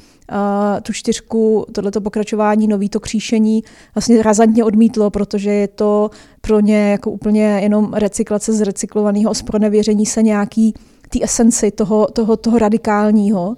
tu 0.83 0.93
čtyřku, 0.93 1.67
tohleto 1.73 2.01
pokračování, 2.01 2.69
nový 2.69 2.89
to 2.89 3.01
kříšení 3.01 3.65
vlastně 3.95 4.23
razantně 4.23 4.65
odmítlo, 4.65 5.11
protože 5.11 5.51
je 5.51 5.69
to 5.69 6.11
pro 6.41 6.61
ně 6.61 6.91
jako 6.91 7.11
úplně 7.11 7.61
jenom 7.63 7.95
recyklace 7.95 8.53
z 8.53 8.61
recyklovaného 8.61 9.35
zpronevěření 9.35 10.07
se 10.07 10.23
nějaký 10.23 10.75
té 11.09 11.19
esenci 11.23 11.71
toho, 11.71 12.07
toho, 12.07 12.37
toho 12.37 12.59
radikálního. 12.59 13.57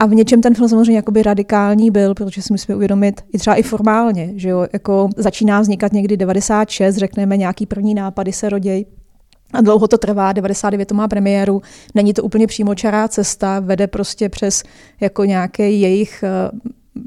A 0.00 0.06
v 0.06 0.14
něčem 0.14 0.40
ten 0.40 0.54
film 0.54 0.68
samozřejmě 0.68 0.96
jakoby 0.96 1.22
radikální 1.22 1.90
byl, 1.90 2.14
protože 2.14 2.42
si 2.42 2.52
musíme 2.52 2.76
uvědomit 2.76 3.20
i 3.32 3.38
třeba 3.38 3.56
i 3.56 3.62
formálně, 3.62 4.32
že 4.36 4.48
jo, 4.48 4.66
jako 4.72 5.08
začíná 5.16 5.60
vznikat 5.60 5.92
někdy 5.92 6.16
96, 6.16 6.96
řekneme 6.96 7.36
nějaký 7.36 7.66
první 7.66 7.94
nápady 7.94 8.32
se 8.32 8.48
roděj, 8.48 8.84
a 9.52 9.60
dlouho 9.60 9.88
to 9.88 9.98
trvá, 9.98 10.32
99 10.32 10.86
to 10.86 10.94
má 10.94 11.08
premiéru, 11.08 11.62
není 11.94 12.14
to 12.14 12.22
úplně 12.22 12.46
přímočará 12.46 13.08
cesta, 13.08 13.60
vede 13.60 13.86
prostě 13.86 14.28
přes 14.28 14.62
jako 15.00 15.24
nějaký 15.24 15.80
jejich 15.80 16.22
eh, 16.22 16.50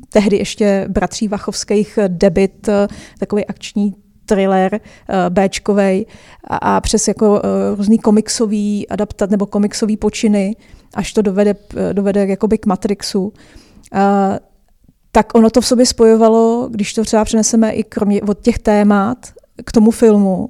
tehdy 0.09 0.37
ještě 0.37 0.85
bratří 0.89 1.27
Vachovských 1.27 1.99
debit, 2.07 2.67
eh, 2.67 2.87
takový 3.19 3.45
akční 3.45 3.95
thriller 4.25 4.73
uh, 4.73 5.15
Bčkovej 5.29 6.05
a, 6.43 6.57
a 6.57 6.81
přes 6.81 7.07
jako 7.07 7.31
uh, 7.31 7.39
různý 7.77 7.99
komiksový 7.99 8.89
adaptat 8.89 9.29
nebo 9.29 9.45
komiksový 9.45 9.97
počiny, 9.97 10.55
až 10.93 11.13
to 11.13 11.21
dovede, 11.21 11.55
dovede 11.93 12.25
jakoby 12.25 12.57
k 12.57 12.65
Matrixu. 12.65 13.23
Uh, 13.23 13.31
tak 15.11 15.35
ono 15.35 15.49
to 15.49 15.61
v 15.61 15.65
sobě 15.65 15.85
spojovalo, 15.85 16.67
když 16.71 16.93
to 16.93 17.03
třeba 17.03 17.25
přeneseme 17.25 17.71
i 17.71 17.83
kromě 17.83 18.21
od 18.21 18.41
těch 18.41 18.59
témat 18.59 19.17
k 19.65 19.71
tomu 19.71 19.91
filmu, 19.91 20.49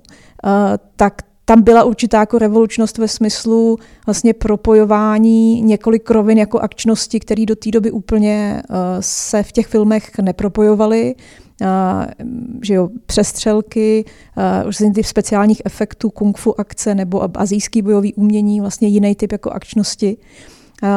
tak 0.95 1.21
tam 1.45 1.61
byla 1.61 1.83
určitá 1.83 2.19
jako 2.19 2.37
revolučnost 2.37 2.97
ve 2.97 3.07
smyslu 3.07 3.77
vlastně 4.05 4.33
propojování 4.33 5.61
několik 5.61 6.09
rovin 6.09 6.37
jako 6.37 6.59
akčnosti, 6.59 7.19
které 7.19 7.45
do 7.45 7.55
té 7.55 7.71
doby 7.71 7.91
úplně 7.91 8.61
se 8.99 9.43
v 9.43 9.51
těch 9.51 9.67
filmech 9.67 10.19
nepropojovaly. 10.21 11.15
Uh, 11.63 12.27
že 12.61 12.73
jo, 12.73 12.89
přestřelky, 13.05 14.05
různý 14.65 14.93
typ 14.93 15.05
speciálních 15.05 15.61
efektů, 15.65 16.09
kung 16.09 16.37
fu 16.37 16.59
akce 16.59 16.95
nebo 16.95 17.37
azijský 17.37 17.81
bojový 17.81 18.13
umění, 18.13 18.61
vlastně 18.61 18.87
jiný 18.87 19.15
typ 19.15 19.31
jako 19.31 19.49
akčnosti. 19.49 20.17
Uh, 20.83 20.89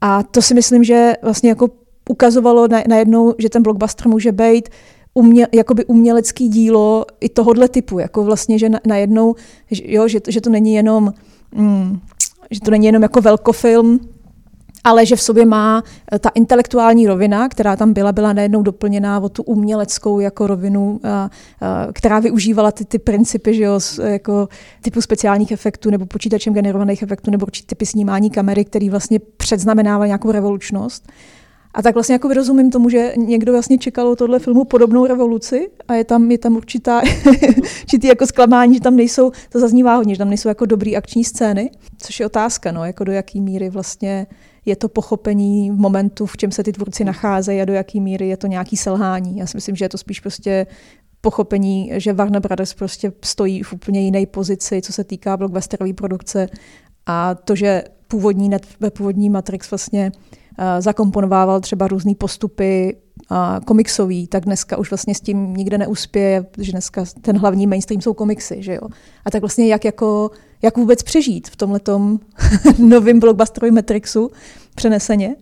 a 0.00 0.22
to 0.22 0.42
si 0.42 0.54
myslím, 0.54 0.84
že 0.84 1.12
vlastně 1.22 1.48
jako 1.48 1.68
ukazovalo 2.10 2.68
najednou, 2.88 3.34
že 3.38 3.50
ten 3.50 3.62
blockbuster 3.62 4.08
může 4.08 4.32
být 4.32 4.68
umě, 5.14 5.48
jakoby 5.52 5.84
umělecký 5.84 6.48
dílo 6.48 7.04
i 7.20 7.28
tohohle 7.28 7.68
typu, 7.68 7.98
jako 7.98 8.24
vlastně, 8.24 8.58
že 8.58 8.68
na, 8.68 8.80
najednou, 8.86 9.34
že, 9.70 9.82
jo, 9.86 10.08
že, 10.08 10.20
že 10.28 10.40
to 10.40 10.50
není 10.50 10.74
jenom, 10.74 11.12
mm, 11.54 12.00
že 12.50 12.60
to 12.60 12.70
není 12.70 12.86
jenom 12.86 13.02
jako 13.02 13.20
velkofilm, 13.20 14.00
ale 14.86 15.06
že 15.06 15.16
v 15.16 15.22
sobě 15.22 15.46
má 15.46 15.82
eh, 16.12 16.18
ta 16.18 16.28
intelektuální 16.28 17.06
rovina, 17.06 17.48
která 17.48 17.76
tam 17.76 17.92
byla, 17.92 18.12
byla 18.12 18.32
najednou 18.32 18.62
doplněná 18.62 19.20
o 19.20 19.28
tu 19.28 19.42
uměleckou 19.42 20.20
jako 20.20 20.46
rovinu, 20.46 21.00
a, 21.04 21.08
a, 21.08 21.28
která 21.92 22.18
využívala 22.18 22.72
ty, 22.72 22.84
ty 22.84 22.98
principy, 22.98 23.54
že 23.54 23.62
jo, 23.62 23.80
jako 24.04 24.48
typu 24.82 25.00
speciálních 25.00 25.52
efektů 25.52 25.90
nebo 25.90 26.06
počítačem 26.06 26.54
generovaných 26.54 27.02
efektů 27.02 27.30
nebo 27.30 27.46
určitý 27.46 27.66
typy 27.66 27.86
snímání 27.86 28.30
kamery, 28.30 28.64
který 28.64 28.90
vlastně 28.90 29.20
předznamenává 29.36 30.06
nějakou 30.06 30.30
revolučnost. 30.30 31.08
A 31.74 31.82
tak 31.82 31.94
vlastně 31.94 32.12
jako 32.12 32.28
rozumím 32.28 32.70
tomu, 32.70 32.88
že 32.88 33.12
někdo 33.16 33.52
vlastně 33.52 33.78
čekal 33.78 34.08
od 34.08 34.18
tohle 34.18 34.38
filmu 34.38 34.64
podobnou 34.64 35.06
revoluci 35.06 35.70
a 35.88 35.94
je 35.94 36.04
tam, 36.04 36.30
je 36.30 36.38
tam 36.38 36.56
určitá, 36.56 37.02
určitý 37.82 38.06
jako 38.06 38.26
zklamání, 38.26 38.74
že 38.74 38.80
tam 38.80 38.96
nejsou, 38.96 39.30
to 39.52 39.60
zaznívá 39.60 39.96
hodně, 39.96 40.14
že 40.14 40.18
tam 40.18 40.28
nejsou 40.28 40.48
jako 40.48 40.66
dobrý 40.66 40.96
akční 40.96 41.24
scény, 41.24 41.70
což 41.98 42.20
je 42.20 42.26
otázka, 42.26 42.72
no, 42.72 42.84
jako 42.84 43.04
do 43.04 43.12
jaký 43.12 43.40
míry 43.40 43.70
vlastně 43.70 44.26
je 44.66 44.76
to 44.76 44.88
pochopení 44.88 45.70
momentu, 45.70 46.26
v 46.26 46.36
čem 46.36 46.52
se 46.52 46.62
ty 46.62 46.72
tvůrci 46.72 47.04
nacházejí 47.04 47.60
a 47.60 47.64
do 47.64 47.72
jaký 47.72 48.00
míry 48.00 48.28
je 48.28 48.36
to 48.36 48.46
nějaký 48.46 48.76
selhání. 48.76 49.38
Já 49.38 49.46
si 49.46 49.56
myslím, 49.56 49.76
že 49.76 49.84
je 49.84 49.88
to 49.88 49.98
spíš 49.98 50.20
prostě 50.20 50.66
pochopení, 51.20 51.92
že 51.94 52.12
Warner 52.12 52.42
Brothers 52.42 52.74
prostě 52.74 53.12
stojí 53.24 53.62
v 53.62 53.72
úplně 53.72 54.00
jiné 54.00 54.26
pozici, 54.26 54.82
co 54.82 54.92
se 54.92 55.04
týká 55.04 55.36
blockbusterové 55.36 55.92
produkce 55.92 56.48
a 57.06 57.34
to, 57.34 57.54
že 57.54 57.84
původní, 58.08 58.48
net, 58.48 58.66
původní 58.92 59.30
Matrix 59.30 59.70
vlastně 59.70 60.12
Eh, 60.58 60.82
zakomponovával 60.82 61.60
třeba 61.60 61.88
různé 61.88 62.14
postupy 62.14 62.96
a 63.30 63.60
komiksový, 63.66 64.26
tak 64.26 64.44
dneska 64.44 64.76
už 64.76 64.90
vlastně 64.90 65.14
s 65.14 65.20
tím 65.20 65.54
nikde 65.54 65.78
neuspěje, 65.78 66.42
protože 66.42 66.72
dneska 66.72 67.04
ten 67.20 67.38
hlavní 67.38 67.66
mainstream 67.66 68.00
jsou 68.00 68.14
komiksy, 68.14 68.62
že 68.62 68.74
jo. 68.74 68.88
A 69.24 69.30
tak 69.30 69.42
vlastně 69.42 69.66
jak, 69.66 69.84
jako, 69.84 70.30
jak 70.62 70.76
vůbec 70.76 71.02
přežít 71.02 71.48
v 71.48 71.56
tomhletom 71.56 72.20
novém 72.78 73.20
blockbusterovém 73.20 73.74
Matrixu 73.74 74.30
přeneseně, 74.74 75.36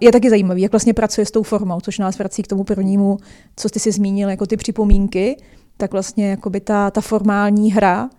je 0.00 0.12
taky 0.12 0.30
zajímavý, 0.30 0.62
jak 0.62 0.72
vlastně 0.72 0.94
pracuje 0.94 1.26
s 1.26 1.30
tou 1.30 1.42
formou, 1.42 1.80
což 1.80 1.98
nás 1.98 2.18
vrací 2.18 2.42
k 2.42 2.46
tomu 2.46 2.64
prvnímu, 2.64 3.18
co 3.56 3.68
jsi 3.68 3.78
si 3.78 3.92
zmínil, 3.92 4.30
jako 4.30 4.46
ty 4.46 4.56
připomínky, 4.56 5.36
tak 5.76 5.92
vlastně 5.92 6.30
jakoby 6.30 6.60
ta, 6.60 6.90
ta 6.90 7.00
formální 7.00 7.72
hra, 7.72 8.10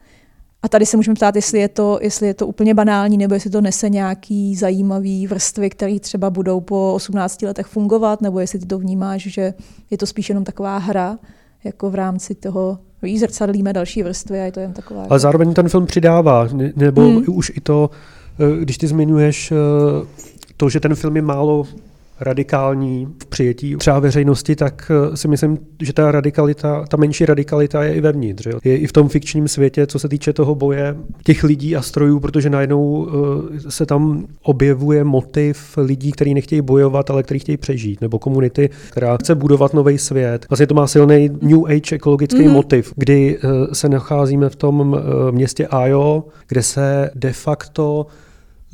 a 0.64 0.68
tady 0.68 0.86
se 0.86 0.98
můžeme 0.98 1.16
ptát, 1.16 1.36
jestli 1.36 1.60
je, 1.60 1.70
to, 1.70 2.00
jestli 2.02 2.28
je 2.28 2.34
to 2.34 2.48
úplně 2.48 2.74
banální, 2.74 3.18
nebo 3.18 3.34
jestli 3.34 3.50
to 3.50 3.62
nese 3.62 3.90
nějaký 3.90 4.56
zajímavý 4.56 5.28
vrstvy, 5.28 5.70
které 5.70 6.00
třeba 6.00 6.30
budou 6.30 6.62
po 6.62 6.94
18 6.94 7.42
letech 7.42 7.66
fungovat, 7.66 8.22
nebo 8.22 8.40
jestli 8.40 8.60
ty 8.60 8.66
to 8.66 8.80
vnímáš, 8.80 9.22
že 9.22 9.54
je 9.92 9.98
to 9.98 10.06
spíš 10.06 10.30
jenom 10.30 10.44
taková 10.44 10.78
hra, 10.78 11.20
jako 11.64 11.90
v 11.90 11.96
rámci 11.96 12.36
toho 12.36 12.80
jí 13.06 13.20
zrcadlíme 13.20 13.74
další 13.74 14.04
vrstvy 14.04 14.40
a 14.40 14.44
je 14.44 14.52
to 14.52 14.60
jen 14.60 14.74
taková... 14.74 15.06
Ale 15.10 15.20
zároveň 15.20 15.54
ten 15.54 15.70
film 15.70 15.86
přidává, 15.86 16.48
nebo 16.76 17.02
hmm. 17.02 17.24
už 17.28 17.52
i 17.56 17.62
to, 17.62 17.90
eh, 18.40 18.64
když 18.64 18.78
ty 18.78 18.88
zmiňuješ 18.88 19.52
eh, 19.52 19.56
to, 20.58 20.70
že 20.70 20.80
ten 20.80 20.96
film 20.96 21.16
je 21.16 21.22
málo 21.22 21.66
radikální 22.20 23.08
v 23.24 23.26
přijetí 23.26 23.76
třeba 23.76 24.00
veřejnosti, 24.00 24.56
tak 24.56 24.92
eh, 25.14 25.18
si 25.18 25.28
myslím, 25.28 25.58
že 25.82 25.94
ta 25.94 26.12
radikalita, 26.12 26.86
ta 26.86 26.98
menší 26.98 27.26
radikalita 27.26 27.84
je 27.84 27.94
i 27.94 28.02
vevnitř. 28.02 28.46
Jo. 28.46 28.60
Je 28.64 28.78
i 28.78 28.88
v 28.88 28.92
tom 28.92 29.10
fikčním 29.10 29.48
světě, 29.48 29.88
co 29.88 30.00
se 30.00 30.10
týče 30.10 30.34
toho 30.34 30.56
boje 30.56 30.96
těch 31.24 31.44
lidí 31.44 31.76
a 31.76 31.82
strojů, 31.82 32.20
protože 32.20 32.50
najednou 32.50 33.08
eh, 33.08 33.72
se 33.72 33.86
tam 33.86 34.26
objevuje 34.42 35.04
motiv 35.04 35.78
lidí, 35.78 36.12
kteří 36.12 36.34
nechtějí 36.34 36.62
bojovat, 36.62 37.10
ale 37.10 37.24
kteří 37.24 37.40
chtějí 37.40 37.58
přežít, 37.58 38.02
nebo 38.02 38.20
komunity, 38.20 38.70
která 38.92 39.18
chce 39.18 39.36
budovat 39.36 39.74
nový 39.74 39.98
svět. 39.98 40.46
Vlastně 40.50 40.68
to 40.68 40.76
má 40.76 40.88
silný 40.88 41.30
New 41.42 41.66
Age 41.66 41.96
ekologický 41.96 42.40
mm-hmm. 42.40 42.52
motiv, 42.52 42.94
kdy 42.96 43.38
eh, 43.38 43.76
se 43.76 43.90
nacházíme 43.90 44.50
v 44.50 44.56
tom 44.56 45.02
městě 45.32 45.68
Ajo, 45.68 46.24
kde 46.48 46.64
se 46.64 47.10
de 47.16 47.34
facto 47.34 48.08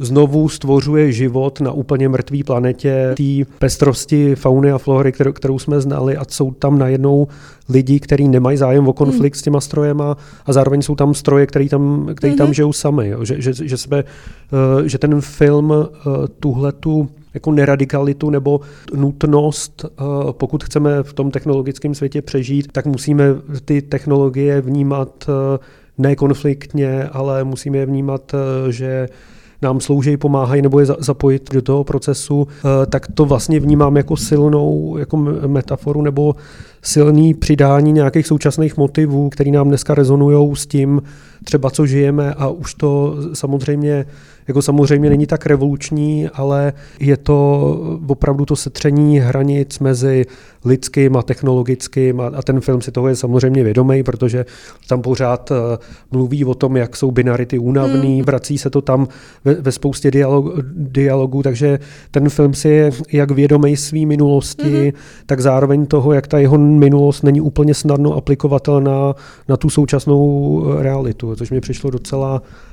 znovu 0.02 0.50
stvořuje 0.50 1.12
život 1.12 1.62
na 1.62 1.72
úplně 1.72 2.10
mrtvý 2.10 2.44
planetě, 2.44 3.14
té 3.18 3.52
pestrosti 3.60 4.36
fauny 4.36 4.72
a 4.72 4.78
flory, 4.78 5.12
kterou, 5.12 5.34
kterou 5.34 5.60
jsme 5.60 5.82
znali 5.82 6.18
a 6.18 6.24
jsou 6.30 6.52
tam 6.52 6.80
najednou 6.80 7.28
lidi, 7.70 8.00
kteří 8.00 8.28
nemají 8.28 8.58
zájem 8.58 8.88
o 8.88 8.94
konflikt 8.94 9.36
mm. 9.36 9.40
s 9.40 9.42
těma 9.42 9.62
strojema 9.62 10.18
a 10.46 10.54
zároveň 10.54 10.82
jsou 10.82 10.96
tam 10.96 11.14
stroje, 11.14 11.48
který 11.48 11.70
tam, 11.70 12.10
který 12.16 12.34
mm-hmm. 12.34 12.38
tam 12.38 12.48
mhm. 12.48 12.54
žijou 12.54 12.74
sami. 12.74 13.10
Jo. 13.10 13.26
Že, 13.26 13.42
že, 13.42 13.54
že, 13.54 13.78
jsme, 13.78 14.04
uh, 14.04 14.86
že 14.86 14.98
ten 14.98 15.22
film 15.22 15.70
uh, 15.70 15.86
tuhletu 16.40 17.10
jako 17.34 17.52
neradikalitu 17.52 18.30
nebo 18.30 18.62
nutnost, 18.96 19.86
uh, 19.86 20.32
pokud 20.32 20.64
chceme 20.64 21.04
v 21.04 21.14
tom 21.14 21.32
technologickém 21.32 21.96
světě 21.96 22.22
přežít, 22.22 22.72
tak 22.72 22.86
musíme 22.86 23.26
ty 23.66 23.82
technologie 23.82 24.62
vnímat 24.62 25.30
nekonfliktně, 25.98 27.08
ale 27.12 27.44
musíme 27.44 27.78
je 27.78 27.86
vnímat, 27.86 28.36
že 28.70 29.08
nám 29.62 29.80
slouží, 29.80 30.18
pomáhají 30.18 30.62
nebo 30.62 30.80
je 30.80 30.86
zapojit 30.86 31.54
do 31.54 31.62
toho 31.62 31.84
procesu, 31.84 32.48
eh, 32.58 32.86
tak 32.86 33.08
to 33.14 33.26
vlastně 33.26 33.60
vnímám 33.60 33.98
jako 33.98 34.18
silnou 34.18 34.98
jako 34.98 35.18
metaforu 35.48 36.02
nebo 36.02 36.36
silný 36.82 37.34
přidání 37.34 37.92
nějakých 37.92 38.28
současných 38.28 38.78
motivů, 38.78 39.30
které 39.30 39.52
nám 39.52 39.68
dneska 39.68 39.96
rezonují 39.96 40.56
s 40.56 40.66
tím, 40.68 41.02
třeba 41.44 41.70
co 41.70 41.86
žijeme 41.86 42.34
a 42.34 42.48
už 42.48 42.74
to 42.74 43.16
samozřejmě 43.34 44.06
jako 44.48 44.62
samozřejmě 44.62 45.10
není 45.10 45.26
tak 45.26 45.46
revoluční, 45.46 46.30
ale 46.34 46.74
je 47.00 47.18
to 47.18 47.62
opravdu 48.08 48.46
to 48.46 48.56
setření 48.56 49.20
hranic 49.20 49.80
mezi 49.80 50.26
lidským 50.66 51.18
a 51.18 51.22
technologickým 51.22 52.22
a, 52.22 52.32
a 52.36 52.42
ten 52.42 52.62
film 52.62 52.82
si 52.82 52.92
toho 52.92 53.08
je 53.08 53.16
samozřejmě 53.16 53.64
vědomý, 53.64 54.04
protože 54.04 54.46
tam 54.88 55.02
pořád 55.02 55.52
uh, 55.52 55.58
mluví 56.12 56.46
o 56.46 56.54
tom, 56.54 56.78
jak 56.78 56.96
jsou 56.96 57.12
binarity 57.12 57.60
únavný, 57.60 58.16
hmm. 58.16 58.26
vrací 58.26 58.58
se 58.58 58.70
to 58.70 58.82
tam 58.82 59.08
ve, 59.46 59.54
ve 59.54 59.72
spoustě 59.72 60.12
dialog, 60.12 60.46
dialogů, 60.74 61.44
takže 61.44 61.80
ten 62.12 62.30
film 62.30 62.54
si 62.54 62.70
je 62.70 62.92
jak 63.12 63.32
vědomý 63.32 63.78
své 63.78 64.06
minulosti, 64.06 64.82
hmm. 64.82 64.92
tak 65.26 65.42
zároveň 65.42 65.86
toho, 65.86 66.14
jak 66.14 66.28
ta 66.28 66.40
jeho 66.40 66.58
minulost 66.58 67.24
není 67.24 67.42
úplně 67.42 67.74
snadno 67.74 68.14
aplikovatelná 68.14 69.16
na 69.50 69.58
tu 69.58 69.70
současnou 69.70 70.64
realitu, 70.80 71.36
což 71.36 71.52
mi 71.52 71.62
přišlo 71.62 71.90
docela 71.90 72.42
Eh, 72.42 72.71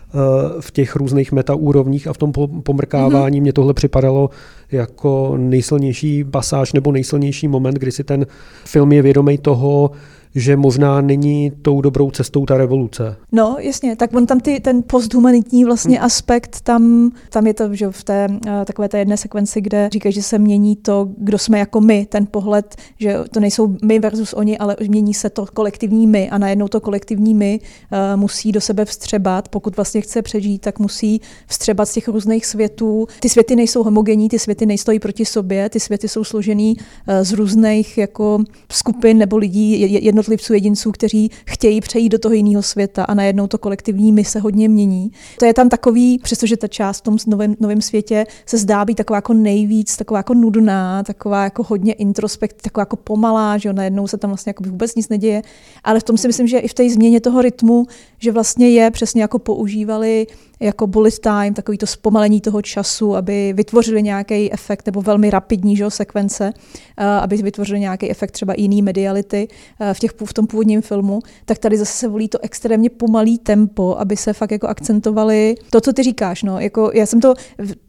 v 0.61 0.71
těch 0.71 0.97
různých 0.97 1.33
metaúrovních 1.33 2.07
a 2.07 2.12
v 2.12 2.18
tom 2.18 2.33
pomrkávání 2.62 3.38
mm-hmm. 3.38 3.42
mě 3.42 3.53
tohle 3.53 3.75
připadalo 3.75 4.31
jako 4.73 5.35
nejsilnější 5.37 6.25
pasáž 6.25 6.73
nebo 6.73 6.92
nejsilnější 6.92 7.49
moment, 7.49 7.75
kdy 7.75 7.92
si 7.92 8.05
ten 8.05 8.27
film 8.64 8.92
je 8.92 9.03
vědomý 9.03 9.38
toho, 9.38 9.90
že 10.35 10.57
možná 10.57 11.01
není 11.01 11.53
tou 11.62 11.81
dobrou 11.81 12.11
cestou 12.11 12.47
ta 12.47 12.57
revoluce. 12.57 13.17
No, 13.33 13.57
jasně, 13.61 13.97
tak 13.97 14.14
on 14.14 14.27
tam 14.27 14.41
ty, 14.41 14.61
ten 14.61 14.83
posthumanitní 14.87 15.64
vlastně 15.64 15.97
hmm. 15.97 16.07
aspekt, 16.07 16.61
tam, 16.61 17.11
tam 17.31 17.47
je 17.47 17.55
to, 17.55 17.75
že 17.75 17.91
v 17.91 18.05
té 18.05 18.27
uh, 18.31 18.64
takové 18.64 18.88
té 18.88 18.99
jedné 18.99 19.17
sekvenci, 19.17 19.61
kde 19.61 19.88
říkají, 19.93 20.12
že 20.12 20.23
se 20.23 20.38
mění 20.38 20.77
to, 20.77 21.09
kdo 21.19 21.38
jsme 21.38 21.59
jako 21.59 21.81
my, 21.81 22.07
ten 22.07 22.27
pohled, 22.31 22.77
že 22.99 23.17
to 23.31 23.41
nejsou 23.41 23.77
my 23.85 23.99
versus 23.99 24.33
oni, 24.33 24.59
ale 24.59 24.77
mění 24.88 25.14
se 25.14 25.31
to 25.31 25.47
kolektivní 25.47 26.07
my 26.07 26.31
a 26.31 26.38
najednou 26.38 26.69
to 26.69 26.81
kolektivní 26.81 27.35
my 27.35 27.61
uh, 27.61 28.21
musí 28.21 28.53
do 28.53 28.61
sebe 28.61 28.85
vstřebat, 28.85 29.49
pokud 29.49 29.77
vlastně 29.77 30.01
chce 30.01 30.23
přežít, 30.23 30.62
tak 30.62 30.79
musí 30.79 31.21
vstřebat 31.47 31.88
z 31.88 31.93
těch 31.93 32.09
různých 32.09 32.47
světů. 32.47 33.07
Ty 33.21 33.29
světy 33.29 33.57
nejsou 33.57 33.83
homogenní, 33.83 34.29
ty 34.29 34.38
světy 34.38 34.67
nejstojí 34.67 34.99
proti 34.99 35.25
sobě, 35.25 35.69
ty 35.69 35.81
světy 35.81 36.09
jsou 36.09 36.25
složený 36.25 36.77
uh, 36.77 37.14
z 37.23 37.33
různých 37.33 37.99
jako 37.99 38.38
skupin 38.73 39.19
nebo 39.19 39.37
lidí, 39.37 40.05
jednotlivců, 40.18 40.54
jedinců, 40.54 40.92
kteří 40.92 41.31
chtějí 41.46 41.81
přejít 41.81 42.09
do 42.09 42.18
toho 42.18 42.35
jiného 42.35 42.62
světa 42.62 43.04
a 43.04 43.14
najednou 43.14 43.46
to 43.46 43.59
kolektivní 43.59 44.12
my 44.12 44.24
se 44.24 44.40
hodně 44.40 44.68
mění. 44.68 45.12
To 45.38 45.44
je 45.44 45.54
tam 45.54 45.68
takový, 45.68 46.18
přestože 46.18 46.57
ta 46.57 46.68
část 46.68 46.98
v 46.98 47.02
tom 47.02 47.16
novém, 47.26 47.57
novém 47.61 47.83
světě 47.83 48.26
se 48.46 48.59
zdá 48.59 48.85
být 48.85 48.94
taková 48.94 49.16
jako 49.16 49.35
nejvíc, 49.35 49.96
taková 49.96 50.18
jako 50.18 50.35
nudná, 50.35 51.02
taková 51.02 51.44
jako 51.44 51.62
hodně 51.62 51.92
introspekt, 51.92 52.62
taková 52.62 52.83
jako 52.83 52.96
pomalá, 52.96 53.59
že 53.59 53.68
jo, 53.68 53.72
najednou 53.72 54.07
se 54.07 54.18
tam 54.18 54.31
vlastně 54.31 54.50
jako 54.50 54.64
vůbec 54.64 54.94
nic 54.94 55.09
neděje. 55.09 55.42
Ale 55.85 56.00
v 56.00 56.02
tom 56.02 56.16
si 56.16 56.26
myslím, 56.26 56.46
že 56.46 56.59
i 56.59 56.68
v 56.68 56.74
té 56.74 56.90
změně 56.90 57.20
toho 57.20 57.42
rytmu, 57.42 57.87
že 58.18 58.33
vlastně 58.33 58.70
je 58.70 58.90
přesně 58.90 59.22
jako 59.22 59.38
používali 59.38 60.26
jako 60.61 60.87
bullet 60.87 61.18
time, 61.18 61.55
takový 61.55 61.79
to 61.79 61.87
zpomalení 61.87 62.40
toho 62.40 62.62
času, 62.62 63.16
aby 63.16 63.53
vytvořili 63.53 64.03
nějaký 64.03 64.53
efekt, 64.53 64.87
nebo 64.87 65.03
velmi 65.03 65.31
rapidní 65.31 65.77
že, 65.77 65.90
sekvence, 65.90 66.53
uh, 67.01 67.05
aby 67.07 67.37
vytvořili 67.37 67.81
nějaký 67.81 68.11
efekt 68.11 68.31
třeba 68.31 68.55
jiný 68.57 68.83
mediality 68.83 69.49
uh, 69.81 69.87
v, 69.92 69.99
těch, 69.99 70.11
v 70.25 70.33
tom 70.33 70.47
původním 70.47 70.83
filmu, 70.83 71.21
tak 71.44 71.59
tady 71.59 71.77
zase 71.77 71.92
se 71.92 72.09
volí 72.09 72.29
to 72.29 72.38
extrémně 72.42 72.90
pomalý 72.90 73.38
tempo, 73.38 73.97
aby 73.99 74.16
se 74.16 74.33
fakt 74.33 74.51
jako 74.51 74.66
akcentovali 74.66 75.55
to, 75.71 75.81
co 75.81 75.92
ty 75.92 76.03
říkáš. 76.03 76.42
No, 76.42 76.61
jako 76.61 76.90
já 76.94 77.07
jsem 77.07 77.21
to, 77.21 77.35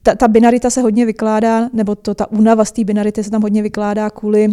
ta, 0.04 0.16
ta 0.16 0.28
binarita 0.28 0.70
se 0.70 0.82
hodně 0.82 1.06
vykládá, 1.06 1.70
nebo 1.74 1.96
to, 1.96 2.16
ta 2.16 2.32
únava 2.32 2.66
z 2.66 2.72
té 2.72 2.84
binarity 2.84 3.24
se 3.24 3.32
tam 3.32 3.42
hodně 3.42 3.62
vykládá 3.62 4.10
kvůli 4.10 4.48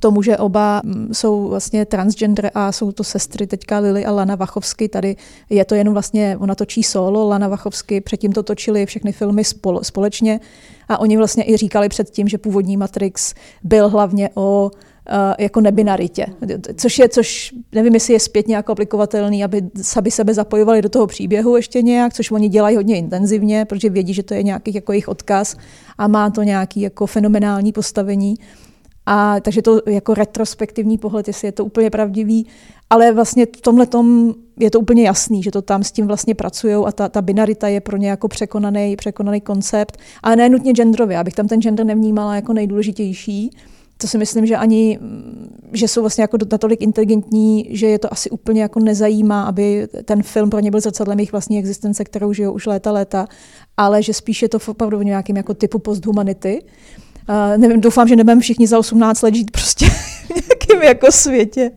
tomu, 0.00 0.22
že 0.22 0.36
oba 0.36 0.80
mm, 0.84 1.08
jsou 1.12 1.48
vlastně 1.48 1.84
transgender 1.84 2.50
a 2.54 2.72
jsou 2.72 2.92
to 2.92 3.04
sestry 3.04 3.46
teďka 3.46 3.78
Lily 3.78 4.04
a 4.04 4.12
Lana 4.12 4.34
Vachovsky. 4.34 4.88
Tady 4.88 5.16
je 5.50 5.64
to 5.64 5.74
jenom 5.74 5.94
vlastně, 5.94 6.36
ona 6.40 6.54
točí 6.54 6.82
solo, 6.82 7.28
Lana 7.28 7.48
Vachovsky, 7.48 8.00
předtím 8.00 8.32
to 8.32 8.42
točili 8.42 8.86
všechny 8.86 9.12
filmy 9.12 9.42
společně 9.82 10.40
a 10.88 10.98
oni 10.98 11.16
vlastně 11.16 11.44
i 11.44 11.56
říkali 11.56 11.88
předtím, 11.88 12.28
že 12.28 12.38
původní 12.38 12.76
Matrix 12.76 13.34
byl 13.62 13.88
hlavně 13.88 14.30
o 14.34 14.70
Uh, 15.10 15.34
jako 15.38 15.60
nebinaritě, 15.60 16.26
což 16.76 16.98
je, 16.98 17.08
což 17.08 17.54
nevím, 17.72 17.94
jestli 17.94 18.12
je 18.12 18.20
zpětně 18.20 18.56
jako 18.56 18.72
aplikovatelný, 18.72 19.44
aby, 19.44 19.62
aby 19.96 20.10
sebe 20.10 20.34
zapojovali 20.34 20.82
do 20.82 20.88
toho 20.88 21.06
příběhu 21.06 21.56
ještě 21.56 21.82
nějak, 21.82 22.14
což 22.14 22.30
oni 22.30 22.48
dělají 22.48 22.76
hodně 22.76 22.98
intenzivně, 22.98 23.64
protože 23.64 23.90
vědí, 23.90 24.14
že 24.14 24.22
to 24.22 24.34
je 24.34 24.42
nějaký 24.42 24.74
jako 24.74 24.92
jejich 24.92 25.08
odkaz 25.08 25.56
a 25.98 26.08
má 26.08 26.30
to 26.30 26.42
nějaký 26.42 26.80
jako 26.80 27.06
fenomenální 27.06 27.72
postavení. 27.72 28.34
A 29.06 29.40
takže 29.40 29.62
to 29.62 29.80
jako 29.86 30.14
retrospektivní 30.14 30.98
pohled, 30.98 31.28
jestli 31.28 31.48
je 31.48 31.52
to 31.52 31.64
úplně 31.64 31.90
pravdivý, 31.90 32.46
ale 32.90 33.12
vlastně 33.12 33.46
v 33.56 33.60
tomhle 33.60 33.86
tom 33.86 34.34
je 34.58 34.70
to 34.70 34.80
úplně 34.80 35.02
jasný, 35.02 35.42
že 35.42 35.50
to 35.50 35.62
tam 35.62 35.82
s 35.82 35.92
tím 35.92 36.06
vlastně 36.06 36.34
pracují 36.34 36.74
a 36.74 36.92
ta, 36.92 37.08
ta 37.08 37.22
binarita 37.22 37.68
je 37.68 37.80
pro 37.80 37.96
ně 37.96 38.08
jako 38.08 38.28
překonaný, 38.28 38.96
překonaný 38.96 39.40
koncept, 39.40 39.98
ale 40.22 40.36
ne 40.36 40.48
nutně 40.48 40.72
genderově, 40.72 41.18
abych 41.18 41.34
tam 41.34 41.48
ten 41.48 41.62
gender 41.62 41.86
nevnímala 41.86 42.36
jako 42.36 42.52
nejdůležitější. 42.52 43.50
To 43.98 44.06
si 44.06 44.18
myslím, 44.18 44.46
že 44.46 44.56
ani, 44.56 44.98
že 45.72 45.88
jsou 45.88 46.00
vlastně 46.00 46.22
jako 46.22 46.36
natolik 46.52 46.82
inteligentní, 46.82 47.68
že 47.70 47.86
je 47.86 47.98
to 47.98 48.12
asi 48.12 48.30
úplně 48.30 48.62
jako 48.62 48.80
nezajímá, 48.80 49.44
aby 49.44 49.88
ten 50.04 50.22
film 50.22 50.50
pro 50.50 50.60
ně 50.60 50.70
byl 50.70 50.80
zrcadlem 50.80 51.18
jejich 51.18 51.32
vlastní 51.32 51.58
existence, 51.58 52.04
kterou 52.04 52.32
žijou 52.32 52.52
už 52.52 52.66
léta, 52.66 52.92
léta, 52.92 53.26
ale 53.76 54.02
že 54.02 54.14
spíš 54.14 54.42
je 54.42 54.48
to 54.48 54.58
opravdu 54.66 54.98
v 54.98 55.04
nějakým 55.04 55.36
jako 55.36 55.54
typu 55.54 55.78
posthumanity. 55.78 56.62
Uh, 57.28 57.58
nevím, 57.58 57.80
doufám, 57.80 58.08
že 58.08 58.16
nebudeme 58.16 58.40
všichni 58.40 58.66
za 58.66 58.78
18 58.78 59.22
let 59.22 59.34
žít 59.34 59.50
prostě 59.50 59.86
v 60.26 60.30
nějakém 60.30 60.82
jako 60.82 61.12
světě 61.12 61.70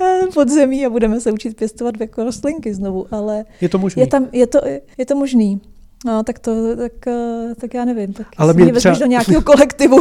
uh, 0.00 0.32
podzemí 0.34 0.86
a 0.86 0.90
budeme 0.90 1.20
se 1.20 1.32
učit 1.32 1.56
pěstovat 1.56 1.94
jako 2.00 2.24
rostlinky 2.24 2.74
znovu, 2.74 3.06
ale 3.10 3.44
je 3.60 3.68
to 3.68 3.78
možný. 3.78 4.00
Je, 4.00 4.06
tam, 4.06 4.26
je, 4.32 4.46
to, 4.46 4.60
je 4.98 5.06
to 5.06 5.16
možný. 5.16 5.60
No, 6.04 6.22
tak 6.22 6.38
to, 6.38 6.76
tak, 6.76 7.06
eh, 7.06 7.54
tak 7.60 7.74
já 7.74 7.84
nevím. 7.84 8.12
Tak 8.12 8.26
ale 8.36 8.54
mě 8.54 8.72
třeba... 8.72 8.98
do 8.98 9.06
nějakého 9.06 9.42
kolektivu. 9.42 10.00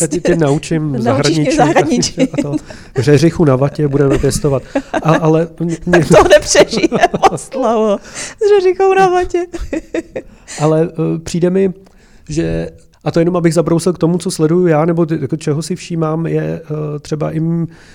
Já 0.00 0.06
ti 0.06 0.20
tě 0.20 0.36
naučím 0.36 0.96
zahraničí. 1.02 1.56
zahraničí. 1.56 2.28
Řeřichu 2.96 3.44
na 3.44 3.56
vatě 3.56 3.88
budeme 3.88 4.18
pěstovat. 4.18 4.62
A, 5.02 5.14
ale 5.16 5.48
mě... 5.60 5.76
tak 5.90 6.08
to 6.08 6.28
nepřežije 6.28 6.88
moc 7.30 7.48
dlouho. 7.48 7.98
S 8.14 8.48
řeřichou 8.48 8.94
na 8.94 9.06
vatě. 9.06 9.46
ale 10.60 10.88
uh, 10.88 11.18
přijde 11.22 11.50
mi, 11.50 11.72
že 12.28 12.70
a 13.06 13.10
to 13.10 13.18
jenom 13.18 13.36
abych 13.36 13.54
zabrousil 13.54 13.92
k 13.92 13.98
tomu, 13.98 14.18
co 14.18 14.30
sleduju 14.30 14.66
já, 14.66 14.84
nebo 14.84 15.06
jako 15.20 15.36
čeho 15.36 15.62
si 15.62 15.76
všímám, 15.76 16.26
je 16.26 16.62
uh, 16.70 16.76
třeba 16.98 17.36
i 17.36 17.40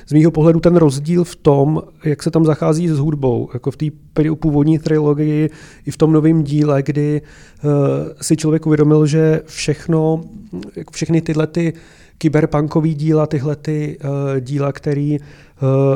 z 0.08 0.14
mýho 0.14 0.32
pohledu 0.32 0.60
ten 0.60 0.76
rozdíl 0.76 1.24
v 1.24 1.36
tom, 1.36 1.82
jak 2.06 2.24
se 2.24 2.32
tam 2.32 2.46
zachází 2.46 2.88
s 2.88 2.98
hudbou. 2.98 3.50
Jako 3.54 3.72
v 3.72 3.78
té 3.78 3.86
původní 4.40 4.80
trilogii 4.80 5.50
i 5.86 5.92
v 5.92 5.98
tom 5.98 6.12
novém 6.12 6.44
díle, 6.44 6.84
kdy 6.84 7.22
uh, 7.22 7.72
si 8.22 8.38
člověk 8.38 8.66
uvědomil, 8.66 9.06
že 9.06 9.42
všechno, 9.46 10.24
všechny 10.92 11.22
tyhle 11.22 11.48
ty 11.48 11.74
kyberpunkové 12.18 12.90
díla, 12.90 13.28
tyhle 13.28 13.56
ty 13.56 13.98
uh, 14.04 14.40
díla, 14.40 14.72
které 14.72 15.18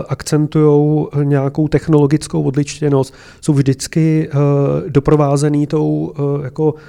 akcentují 0.07 1.05
nějakou 1.23 1.67
technologickou 1.67 2.43
odličtěnost, 2.43 3.13
jsou 3.41 3.53
vždycky 3.53 4.29
doprovázený 4.89 5.67
tou 5.67 6.13
jako 6.43 6.75
Eh, 6.75 6.79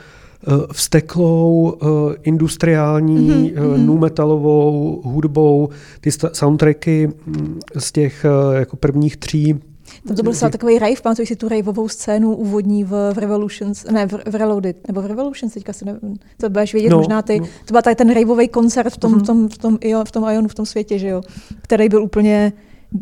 vsteklou 0.73 1.75
eh, 1.75 1.87
industriální 2.23 3.53
mm-hmm. 3.53 3.87
nu-metalovou 3.87 5.01
hudbou, 5.05 5.69
ty 6.01 6.11
soundtracky 6.33 7.11
mm, 7.27 7.61
z 7.79 7.93
těch 7.93 8.27
jako 8.53 8.77
prvních 8.77 9.17
tří 9.17 9.61
to, 10.09 10.15
to 10.15 10.23
byl 10.23 10.33
těch... 10.33 10.53
takový 10.53 10.79
rave, 10.79 10.95
pamatuji 11.03 11.27
si 11.27 11.37
tu 11.37 11.49
raveovou 11.49 11.89
scénu 11.89 12.37
úvodní 12.37 12.85
v, 12.85 13.13
v 13.15 13.19
Revolutions, 13.19 13.85
ne, 13.85 14.07
v, 14.07 14.13
v 14.13 14.35
Reloaded, 14.35 14.89
nebo 14.89 15.03
v 15.03 15.07
Revolutions, 15.07 15.55
teďka 15.55 15.73
si 15.73 15.85
nevím, 15.85 16.17
to 16.37 16.51
budeš 16.51 16.73
vědět 16.73 16.91
no, 16.91 16.99
možná 16.99 17.23
ty, 17.23 17.41
no. 17.41 17.47
to 17.65 17.73
byl 17.73 17.83
tady 17.83 17.97
ten 17.97 18.15
raveový 18.15 18.49
koncert 18.49 18.93
v 18.93 18.97
tom, 18.97 19.15
mm-hmm. 19.15 19.23
v 19.23 19.27
tom, 19.27 19.49
v 19.49 19.59
tom, 19.59 19.79
v 20.05 20.11
tom 20.11 20.25
Ionu, 20.25 20.49
v 20.49 20.55
tom 20.55 20.67
světě, 20.67 20.99
že 20.99 21.09
jo, 21.09 21.23
který 21.63 21.89
byl 21.89 22.03
úplně 22.03 22.53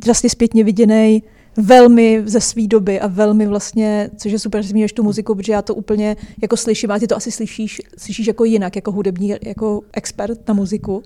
vlastně 0.06 0.30
zpětně 0.30 0.64
viděný 0.64 1.22
velmi 1.56 2.22
ze 2.26 2.40
své 2.40 2.66
doby 2.66 3.00
a 3.00 3.06
velmi 3.06 3.46
vlastně, 3.46 4.10
což 4.16 4.32
je 4.32 4.38
super, 4.38 4.62
že 4.62 4.68
zmíníš 4.68 4.92
tu 4.92 5.02
muziku, 5.02 5.34
protože 5.34 5.52
já 5.52 5.62
to 5.62 5.74
úplně 5.74 6.16
jako 6.42 6.56
slyším, 6.56 6.90
a 6.90 6.98
ty 6.98 7.06
to 7.06 7.16
asi 7.16 7.30
slyšíš, 7.30 7.82
slyšíš 7.98 8.26
jako 8.26 8.44
jinak, 8.44 8.76
jako 8.76 8.92
hudební, 8.92 9.34
jako 9.42 9.80
expert 9.92 10.48
na 10.48 10.54
muziku. 10.54 11.02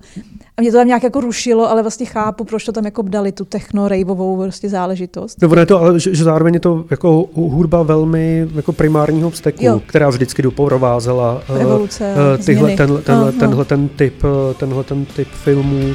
A 0.56 0.60
mě 0.60 0.70
to 0.70 0.76
tam 0.76 0.86
nějak 0.86 1.02
jako 1.02 1.20
rušilo, 1.20 1.70
ale 1.70 1.82
vlastně 1.82 2.06
chápu, 2.06 2.44
proč 2.44 2.64
to 2.64 2.72
tam 2.72 2.84
jako 2.84 3.02
dali, 3.02 3.32
tu 3.32 3.44
techno 3.44 3.88
raveovou 3.88 4.42
prostě 4.42 4.68
záležitost. 4.68 5.42
No, 5.42 5.60
je 5.60 5.66
to, 5.66 5.80
ale 5.80 6.00
že, 6.00 6.14
že 6.14 6.24
zároveň 6.24 6.54
je 6.54 6.60
to 6.60 6.84
jako 6.90 7.28
hudba 7.34 7.82
velmi 7.82 8.48
jako 8.54 8.72
primárního 8.72 9.30
vzteku, 9.30 9.64
jo. 9.64 9.82
která 9.86 10.08
vždycky 10.08 10.42
doprovázela 10.42 11.42
uh, 11.50 11.58
Revoluce, 11.58 12.14
uh, 12.14 12.44
tyhle, 12.44 12.76
tenhle, 12.76 13.02
tenhle, 13.02 13.32
no, 13.32 13.32
tenhle, 13.32 13.58
no. 13.58 13.64
ten 13.64 13.88
typ, 13.88 14.24
uh, 14.24 14.30
tenhle 14.56 14.84
ten 14.84 15.04
typ 15.04 15.28
filmů. 15.28 15.94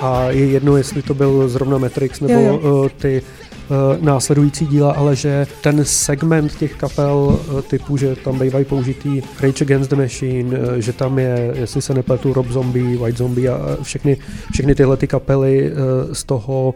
A 0.00 0.30
je 0.30 0.46
jedno, 0.46 0.76
jestli 0.76 1.02
to 1.02 1.14
byl 1.14 1.48
zrovna 1.48 1.78
Matrix 1.78 2.20
nebo 2.20 2.34
jo, 2.34 2.60
jo. 2.62 2.86
Eh, 2.86 2.90
ty 2.98 3.22
uh, 3.22 4.04
následující 4.04 4.66
díla, 4.66 4.92
ale 4.92 5.16
že 5.16 5.46
ten 5.62 5.84
segment 5.84 6.54
těch 6.54 6.76
kapel 6.76 7.16
uh, 7.16 7.60
typu, 7.60 7.96
že 7.96 8.16
tam 8.16 8.38
bývají 8.38 8.64
použitý 8.64 9.22
Rage 9.40 9.64
Against 9.64 9.90
the 9.90 9.96
Machine, 9.96 10.58
že 10.78 10.92
tam 10.92 11.18
je, 11.18 11.52
jestli 11.54 11.82
se 11.82 11.94
nepletu, 11.94 12.32
Rob 12.32 12.46
Zombie, 12.46 12.96
White 12.96 13.18
Zombie 13.18 13.48
a 13.48 13.76
všechny, 13.82 14.16
všechny 14.52 14.74
tyhle 14.74 14.96
ty 14.96 15.06
kapely 15.06 15.72
z 16.12 16.24
toho 16.24 16.74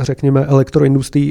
řekněme 0.00 0.46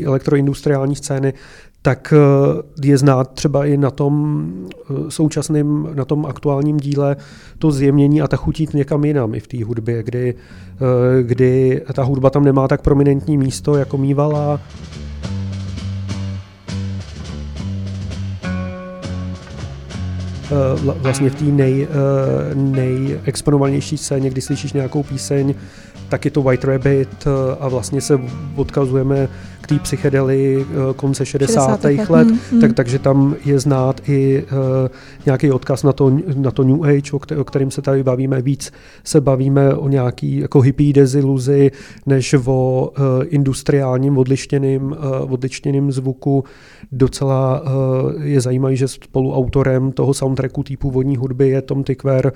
elektroindustriální 0.06 0.96
scény, 0.96 1.34
tak 1.82 2.14
eh, 2.14 2.88
je 2.88 2.98
znát 2.98 3.32
třeba 3.34 3.66
i 3.66 3.78
na 3.78 3.92
tom 3.92 4.46
eh, 4.66 4.94
současném, 5.10 5.90
na 5.94 6.06
tom 6.06 6.26
aktuálním 6.26 6.78
díle 6.78 7.16
to 7.60 7.72
zjemnění 7.72 8.22
a 8.22 8.28
ta 8.28 8.38
chutít 8.38 8.74
někam 8.74 9.06
jinam 9.06 9.36
i 9.36 9.40
v 9.40 9.48
té 9.48 9.64
hudbě, 9.64 10.04
kdy, 10.04 10.36
eh, 10.76 11.24
kdy 11.24 11.82
ta 11.94 12.04
hudba 12.04 12.30
tam 12.30 12.44
nemá 12.44 12.68
tak 12.68 12.82
prominentní 12.82 13.38
místo, 13.38 13.76
jako 13.76 13.98
mývala. 13.98 14.60
vlastně 21.02 21.30
v 21.30 21.36
té 21.36 21.44
nej, 21.44 21.88
nejexponovanější 22.56 23.98
scéně, 23.98 24.30
kdy 24.30 24.42
slyšíš 24.42 24.74
nějakou 24.74 25.04
píseň, 25.04 25.54
tak 26.10 26.26
je 26.26 26.32
to 26.32 26.42
White 26.42 26.64
Rabbit 26.64 27.28
a 27.60 27.68
vlastně 27.68 28.02
se 28.02 28.20
odkazujeme 28.56 29.28
té 29.70 29.80
psychedeli 29.80 30.66
konce 30.96 31.26
60. 31.26 31.82
60. 31.82 32.10
let, 32.10 32.28
hmm. 32.52 32.62
Tak, 32.62 32.74
takže 32.74 33.00
tam 33.00 33.36
je 33.46 33.60
znát 33.60 34.02
i 34.10 34.46
nějaký 35.26 35.52
odkaz 35.52 35.84
na 35.84 35.94
to, 35.94 36.18
na 36.36 36.52
to 36.52 36.64
New 36.64 36.84
Age, 36.84 37.12
o 37.38 37.44
kterém 37.44 37.72
se 37.72 37.82
tady 37.82 38.04
bavíme. 38.04 38.42
Víc 38.42 38.72
se 39.04 39.22
bavíme 39.22 39.74
o 39.76 39.90
nějaký 39.90 40.38
jako 40.38 40.62
hippie 40.62 40.94
deziluzi, 40.94 41.72
než 42.06 42.36
o 42.46 42.92
industriálním 43.24 44.18
odlištěným, 44.18 44.96
odlištěným 45.22 45.92
zvuku. 45.92 46.44
Docela 46.92 47.64
je 48.24 48.42
zajímavý, 48.42 48.78
že 48.78 48.88
spoluautorem 48.88 49.92
toho 49.92 50.14
soundtracku 50.14 50.64
té 50.64 50.78
původní 50.78 51.18
hudby 51.18 51.50
je 51.50 51.62
Tom 51.62 51.84
Tykwer, 51.84 52.32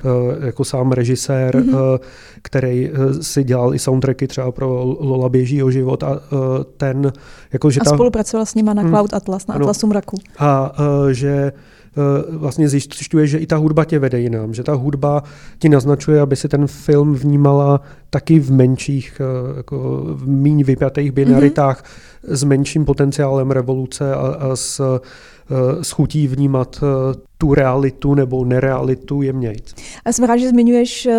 jako 0.46 0.66
sám 0.66 0.92
režisér, 0.92 1.56
mm-hmm. 1.56 2.00
který 2.42 2.92
si 3.22 3.44
dělal 3.44 3.76
i 3.76 3.80
soundtracky 3.80 4.28
třeba 4.28 4.52
pro 4.52 4.96
Lola 5.00 5.30
běží 5.30 5.64
o 5.64 5.72
život 5.72 6.04
a 6.04 6.22
ten... 6.78 7.14
Jako, 7.54 7.72
že 7.72 7.80
a 7.80 7.84
ta, 7.84 7.90
spolupracoval 7.90 8.46
s 8.46 8.56
nima 8.56 8.74
na 8.74 8.84
hm. 8.84 8.90
Cloud 8.90 9.14
Atlas, 9.14 9.48
na 9.48 9.56
Atlasu 9.56 9.88
mraku. 9.88 10.18
A 10.40 10.72
že 11.12 11.52
vlastně 12.30 12.70
zjišťuje, 12.70 13.28
že 13.28 13.38
i 13.38 13.46
ta 13.46 13.58
hudba 13.58 13.86
tě 13.86 14.00
vede 14.00 14.20
jinam, 14.20 14.54
že 14.54 14.64
ta 14.64 14.74
hudba 14.74 15.24
ti 15.60 15.70
naznačuje, 15.70 16.22
aby 16.22 16.36
si 16.36 16.48
ten 16.48 16.68
film 16.68 17.16
vnímala 17.16 17.82
taky 18.10 18.40
v 18.40 18.52
menších, 18.52 19.22
jako 19.58 20.04
v 20.16 20.28
míň 20.28 20.64
vypjatých 20.64 21.12
binaritách 21.12 21.84
mm-hmm. 21.84 22.36
s 22.36 22.44
menším 22.44 22.86
potenciálem 22.86 23.52
revoluce 23.52 24.16
a, 24.16 24.18
a 24.18 24.56
s 24.56 24.82
s 25.82 25.92
chutí 25.92 26.28
vnímat 26.28 26.84
eh, 26.84 27.20
tu 27.38 27.54
realitu 27.54 28.16
nebo 28.16 28.46
nerealitu 28.46 29.22
jemnějc. 29.22 29.74
A 30.06 30.12
jsem 30.12 30.26
rád, 30.26 30.38
že 30.38 30.50
zmiňuješ 30.50 31.06
uh, 31.06 31.14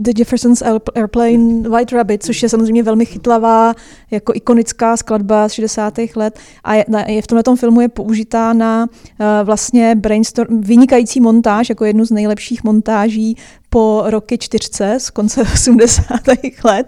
The 0.00 0.12
Jefferson's 0.18 0.62
Airplane 0.94 1.68
White 1.68 1.92
Rabbit, 1.92 2.22
což 2.22 2.42
je 2.42 2.48
samozřejmě 2.48 2.82
velmi 2.82 3.06
chytlavá, 3.06 3.74
jako 4.10 4.32
ikonická 4.34 4.96
skladba 4.96 5.48
z 5.48 5.52
60. 5.52 5.94
let 6.16 6.38
a 6.64 6.74
je, 6.74 6.84
je 7.06 7.22
v 7.22 7.26
tomhle 7.26 7.56
filmu 7.56 7.80
je 7.80 7.88
použitá 7.88 8.52
na 8.52 8.86
uh, 8.86 9.26
vlastně 9.44 9.94
brainstorm, 9.94 10.60
vynikající 10.60 11.20
montáž, 11.20 11.68
jako 11.68 11.84
jednu 11.84 12.04
z 12.04 12.10
nejlepších 12.10 12.64
montáží 12.64 13.36
po 13.74 14.02
roky 14.06 14.38
čtyřce 14.38 14.96
z 15.00 15.10
konce 15.10 15.42
80. 15.54 16.04
let. 16.64 16.86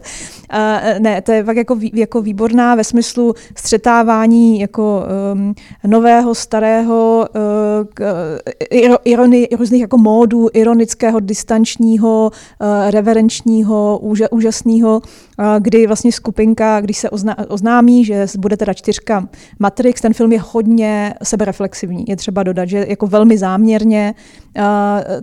A 0.50 0.80
ne, 0.98 1.22
to 1.22 1.32
je 1.32 1.44
fakt 1.44 1.56
jako, 1.56 1.78
jako 1.94 2.22
výborná 2.22 2.74
ve 2.74 2.84
smyslu 2.84 3.34
střetávání 3.56 4.60
jako 4.60 5.02
um, 5.32 5.54
nového, 5.86 6.34
starého, 6.34 7.28
uh, 7.34 8.96
irony, 9.04 9.48
různých 9.58 9.80
jako 9.80 9.98
módů, 9.98 10.48
ironického, 10.52 11.20
distančního, 11.20 12.30
uh, 12.60 12.90
reverenčního, 12.90 13.98
úža, 14.02 14.26
úžasného, 14.30 14.96
uh, 14.96 15.44
kdy 15.58 15.86
vlastně 15.86 16.12
skupinka, 16.12 16.80
když 16.80 16.98
se 16.98 17.10
ozná, 17.10 17.36
oznámí, 17.48 18.04
že 18.04 18.26
bude 18.38 18.56
teda 18.56 18.72
čtyřka 18.72 19.28
Matrix, 19.58 20.00
ten 20.00 20.14
film 20.14 20.32
je 20.32 20.40
hodně 20.52 21.14
sebereflexivní. 21.22 22.04
Je 22.08 22.16
třeba 22.16 22.42
dodat, 22.42 22.68
že 22.68 22.86
jako 22.88 23.06
velmi 23.06 23.38
záměrně 23.38 24.14
uh, 24.56 24.62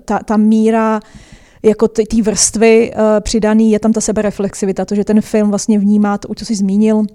ta, 0.06 0.20
ta 0.26 0.38
míra 0.38 1.00
jako 1.64 1.88
té 1.88 2.04
vrstvy 2.24 2.92
uh, 2.96 3.02
přidaný, 3.20 3.72
je 3.72 3.80
tam 3.80 3.94
ta 3.94 4.02
sebereflexivita, 4.02 4.86
to, 4.86 4.96
že 4.96 5.04
ten 5.04 5.22
film 5.22 5.50
vlastně 5.50 5.80
vnímá 5.80 6.18
to, 6.18 6.36
co 6.36 6.46
jsi 6.46 6.56
zmínil, 6.56 7.06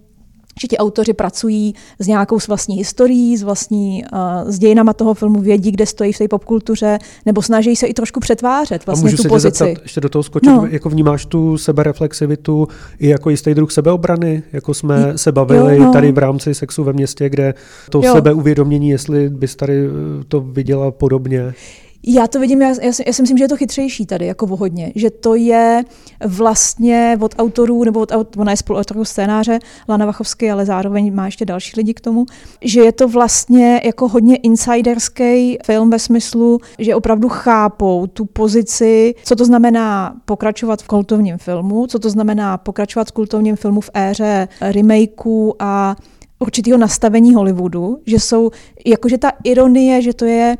že 0.60 0.68
ti 0.68 0.78
autoři 0.78 1.12
pracují 1.12 1.74
s 1.98 2.06
nějakou 2.06 2.40
s 2.40 2.48
vlastní 2.48 2.76
historií, 2.76 3.36
s 3.36 3.42
vlastní 3.42 4.04
uh, 4.12 4.50
s 4.50 4.58
dějinama 4.58 4.92
toho 4.92 5.14
filmu, 5.14 5.40
vědí, 5.40 5.70
kde 5.70 5.86
stojí 5.86 6.12
v 6.12 6.18
té 6.18 6.28
popkultuře, 6.28 6.98
nebo 7.26 7.42
snaží 7.42 7.76
se 7.76 7.86
i 7.86 7.94
trošku 7.94 8.20
přetvářet 8.20 8.86
vlastně 8.86 9.08
A 9.08 9.10
můžu 9.10 9.22
tu 9.22 9.28
pozici. 9.28 9.64
Zeptat, 9.64 9.82
ještě 9.82 10.00
do 10.00 10.08
toho 10.08 10.22
skočit, 10.22 10.48
no. 10.48 10.66
jako 10.70 10.88
vnímáš 10.88 11.26
tu 11.26 11.58
sebereflexivitu 11.58 12.68
i 12.98 13.08
jako 13.08 13.30
jistý 13.30 13.54
druh 13.54 13.72
sebeobrany, 13.72 14.42
jako 14.52 14.74
jsme 14.74 15.18
se 15.18 15.32
bavili 15.32 15.76
jo, 15.76 15.84
no. 15.84 15.92
tady 15.92 16.12
v 16.12 16.18
rámci 16.18 16.54
sexu 16.54 16.84
ve 16.84 16.92
městě, 16.92 17.28
kde 17.28 17.54
to 17.90 18.00
jo. 18.04 18.12
sebeuvědomění, 18.12 18.90
jestli 18.90 19.28
bys 19.28 19.56
tady 19.56 19.86
eh, 19.86 19.90
to 20.28 20.40
viděla 20.40 20.90
podobně. 20.90 21.54
Já 22.02 22.26
to 22.26 22.40
vidím, 22.40 22.62
já, 22.62 22.68
já, 22.68 22.92
já 23.06 23.12
si 23.12 23.22
myslím, 23.22 23.38
že 23.38 23.44
je 23.44 23.48
to 23.48 23.56
chytřejší 23.56 24.06
tady, 24.06 24.26
jako 24.26 24.46
hodně. 24.46 24.92
Že 24.94 25.10
to 25.10 25.34
je 25.34 25.82
vlastně 26.26 27.18
od 27.20 27.34
autorů, 27.38 27.84
nebo 27.84 28.00
od, 28.00 28.36
ona 28.36 28.50
je 28.50 28.56
spoluautorů 28.56 29.04
scénáře, 29.04 29.58
Lana 29.88 30.06
Vachovsky, 30.06 30.50
ale 30.50 30.66
zároveň 30.66 31.14
má 31.14 31.26
ještě 31.26 31.44
další 31.44 31.72
lidi 31.76 31.94
k 31.94 32.00
tomu, 32.00 32.26
že 32.62 32.80
je 32.80 32.92
to 32.92 33.08
vlastně 33.08 33.80
jako 33.84 34.08
hodně 34.08 34.36
insiderský 34.36 35.58
film 35.64 35.90
ve 35.90 35.98
smyslu, 35.98 36.58
že 36.78 36.94
opravdu 36.94 37.28
chápou 37.28 38.06
tu 38.06 38.24
pozici, 38.24 39.14
co 39.24 39.36
to 39.36 39.44
znamená 39.44 40.16
pokračovat 40.24 40.82
v 40.82 40.86
kultovním 40.86 41.38
filmu, 41.38 41.86
co 41.86 41.98
to 41.98 42.10
znamená 42.10 42.58
pokračovat 42.58 43.08
v 43.08 43.12
kultovním 43.12 43.56
filmu 43.56 43.80
v 43.80 43.90
éře 43.94 44.48
remakeů 44.60 45.54
a 45.58 45.96
určitého 46.38 46.78
nastavení 46.78 47.34
Hollywoodu, 47.34 47.98
že 48.06 48.20
jsou, 48.20 48.50
jakože 48.86 49.18
ta 49.18 49.32
ironie, 49.44 50.02
že 50.02 50.14
to 50.14 50.24
je 50.24 50.56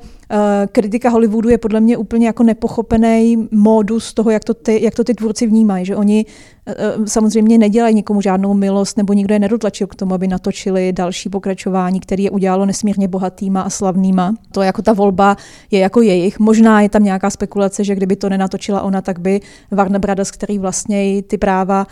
kritika 0.72 1.10
Hollywoodu 1.10 1.48
je 1.48 1.58
podle 1.58 1.80
mě 1.80 1.96
úplně 1.96 2.26
jako 2.26 2.42
nepochopený 2.42 3.48
modus 3.50 4.14
toho, 4.14 4.30
jak 4.30 4.44
to 4.44 4.54
ty, 4.54 4.84
jak 4.84 4.94
to 4.94 5.04
ty 5.04 5.14
tvůrci 5.14 5.46
vnímají, 5.46 5.84
že 5.84 5.96
oni 5.96 6.26
eh, 6.66 6.74
eh, 6.78 7.06
samozřejmě 7.06 7.58
nedělají 7.58 7.94
nikomu 7.94 8.20
žádnou 8.20 8.54
milost, 8.54 8.96
nebo 8.96 9.12
nikdo 9.12 9.34
je 9.34 9.38
nedotlačil 9.38 9.86
k 9.86 9.94
tomu, 9.94 10.14
aby 10.14 10.28
natočili 10.28 10.92
další 10.92 11.28
pokračování, 11.28 12.00
který 12.00 12.24
je 12.24 12.30
udělalo 12.30 12.66
nesmírně 12.66 13.08
bohatýma 13.08 13.60
a 13.60 13.70
slavnýma. 13.70 14.34
To 14.52 14.62
jako 14.62 14.82
ta 14.82 14.92
volba 14.92 15.36
je 15.70 15.80
jako 15.80 16.02
jejich. 16.02 16.38
Možná 16.38 16.80
je 16.80 16.88
tam 16.88 17.04
nějaká 17.04 17.30
spekulace, 17.30 17.84
že 17.84 17.94
kdyby 17.94 18.16
to 18.16 18.28
nenatočila 18.28 18.82
ona, 18.82 19.02
tak 19.02 19.18
by 19.18 19.40
Warner 19.70 20.00
Brothers, 20.00 20.30
který 20.30 20.58
vlastně 20.58 21.22
ty 21.22 21.38
práva 21.38 21.86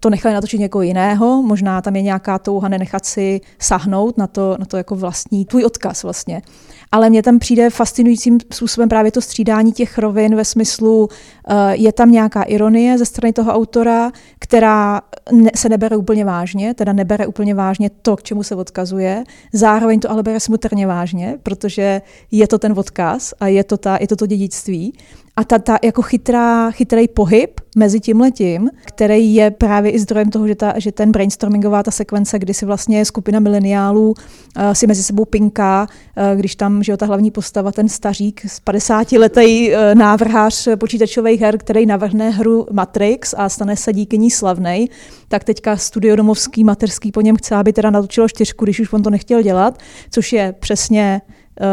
to 0.00 0.10
nechali 0.10 0.34
natočit 0.34 0.60
někoho 0.60 0.82
jiného, 0.82 1.42
možná 1.42 1.82
tam 1.82 1.96
je 1.96 2.02
nějaká 2.02 2.38
touha 2.38 2.68
nenechat 2.68 3.04
si 3.04 3.40
sahnout 3.58 4.18
na 4.18 4.26
to, 4.26 4.56
na 4.58 4.66
to 4.66 4.76
jako 4.76 4.94
vlastní, 4.94 5.44
tvůj 5.44 5.64
odkaz 5.64 6.02
vlastně 6.02 6.42
ale 6.92 7.10
mně 7.10 7.22
tam 7.22 7.38
přijde 7.38 7.70
fascinujícím 7.70 8.38
způsobem 8.52 8.88
právě 8.88 9.12
to 9.12 9.20
střídání 9.20 9.72
těch 9.72 9.98
rovin 9.98 10.36
ve 10.36 10.44
smyslu, 10.44 11.00
uh, 11.00 11.56
je 11.70 11.92
tam 11.92 12.10
nějaká 12.10 12.42
ironie 12.42 12.98
ze 12.98 13.04
strany 13.04 13.32
toho 13.32 13.52
autora, 13.52 14.10
která 14.38 15.00
se 15.56 15.68
nebere 15.68 15.96
úplně 15.96 16.24
vážně, 16.24 16.74
teda 16.74 16.92
nebere 16.92 17.26
úplně 17.26 17.54
vážně 17.54 17.90
to, 17.90 18.16
k 18.16 18.22
čemu 18.22 18.42
se 18.42 18.54
odkazuje, 18.54 19.24
zároveň 19.52 20.00
to 20.00 20.10
ale 20.10 20.22
bere 20.22 20.40
smutně 20.40 20.86
vážně, 20.86 21.38
protože 21.42 22.02
je 22.30 22.48
to 22.48 22.58
ten 22.58 22.74
odkaz 22.78 23.34
a 23.40 23.46
je 23.46 23.64
to, 23.64 23.76
ta, 23.76 23.98
je 24.00 24.08
to 24.08 24.16
to 24.16 24.26
dědictví. 24.26 24.92
A 25.38 25.44
ta, 25.44 25.58
ta 25.58 25.78
jako 25.84 26.02
chytrá, 26.02 26.70
chytrý 26.70 27.08
pohyb 27.08 27.60
mezi 27.76 28.00
tím 28.00 28.20
letím, 28.20 28.70
který 28.84 29.34
je 29.34 29.50
právě 29.50 29.90
i 29.90 29.98
zdrojem 29.98 30.30
toho, 30.30 30.48
že, 30.48 30.54
ta, 30.54 30.74
že 30.76 30.92
ten 30.92 31.12
brainstormingová 31.12 31.82
ta 31.82 31.90
sekvence, 31.90 32.38
kdy 32.38 32.54
si 32.54 32.66
vlastně 32.66 33.04
skupina 33.04 33.40
mileniálů 33.40 34.08
uh, 34.08 34.72
si 34.72 34.86
mezi 34.86 35.02
sebou 35.02 35.24
pinká, 35.24 35.86
uh, 35.86 36.38
když 36.38 36.56
tam 36.56 36.82
že 36.82 36.92
jo, 36.92 36.96
ta 36.96 37.06
hlavní 37.06 37.30
postava, 37.30 37.72
ten 37.72 37.88
stařík 37.88 38.40
z 38.46 38.60
50-letý 38.60 39.70
uh, 39.70 39.76
návrhář 39.94 40.68
počítačových 40.78 41.40
her, 41.40 41.58
který 41.58 41.86
navrhne 41.86 42.30
hru 42.30 42.66
Matrix 42.72 43.34
a 43.38 43.48
stane 43.48 43.76
se 43.76 43.92
díky 43.92 44.18
ní 44.18 44.30
slavnej, 44.30 44.88
tak 45.28 45.44
teďka 45.44 45.76
studio 45.76 46.16
domovský, 46.16 46.64
materský 46.64 47.12
po 47.12 47.20
něm 47.20 47.36
chce, 47.36 47.54
aby 47.54 47.72
teda 47.72 47.90
natočilo 47.90 48.28
čtyřku, 48.28 48.64
když 48.64 48.80
už 48.80 48.92
on 48.92 49.02
to 49.02 49.10
nechtěl 49.10 49.42
dělat, 49.42 49.78
což 50.10 50.32
je 50.32 50.54
přesně 50.58 51.20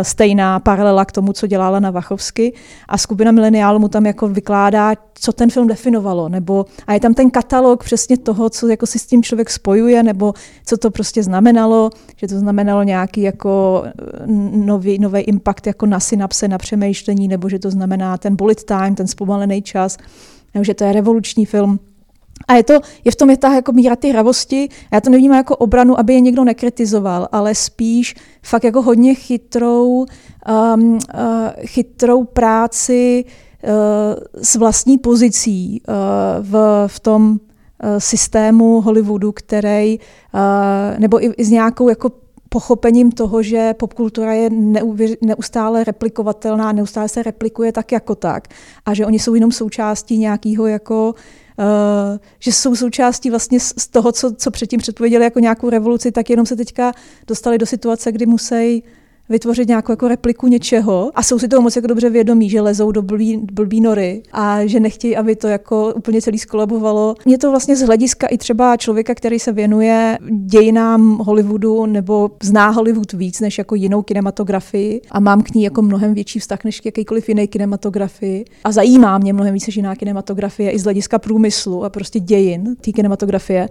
stejná 0.01 0.59
paralela 0.59 1.05
k 1.05 1.11
tomu, 1.11 1.33
co 1.33 1.47
dělala 1.47 1.79
na 1.79 1.91
Vachovsky 1.91 2.53
a 2.87 2.97
skupina 2.97 3.31
mileniálů 3.31 3.79
mu 3.79 3.87
tam 3.87 4.05
jako 4.05 4.27
vykládá, 4.27 4.93
co 5.13 5.33
ten 5.33 5.49
film 5.49 5.67
definovalo, 5.67 6.29
nebo 6.29 6.65
a 6.87 6.93
je 6.93 6.99
tam 6.99 7.13
ten 7.13 7.31
katalog 7.31 7.83
přesně 7.83 8.17
toho, 8.17 8.49
co 8.49 8.67
jako 8.67 8.85
si 8.85 8.99
s 8.99 9.05
tím 9.05 9.23
člověk 9.23 9.49
spojuje, 9.49 10.03
nebo 10.03 10.33
co 10.65 10.77
to 10.77 10.91
prostě 10.91 11.23
znamenalo, 11.23 11.89
že 12.15 12.27
to 12.27 12.39
znamenalo 12.39 12.83
nějaký 12.83 13.21
jako 13.21 13.83
eh, 13.85 13.91
nový, 14.51 14.99
nový 14.99 15.21
impact 15.21 15.67
jako 15.67 15.85
na 15.85 15.99
synapse, 15.99 16.47
na 16.47 16.57
přemýšlení, 16.57 17.27
nebo 17.27 17.49
že 17.49 17.59
to 17.59 17.71
znamená 17.71 18.17
ten 18.17 18.35
bullet 18.35 18.63
time, 18.63 18.95
ten 18.95 19.07
zpomalený 19.07 19.61
čas, 19.61 19.97
nebo 20.53 20.63
že 20.63 20.73
to 20.73 20.83
je 20.83 20.93
revoluční 20.93 21.45
film. 21.45 21.79
A 22.47 22.53
je, 22.55 22.63
to, 22.63 22.73
je 23.05 23.11
v 23.11 23.15
tom 23.15 23.29
je 23.29 23.37
ta 23.37 23.53
jako 23.53 23.71
míra 23.71 23.95
ty 23.95 24.09
hravosti. 24.09 24.69
Já 24.93 25.01
to 25.01 25.09
nevnímám 25.09 25.37
jako 25.37 25.55
obranu, 25.55 25.99
aby 25.99 26.13
je 26.13 26.21
někdo 26.21 26.43
nekritizoval, 26.43 27.27
ale 27.31 27.55
spíš 27.55 28.15
fakt 28.43 28.63
jako 28.63 28.81
hodně 28.81 29.15
chytrou, 29.15 30.05
um, 30.75 30.93
uh, 30.93 30.99
chytrou 31.65 32.23
práci 32.23 33.25
uh, 33.63 33.69
s 34.43 34.55
vlastní 34.55 34.97
pozicí 34.97 35.81
uh, 35.87 35.95
v, 36.39 36.83
v 36.87 36.99
tom 36.99 37.31
uh, 37.31 37.37
systému 37.97 38.81
Hollywoodu, 38.81 39.31
který, 39.31 39.99
uh, 39.99 40.99
nebo 40.99 41.23
i, 41.23 41.33
i 41.37 41.45
s 41.45 41.49
nějakou 41.49 41.89
jako 41.89 42.11
pochopením 42.49 43.11
toho, 43.11 43.43
že 43.43 43.73
popkultura 43.73 44.33
je 44.33 44.49
neustále 45.21 45.83
replikovatelná, 45.83 46.71
neustále 46.71 47.09
se 47.09 47.23
replikuje 47.23 47.71
tak 47.71 47.91
jako 47.91 48.15
tak 48.15 48.47
a 48.85 48.93
že 48.93 49.05
oni 49.05 49.19
jsou 49.19 49.33
jenom 49.33 49.51
součástí 49.51 50.17
nějakého 50.17 50.67
jako 50.67 51.13
Uh, 51.13 51.44
že 52.39 52.51
jsou 52.51 52.75
součástí 52.75 53.29
vlastně 53.29 53.59
z 53.59 53.87
toho, 53.87 54.11
co, 54.11 54.35
co 54.35 54.51
předtím 54.51 54.79
předpověděli 54.79 55.23
jako 55.23 55.39
nějakou 55.39 55.69
revoluci, 55.69 56.11
tak 56.11 56.29
jenom 56.29 56.45
se 56.45 56.55
teďka 56.55 56.91
dostali 57.27 57.57
do 57.57 57.65
situace, 57.65 58.11
kdy 58.11 58.25
musí 58.25 58.83
vytvořit 59.29 59.67
nějakou 59.67 59.91
jako 59.91 60.07
repliku 60.07 60.47
něčeho 60.47 61.11
a 61.15 61.23
jsou 61.23 61.39
si 61.39 61.47
toho 61.47 61.61
moc 61.61 61.75
jako 61.75 61.87
dobře 61.87 62.09
vědomí, 62.09 62.49
že 62.49 62.61
lezou 62.61 62.91
do 62.91 63.01
blbý, 63.01 63.37
blbý 63.37 63.81
nory 63.81 64.23
a 64.31 64.65
že 64.65 64.79
nechtějí, 64.79 65.17
aby 65.17 65.35
to 65.35 65.47
jako 65.47 65.93
úplně 65.95 66.21
celý 66.21 66.39
skolabovalo. 66.39 67.15
Mě 67.25 67.37
to 67.37 67.51
vlastně 67.51 67.75
z 67.75 67.81
hlediska 67.81 68.27
i 68.27 68.37
třeba 68.37 68.77
člověka, 68.77 69.15
který 69.15 69.39
se 69.39 69.51
věnuje 69.51 70.17
dějinám 70.31 71.17
Hollywoodu 71.17 71.85
nebo 71.85 72.31
zná 72.43 72.69
Hollywood 72.69 73.13
víc 73.13 73.39
než 73.39 73.57
jako 73.57 73.75
jinou 73.75 74.01
kinematografii 74.01 75.01
a 75.11 75.19
mám 75.19 75.41
k 75.41 75.53
ní 75.53 75.63
jako 75.63 75.81
mnohem 75.81 76.13
větší 76.13 76.39
vztah 76.39 76.63
než 76.63 76.79
k 76.79 76.85
jakýkoliv 76.85 77.29
jiné 77.29 77.47
kinematografii 77.47 78.45
a 78.63 78.71
zajímá 78.71 79.17
mě 79.17 79.33
mnohem 79.33 79.53
víc 79.53 79.67
než 79.67 79.75
jiná 79.75 79.95
kinematografie 79.95 80.71
i 80.71 80.79
z 80.79 80.83
hlediska 80.83 81.19
průmyslu 81.19 81.83
a 81.83 81.89
prostě 81.89 82.19
dějin 82.19 82.75
té 82.81 82.91
kinematografie, 82.91 83.69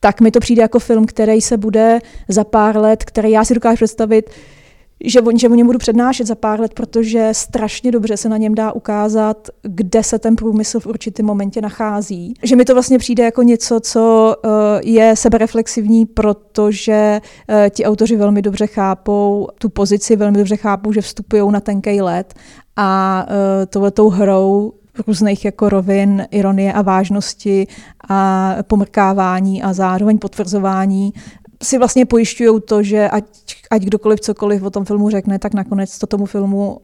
tak 0.00 0.20
mi 0.20 0.30
to 0.30 0.40
přijde 0.40 0.62
jako 0.62 0.78
film, 0.78 1.06
který 1.06 1.40
se 1.40 1.56
bude 1.56 1.98
za 2.28 2.44
pár 2.44 2.76
let, 2.76 3.04
který 3.04 3.30
já 3.30 3.44
si 3.44 3.54
dokážu 3.54 3.76
představit, 3.76 4.30
že, 5.04 5.20
on, 5.20 5.38
že 5.38 5.48
o 5.48 5.54
něm 5.54 5.66
budu 5.66 5.78
přednášet 5.78 6.26
za 6.26 6.34
pár 6.34 6.60
let, 6.60 6.74
protože 6.74 7.28
strašně 7.32 7.92
dobře 7.92 8.16
se 8.16 8.28
na 8.28 8.36
něm 8.36 8.54
dá 8.54 8.72
ukázat, 8.72 9.48
kde 9.62 10.02
se 10.02 10.18
ten 10.18 10.36
průmysl 10.36 10.80
v 10.80 10.86
určitém 10.86 11.26
momentě 11.26 11.60
nachází. 11.60 12.34
Že 12.42 12.56
mi 12.56 12.64
to 12.64 12.74
vlastně 12.74 12.98
přijde 12.98 13.24
jako 13.24 13.42
něco, 13.42 13.80
co 13.80 14.34
uh, 14.44 14.50
je 14.82 15.16
sebereflexivní, 15.16 16.06
protože 16.06 17.20
uh, 17.48 17.56
ti 17.70 17.84
autoři 17.84 18.16
velmi 18.16 18.42
dobře 18.42 18.66
chápou 18.66 19.48
tu 19.58 19.68
pozici, 19.68 20.16
velmi 20.16 20.38
dobře 20.38 20.56
chápou, 20.56 20.92
že 20.92 21.00
vstupují 21.00 21.52
na 21.52 21.60
tenký 21.60 22.00
let 22.00 22.34
a 22.76 23.26
uh, 23.28 23.34
tohletou 23.66 24.08
hrou 24.08 24.72
různých 25.06 25.44
jako 25.44 25.68
rovin, 25.68 26.26
ironie 26.30 26.72
a 26.72 26.82
vážnosti 26.82 27.66
a 28.08 28.56
pomrkávání 28.62 29.62
a 29.62 29.72
zároveň 29.72 30.18
potvrzování 30.18 31.12
si 31.62 31.78
vlastně 31.78 32.06
pojišťují 32.06 32.60
to, 32.60 32.82
že 32.82 33.08
ať, 33.08 33.24
ať 33.70 33.82
kdokoliv 33.82 34.20
cokoliv 34.20 34.62
o 34.62 34.70
tom 34.70 34.84
filmu 34.84 35.10
řekne, 35.10 35.38
tak 35.38 35.54
nakonec 35.54 35.98
to 35.98 36.06
tomu 36.06 36.26
filmu 36.26 36.78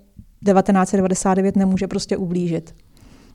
1999 0.44 1.56
nemůže 1.56 1.86
prostě 1.86 2.16
ublížit. 2.16 2.74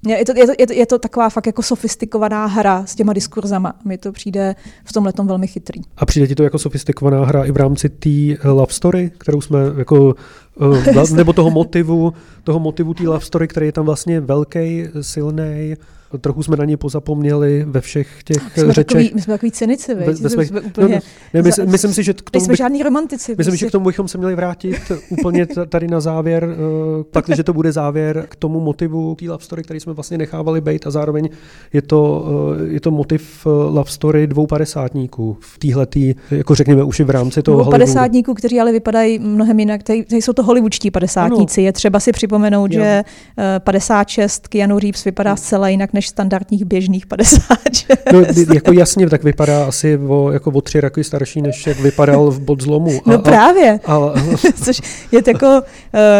Je 0.08 0.26
to, 0.26 0.38
je, 0.38 0.46
to, 0.46 0.54
je, 0.60 0.68
to, 0.68 0.74
je 0.74 0.86
to 0.86 1.00
taková 1.00 1.30
fakt 1.30 1.48
jako 1.48 1.62
sofistikovaná 1.62 2.46
hra 2.46 2.86
s 2.86 2.96
těma 2.96 3.14
diskurzama. 3.14 3.74
Mi 3.86 3.98
to 3.98 4.12
přijde 4.12 4.56
v 4.84 4.94
tomhle 4.94 5.14
velmi 5.24 5.48
chytrý. 5.48 5.82
A 5.98 6.06
přijde 6.06 6.28
ti 6.28 6.36
to 6.36 6.44
jako 6.44 6.60
sofistikovaná 6.60 7.26
hra 7.26 7.44
i 7.44 7.52
v 7.52 7.58
rámci 7.58 7.90
té 7.90 8.50
love 8.50 8.74
story, 8.74 9.12
kterou 9.18 9.42
jsme 9.42 9.60
jako 9.78 10.16
uh, 10.56 11.10
nebo 11.12 11.34
toho 11.34 11.52
motivu, 11.52 12.14
toho 12.44 12.60
motivu 12.60 12.94
té 12.94 13.04
love 13.04 13.26
story, 13.26 13.48
který 13.48 13.66
je 13.66 13.72
tam 13.72 13.86
vlastně 13.86 14.20
velký, 14.20 14.84
silný, 15.02 15.76
trochu 16.22 16.44
jsme 16.44 16.58
na 16.58 16.66
ně 16.66 16.78
pozapomněli 16.78 17.66
ve 17.68 17.82
všech 17.82 18.24
těch 18.24 18.44
jsme 18.54 18.74
řečech. 18.74 18.86
Takový, 18.86 19.12
my 19.16 19.22
jsme 19.22 19.34
takový 19.34 19.52
cynici, 19.52 19.96
ve, 19.96 20.16
jsme, 20.16 20.46
jsme 20.46 20.62
úplně... 20.62 20.96
No, 20.96 21.02
no, 21.34 21.42
ne, 21.42 21.42
mysl, 21.42 21.66
myslím 21.66 21.94
si, 21.94 22.04
že 22.04 22.14
k 22.14 22.32
tomu... 22.32 22.46
Jsme 22.46 22.56
žádný 22.56 22.84
romantici. 22.84 23.32
Myslím, 23.32 23.52
prostě. 23.52 23.66
že 23.66 23.70
k 23.70 23.72
tomu 23.72 23.86
bychom 23.86 24.08
se 24.08 24.18
měli 24.18 24.36
vrátit 24.36 24.92
úplně 25.10 25.46
tady 25.70 25.88
na 25.88 26.00
závěr, 26.00 26.44
uh, 26.44 27.04
tak, 27.12 27.26
že 27.36 27.44
to 27.44 27.54
bude 27.54 27.72
závěr 27.72 28.26
k 28.30 28.36
tomu 28.36 28.60
motivu 28.60 29.16
té 29.16 29.30
love 29.30 29.44
story, 29.44 29.64
který 29.64 29.80
jsme 29.80 29.94
vlastně 29.94 30.18
nechávali 30.18 30.62
být 30.62 30.88
a 30.88 30.92
zároveň 30.92 31.30
je 31.74 31.82
to, 31.82 32.26
uh, 32.60 32.74
je 32.74 32.80
to 32.80 32.92
motiv 32.92 33.46
love 33.46 33.92
story 33.92 34.28
dvou 34.28 34.48
padesátníků 34.48 35.38
v 35.40 35.58
téhletý, 35.58 36.16
jako 36.32 36.56
řekněme 36.56 36.84
už 36.84 37.00
v 37.00 37.10
rámci 37.10 37.42
toho 37.42 37.62
Dvou 37.62 37.72
padesátníků, 37.72 38.34
kteří 38.34 38.60
ale 38.60 38.72
vypadají 38.72 39.20
mnohem 39.20 39.60
jinak, 39.60 39.84
tady 39.84 40.06
jsou 40.12 40.34
to 40.34 40.44
hollywoodští 40.44 40.92
padesátníci. 40.92 41.62
Ano. 41.62 41.66
Je 41.66 41.74
třeba 41.74 42.00
si 42.00 42.12
připomenout, 42.12 42.72
jo. 42.72 42.80
že 42.80 43.04
uh, 43.38 43.44
56 43.60 44.48
Keanu 44.48 44.80
Reeves 44.80 45.04
vypadá 45.04 45.36
zcela 45.36 45.70
jinak 45.70 45.94
než 45.94 46.05
standardních 46.08 46.66
běžných 46.66 47.06
56. 47.06 48.00
No, 48.14 48.20
jako 48.54 48.74
jasně, 48.74 49.10
tak 49.10 49.24
vypadá 49.24 49.66
asi 49.66 49.98
o, 49.98 50.32
jako 50.32 50.52
o 50.52 50.62
tři 50.62 50.82
roky 50.82 51.04
starší, 51.04 51.42
než 51.42 51.68
jak 51.68 51.80
vypadal 51.80 52.32
v 52.32 52.40
bod 52.40 52.62
zlomu. 52.62 52.92
A, 53.06 53.10
no 53.10 53.20
právě. 53.20 53.80
A, 53.86 53.96
a, 53.96 54.14
Což 54.64 54.82
je 55.12 55.22
jako, 55.28 55.48
uh, 55.48 55.62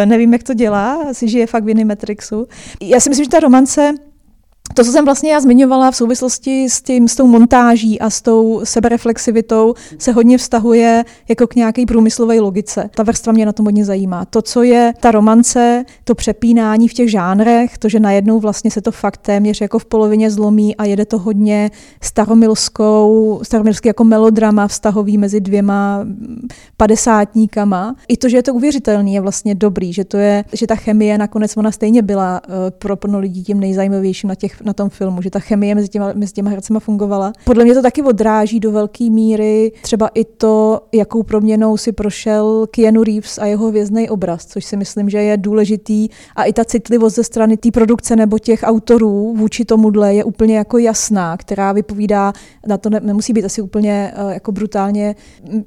nevím, 0.06 0.34
jak 0.34 0.44
to 0.44 0.54
dělá, 0.54 1.04
asi 1.10 1.30
žije 1.30 1.48
fakt 1.48 1.64
v 1.64 1.70
jiném 1.70 1.88
Matrixu. 1.88 2.48
Já 2.82 3.00
si 3.00 3.10
myslím, 3.10 3.26
že 3.26 3.30
ta 3.30 3.40
romance 3.40 3.94
to, 4.74 4.84
co 4.84 4.92
jsem 4.92 5.06
vlastně 5.06 5.32
já 5.32 5.40
zmiňovala 5.40 5.92
v 5.92 5.96
souvislosti 5.96 6.70
s, 6.70 6.82
tím, 6.82 7.08
s 7.08 7.16
tou 7.16 7.28
montáží 7.28 8.00
a 8.00 8.10
s 8.10 8.22
tou 8.22 8.62
sebereflexivitou, 8.64 9.74
se 9.98 10.12
hodně 10.12 10.38
vztahuje 10.38 11.06
jako 11.30 11.48
k 11.48 11.56
nějaké 11.56 11.86
průmyslové 11.86 12.40
logice. 12.40 12.90
Ta 12.96 13.04
vrstva 13.04 13.34
mě 13.34 13.46
na 13.46 13.52
tom 13.52 13.66
hodně 13.66 13.86
zajímá. 13.86 14.26
To, 14.26 14.42
co 14.42 14.64
je 14.64 14.94
ta 15.00 15.12
romance, 15.12 15.86
to 16.04 16.16
přepínání 16.16 16.88
v 16.88 16.94
těch 16.94 17.12
žánrech, 17.12 17.78
to, 17.78 17.90
že 17.90 18.00
najednou 18.00 18.40
vlastně 18.40 18.72
se 18.72 18.82
to 18.82 18.92
fakt 18.92 19.18
téměř 19.18 19.62
jako 19.62 19.80
v 19.80 19.86
polovině 19.86 20.32
zlomí 20.32 20.76
a 20.76 20.86
jede 20.86 21.06
to 21.06 21.20
hodně 21.20 21.72
staromilskou, 22.02 23.40
staromilský 23.44 23.88
jako 23.88 24.04
melodrama 24.04 24.68
vztahový 24.68 25.18
mezi 25.18 25.40
dvěma 25.40 26.06
padesátníkama. 26.78 27.96
I 28.08 28.18
to, 28.18 28.30
že 28.30 28.38
je 28.38 28.44
to 28.44 28.54
uvěřitelný, 28.54 29.14
je 29.14 29.22
vlastně 29.22 29.56
dobrý, 29.56 29.94
že 29.94 30.06
to 30.06 30.18
je, 30.18 30.44
že 30.54 30.68
ta 30.68 30.76
chemie 30.76 31.18
nakonec 31.18 31.58
ona 31.58 31.72
stejně 31.72 32.02
byla 32.02 32.42
uh, 32.48 32.54
pro 32.70 32.96
plno 32.96 33.20
lidí 33.20 33.44
tím 33.44 33.60
nejzajímavějším 33.60 34.28
na 34.28 34.36
těch 34.36 34.55
na 34.64 34.74
tom 34.74 34.90
filmu, 34.90 35.22
že 35.22 35.30
ta 35.30 35.40
chemie 35.40 35.76
mezi 35.76 35.88
těma, 35.88 36.14
mezi 36.14 36.34
těma 36.34 36.50
hercema 36.50 36.80
fungovala. 36.80 37.34
Podle 37.44 37.64
mě 37.64 37.74
to 37.74 37.82
taky 37.82 38.02
odráží 38.02 38.60
do 38.60 38.72
velké 38.72 39.10
míry 39.10 39.72
třeba 39.82 40.08
i 40.14 40.26
to, 40.26 40.82
jakou 40.94 41.24
proměnou 41.24 41.78
si 41.78 41.92
prošel 41.92 42.68
Keanu 42.72 43.04
Reeves 43.04 43.38
a 43.38 43.46
jeho 43.46 43.68
hvězdný 43.68 44.10
obraz, 44.10 44.46
což 44.46 44.66
si 44.66 44.78
myslím, 44.78 45.10
že 45.10 45.18
je 45.18 45.38
důležitý 45.38 46.08
a 46.36 46.44
i 46.44 46.54
ta 46.54 46.66
citlivost 46.66 47.16
ze 47.16 47.24
strany 47.24 47.58
té 47.58 47.72
produkce 47.72 48.16
nebo 48.16 48.40
těch 48.40 48.60
autorů 48.64 49.34
vůči 49.38 49.66
tomuhle 49.66 50.16
je 50.16 50.24
úplně 50.24 50.58
jako 50.58 50.78
jasná, 50.78 51.38
která 51.38 51.72
vypovídá, 51.72 52.34
na 52.68 52.78
to 52.78 52.90
ne, 52.90 53.00
nemusí 53.04 53.34
být 53.34 53.46
asi 53.46 53.62
úplně 53.62 54.14
uh, 54.24 54.32
jako 54.32 54.52
brutálně 54.52 55.16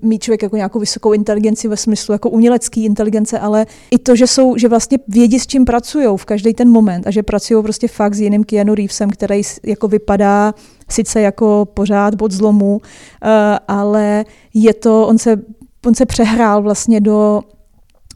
mít 0.03 0.22
člověk 0.22 0.42
jako 0.42 0.57
nějakou 0.57 0.79
vysokou 0.79 1.12
inteligenci 1.12 1.68
ve 1.68 1.77
smyslu 1.77 2.12
jako 2.12 2.31
umělecký 2.31 2.85
inteligence, 2.85 3.38
ale 3.38 3.66
i 3.90 3.98
to, 3.98 4.16
že 4.16 4.27
jsou, 4.27 4.57
že 4.57 4.68
vlastně 4.68 4.98
vědí, 5.09 5.40
s 5.40 5.46
čím 5.46 5.64
pracují 5.64 6.07
v 6.16 6.24
každý 6.24 6.55
ten 6.55 6.68
moment 6.68 7.07
a 7.07 7.11
že 7.11 7.22
pracují 7.22 7.62
prostě 7.62 7.88
fakt 7.88 8.14
s 8.14 8.20
jiným 8.20 8.44
Keanu 8.44 8.74
Reevesem, 8.79 9.11
který 9.11 9.43
jako 9.64 9.88
vypadá 9.88 10.55
sice 10.91 11.21
jako 11.21 11.69
pořád 11.75 12.14
bod 12.14 12.33
zlomu, 12.33 12.81
eh, 13.25 13.59
ale 13.69 14.25
je 14.55 14.75
to, 14.75 15.07
on 15.07 15.19
se, 15.19 15.37
on 15.87 15.95
se 15.95 16.07
přehrál 16.07 16.62
vlastně 16.62 17.01
do 17.01 17.41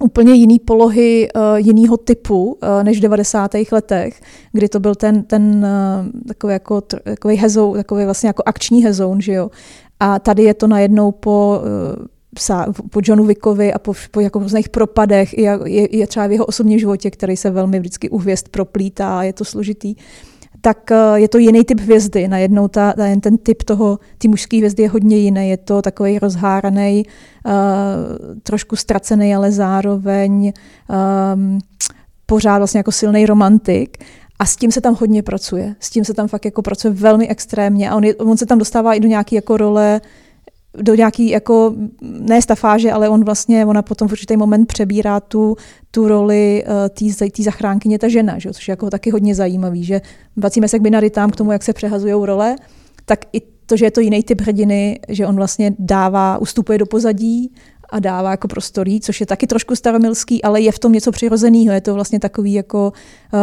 úplně 0.02 0.34
jiný 0.34 0.58
polohy 0.58 1.28
uh, 1.36 1.42
jiného 1.56 1.96
typu 1.96 2.44
uh, 2.44 2.84
než 2.84 2.98
v 2.98 3.02
90. 3.02 3.50
letech, 3.72 4.20
kdy 4.52 4.68
to 4.68 4.80
byl 4.80 4.94
ten, 4.94 5.22
ten 5.22 5.66
uh, 5.66 6.26
takový, 6.28 6.52
jako, 6.52 6.80
takový 6.80 7.36
hezoun, 7.36 7.76
takový 7.76 8.04
vlastně 8.04 8.26
jako 8.26 8.42
akční 8.46 8.84
hezoun, 8.84 9.20
že 9.20 9.32
jo. 9.32 9.50
A 10.00 10.18
tady 10.18 10.42
je 10.42 10.54
to 10.54 10.66
najednou 10.66 11.12
po 11.12 11.60
uh, 11.96 12.06
po 12.90 13.00
Johnu 13.02 13.24
Wickovi 13.24 13.72
a 13.72 13.78
po, 13.78 13.94
po 14.10 14.20
jako 14.20 14.38
různých 14.38 14.68
propadech, 14.68 15.38
je, 15.38 15.58
je, 15.64 15.96
je 15.96 16.06
třeba 16.06 16.26
v 16.26 16.32
jeho 16.32 16.46
osobním 16.46 16.78
životě, 16.78 17.10
který 17.10 17.36
se 17.36 17.50
velmi 17.50 17.80
vždycky 17.80 18.10
uvěst 18.10 18.48
proplítá 18.48 19.22
je 19.22 19.32
to 19.32 19.44
složitý, 19.44 19.94
tak 20.60 20.90
eh, 20.90 20.96
je 21.14 21.28
to 21.28 21.38
jiný 21.38 21.64
typ 21.64 21.80
hvězdy. 21.80 22.28
Najednou 22.28 22.68
ta, 22.68 22.94
ten, 23.20 23.38
typ 23.38 23.62
toho, 23.62 23.98
ty 24.18 24.28
mužské 24.28 24.56
hvězdy 24.56 24.82
je 24.82 24.88
hodně 24.88 25.16
jiný. 25.16 25.48
Je 25.48 25.56
to 25.56 25.82
takový 25.82 26.18
rozháraný, 26.18 27.06
uh, 27.46 27.52
trošku 28.42 28.76
ztracený, 28.76 29.34
ale 29.34 29.52
zároveň 29.52 30.52
um, 31.34 31.58
pořád 32.26 32.58
vlastně 32.58 32.78
jako 32.78 32.92
silný 32.92 33.26
romantik. 33.26 34.04
A 34.38 34.46
s 34.46 34.56
tím 34.56 34.72
se 34.72 34.80
tam 34.80 34.96
hodně 35.00 35.22
pracuje. 35.22 35.74
S 35.80 35.90
tím 35.90 36.04
se 36.04 36.14
tam 36.14 36.28
fakt 36.28 36.44
jako 36.44 36.62
pracuje 36.62 36.94
velmi 36.94 37.28
extrémně. 37.28 37.90
A 37.90 37.96
on, 37.96 38.04
je, 38.04 38.14
on 38.14 38.36
se 38.36 38.46
tam 38.46 38.58
dostává 38.58 38.94
i 38.94 39.00
do 39.00 39.08
nějaké 39.08 39.36
jako 39.36 39.56
role 39.56 40.00
do 40.78 40.94
nějaký 40.94 41.28
jako, 41.28 41.74
ne 42.00 42.42
stafáže, 42.42 42.92
ale 42.92 43.08
on 43.08 43.24
vlastně, 43.24 43.66
ona 43.66 43.82
potom 43.82 44.08
v 44.08 44.12
určitý 44.12 44.36
moment 44.36 44.66
přebírá 44.66 45.20
tu, 45.20 45.56
tu 45.90 46.08
roli 46.08 46.64
uh, 46.66 47.28
té 47.28 47.42
zachránkyně, 47.42 47.98
ta 47.98 48.08
žena, 48.08 48.38
že? 48.38 48.52
což 48.52 48.68
je 48.68 48.72
jako 48.72 48.90
taky 48.90 49.10
hodně 49.10 49.34
zajímavý, 49.34 49.84
že 49.84 50.00
vracíme 50.36 50.68
se 50.68 50.78
k 50.78 50.82
binaritám, 50.82 51.30
k 51.30 51.36
tomu, 51.36 51.52
jak 51.52 51.62
se 51.62 51.72
přehazují 51.72 52.14
role, 52.26 52.56
tak 53.04 53.24
i 53.32 53.40
to, 53.66 53.76
že 53.76 53.84
je 53.84 53.90
to 53.90 54.00
jiný 54.00 54.22
typ 54.22 54.40
hrdiny, 54.40 55.00
že 55.08 55.26
on 55.26 55.36
vlastně 55.36 55.74
dává, 55.78 56.38
ustupuje 56.38 56.78
do 56.78 56.86
pozadí 56.86 57.52
a 57.90 57.98
dává 57.98 58.30
jako 58.30 58.48
prostorí, 58.48 59.00
což 59.00 59.20
je 59.20 59.26
taky 59.26 59.46
trošku 59.46 59.76
staromilský, 59.76 60.42
ale 60.42 60.60
je 60.60 60.72
v 60.72 60.78
tom 60.78 60.92
něco 60.92 61.12
přirozeného. 61.12 61.72
Je 61.72 61.80
to 61.80 61.94
vlastně 61.94 62.20
takový 62.20 62.52
jako 62.52 62.92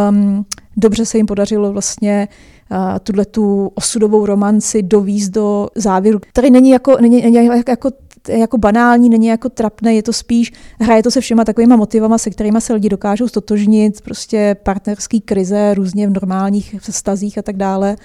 um, 0.09 0.45
dobře 0.77 1.05
se 1.05 1.17
jim 1.17 1.25
podařilo 1.25 1.71
vlastně 1.71 2.27
uh, 2.29 2.58
tuhle 3.03 3.25
tu 3.25 3.71
osudovou 3.75 4.25
romanci 4.25 4.83
dovízt 4.83 5.31
do 5.31 5.67
závěru, 5.75 6.19
který 6.19 6.51
není 6.51 6.69
jako, 6.69 6.97
není, 7.01 7.21
není 7.21 7.35
jako, 7.35 7.71
jako 7.71 7.91
jako 8.27 8.57
banální, 8.57 9.09
není 9.09 9.27
jako 9.27 9.49
trapné, 9.49 9.93
je 9.93 10.03
to 10.03 10.13
spíš, 10.13 10.53
hraje 10.79 11.03
to 11.03 11.11
se 11.11 11.21
všema 11.21 11.45
takovýma 11.45 11.75
motivama, 11.75 12.17
se 12.17 12.29
kterými 12.29 12.61
se 12.61 12.73
lidi 12.73 12.89
dokážou 12.89 13.27
stotožnit, 13.27 14.01
prostě 14.01 14.55
partnerský 14.63 15.21
krize, 15.21 15.73
různě 15.73 16.07
v 16.07 16.13
normálních 16.13 16.75
vztazích 16.79 17.37
a 17.37 17.41
tak 17.41 17.57
dále. 17.57 17.95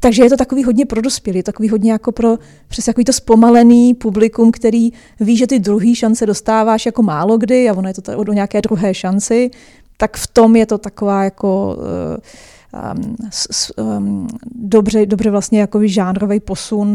Takže 0.00 0.22
je 0.22 0.30
to 0.30 0.36
takový 0.36 0.64
hodně 0.64 0.86
pro 0.86 1.02
dospělý, 1.02 1.42
takový 1.42 1.68
hodně 1.68 1.92
jako 1.92 2.12
pro 2.12 2.36
přes 2.68 2.84
takový 2.84 3.04
to 3.04 3.12
zpomalený 3.12 3.94
publikum, 3.94 4.52
který 4.52 4.90
ví, 5.20 5.36
že 5.36 5.46
ty 5.46 5.58
druhý 5.58 5.94
šance 5.94 6.26
dostáváš 6.26 6.86
jako 6.86 7.02
málo 7.02 7.38
kdy 7.38 7.68
a 7.68 7.74
ono 7.74 7.88
je 7.88 7.94
to 7.94 8.18
o 8.18 8.32
nějaké 8.32 8.62
druhé 8.62 8.94
šanci, 8.94 9.50
tak 9.96 10.16
v 10.16 10.26
tom 10.26 10.56
je 10.56 10.66
to 10.66 10.78
taková 10.78 11.24
jako 11.24 11.76
uh, 11.78 12.16
um, 12.96 13.16
s, 13.30 13.78
um, 13.78 14.28
dobře, 14.54 15.06
dobře 15.06 15.30
vlastně 15.30 15.60
jako 15.60 15.86
žánrový 15.86 16.40
posun. 16.40 16.88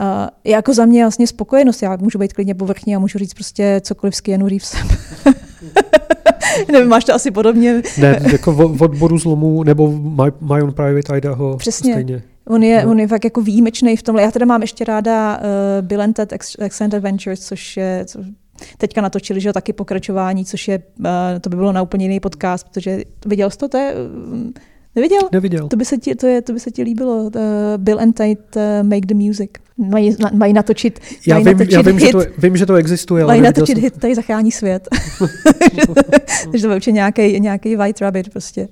Uh, 0.00 0.06
je 0.44 0.52
jako 0.52 0.74
za 0.74 0.86
mě 0.86 1.04
vlastně 1.04 1.26
spokojenost. 1.26 1.82
Já 1.82 1.96
můžu 1.96 2.18
být 2.18 2.32
klidně 2.32 2.54
povrchní 2.54 2.96
a 2.96 2.98
můžu 2.98 3.18
říct 3.18 3.34
prostě 3.34 3.80
cokoliv 3.84 4.16
s 4.16 4.20
Keanu 4.20 4.48
Reevesem. 4.48 4.88
Nevím, 6.72 6.88
máš 6.88 7.04
to 7.04 7.14
asi 7.14 7.30
podobně. 7.30 7.82
ne, 7.98 8.20
jako 8.32 8.52
v, 8.52 8.76
v 8.76 8.82
odboru 8.82 9.18
zlomu, 9.18 9.62
nebo 9.62 9.92
My, 9.92 10.32
my 10.40 10.62
Own 10.62 10.72
Private 10.72 11.18
Idaho 11.18 11.56
Přesně. 11.56 11.92
stejně. 11.92 12.22
On 12.48 12.62
je, 12.62 12.84
no. 12.84 12.90
on 12.90 13.00
je 13.00 13.08
fakt 13.08 13.24
jako 13.24 13.40
výjimečný 13.40 13.96
v 13.96 14.02
tomhle. 14.02 14.22
Já 14.22 14.30
teda 14.30 14.46
mám 14.46 14.62
ještě 14.62 14.84
ráda 14.84 15.36
uh, 15.36 15.86
Bill 15.86 16.02
and 16.02 16.12
Ted 16.12 16.32
Extended 16.58 16.94
Adventures, 16.94 17.40
což 17.40 17.76
je, 17.76 18.04
co, 18.04 18.18
teďka 18.78 19.00
natočili, 19.00 19.40
že 19.40 19.48
jo, 19.48 19.52
taky 19.52 19.72
pokračování, 19.72 20.44
což 20.44 20.68
je, 20.68 20.82
uh, 20.98 21.06
to 21.40 21.50
by 21.50 21.56
bylo 21.56 21.72
na 21.72 21.82
úplně 21.82 22.04
jiný 22.04 22.20
podcast, 22.20 22.68
protože 22.68 23.02
viděl 23.26 23.50
jsi 23.50 23.58
to, 23.58 23.68
to 23.68 23.76
je, 23.78 23.94
uh, 23.94 24.50
neviděl? 24.96 25.20
Neviděl. 25.32 25.68
To 25.68 25.76
by 25.76 25.84
se 25.84 25.98
ti, 25.98 26.14
to 26.14 26.26
je, 26.26 26.42
to 26.42 26.52
by 26.52 26.60
se 26.60 26.70
ti 26.70 26.82
líbilo, 26.82 27.24
uh, 27.24 27.30
Bill 27.76 28.00
and 28.00 28.12
Ted 28.12 28.38
uh, 28.56 28.88
Make 28.88 29.06
the 29.06 29.14
Music. 29.14 29.63
Mají, 29.78 30.16
mají 30.32 30.52
natočit 30.52 31.00
Já, 31.26 31.34
mají 31.34 31.44
vím, 31.44 31.52
natočit 31.58 31.72
já 31.72 31.82
vím, 31.82 31.98
hit, 31.98 32.06
že 32.06 32.12
to, 32.12 32.22
vím, 32.38 32.56
že 32.56 32.66
to 32.66 32.74
existuje, 32.74 33.22
ale 33.22 33.30
mají 33.30 33.40
neviděl 33.40 33.60
natočit 33.60 33.76
jsem- 33.76 33.82
hit, 33.84 33.98
tady 34.00 34.14
zachrání 34.14 34.52
svět. 34.52 34.88
Takže 36.50 36.62
to 36.62 36.68
byl 36.68 36.76
určitě 36.76 36.92
nějaký, 36.92 37.40
nějaký 37.40 37.76
White 37.76 38.00
Rabbit 38.00 38.28
prostě. 38.28 38.68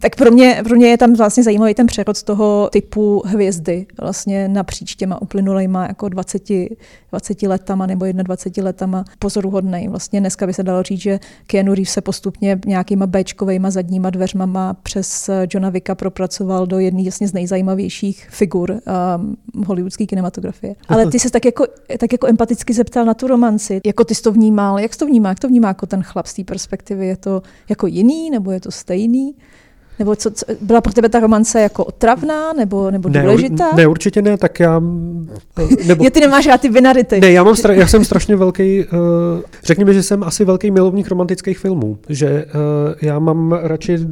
Tak 0.00 0.16
pro 0.16 0.30
mě, 0.30 0.60
pro 0.64 0.76
mě 0.76 0.88
je 0.88 0.98
tam 0.98 1.14
vlastně 1.14 1.42
zajímavý 1.42 1.74
ten 1.74 1.86
přerod 1.86 2.16
z 2.16 2.22
toho 2.22 2.68
typu 2.72 3.22
hvězdy 3.26 3.86
vlastně 4.00 4.48
napříč 4.48 4.94
těma 4.94 5.22
uplynulejma 5.22 5.86
jako 5.86 6.08
20, 6.08 6.42
20 7.10 7.42
letama 7.42 7.86
nebo 7.86 8.06
21 8.12 8.66
letama 8.66 9.04
pozoruhodnej. 9.18 9.88
Vlastně 9.88 10.20
dneska 10.20 10.46
by 10.46 10.54
se 10.54 10.62
dalo 10.62 10.82
říct, 10.82 11.00
že 11.00 11.20
Keanu 11.46 11.74
Reeves 11.74 11.92
se 11.92 12.00
postupně 12.00 12.58
nějakýma 12.66 13.06
Bčkovejma 13.06 13.70
zadníma 13.70 14.10
dveřma 14.10 14.46
má 14.46 14.74
přes 14.74 15.30
Johna 15.54 15.70
Vicka 15.70 15.94
propracoval 15.94 16.66
do 16.66 16.78
jedné 16.78 17.02
jasně 17.02 17.28
z 17.28 17.32
nejzajímavějších 17.32 18.26
figur 18.30 18.70
um, 18.70 19.36
hollywoodské 19.66 20.06
kinematografie. 20.06 20.45
Ale 20.88 21.06
ty 21.10 21.18
se 21.18 21.30
tak 21.30 21.44
jako, 21.44 21.66
tak 21.98 22.12
jako 22.12 22.26
empaticky 22.26 22.72
zeptal 22.72 23.04
na 23.04 23.14
tu 23.14 23.26
romanci. 23.26 23.80
Jako 23.86 24.04
ty 24.04 24.14
jsi 24.14 24.22
to 24.22 24.32
vnímal, 24.32 24.78
jak 24.78 24.92
jsi 24.92 24.98
to 24.98 25.06
vnímá, 25.06 25.28
jak 25.28 25.38
to 25.38 25.48
vnímá 25.48 25.68
jako 25.68 25.86
ten 25.86 26.02
chlap 26.02 26.26
z 26.26 26.34
té 26.34 26.44
perspektivy? 26.44 27.06
Je 27.06 27.16
to 27.16 27.42
jako 27.68 27.86
jiný 27.86 28.30
nebo 28.30 28.50
je 28.50 28.60
to 28.60 28.70
stejný? 28.70 29.34
Nebo 29.98 30.16
co, 30.16 30.30
co, 30.30 30.44
byla 30.60 30.80
pro 30.80 30.92
tebe 30.92 31.08
ta 31.08 31.20
romance 31.20 31.60
jako 31.60 31.84
otravná 31.84 32.52
nebo, 32.52 32.90
nebo 32.90 33.08
ne, 33.08 33.20
důležitá? 33.22 33.64
Ne, 33.76 33.86
určitě 33.86 34.22
ne, 34.22 34.36
tak 34.36 34.60
já... 34.60 34.82
Nebo, 35.86 36.04
Je, 36.04 36.10
ty 36.10 36.20
nemáš 36.20 36.46
rád 36.46 36.60
ty 36.60 36.68
vinarity. 36.68 37.20
Ne, 37.20 37.32
já, 37.32 37.44
mám 37.44 37.54
stra- 37.54 37.72
já 37.72 37.86
jsem 37.86 38.04
strašně 38.04 38.36
velký, 38.36 38.84
uh, 38.84 38.88
řekněme, 39.64 39.94
že 39.94 40.02
jsem 40.02 40.22
asi 40.22 40.44
velký 40.44 40.70
milovník 40.70 41.08
romantických 41.08 41.58
filmů, 41.58 41.98
že 42.08 42.44
uh, 42.44 42.94
já 43.02 43.18
mám 43.18 43.52
radši 43.62 43.98
uh, 43.98 44.04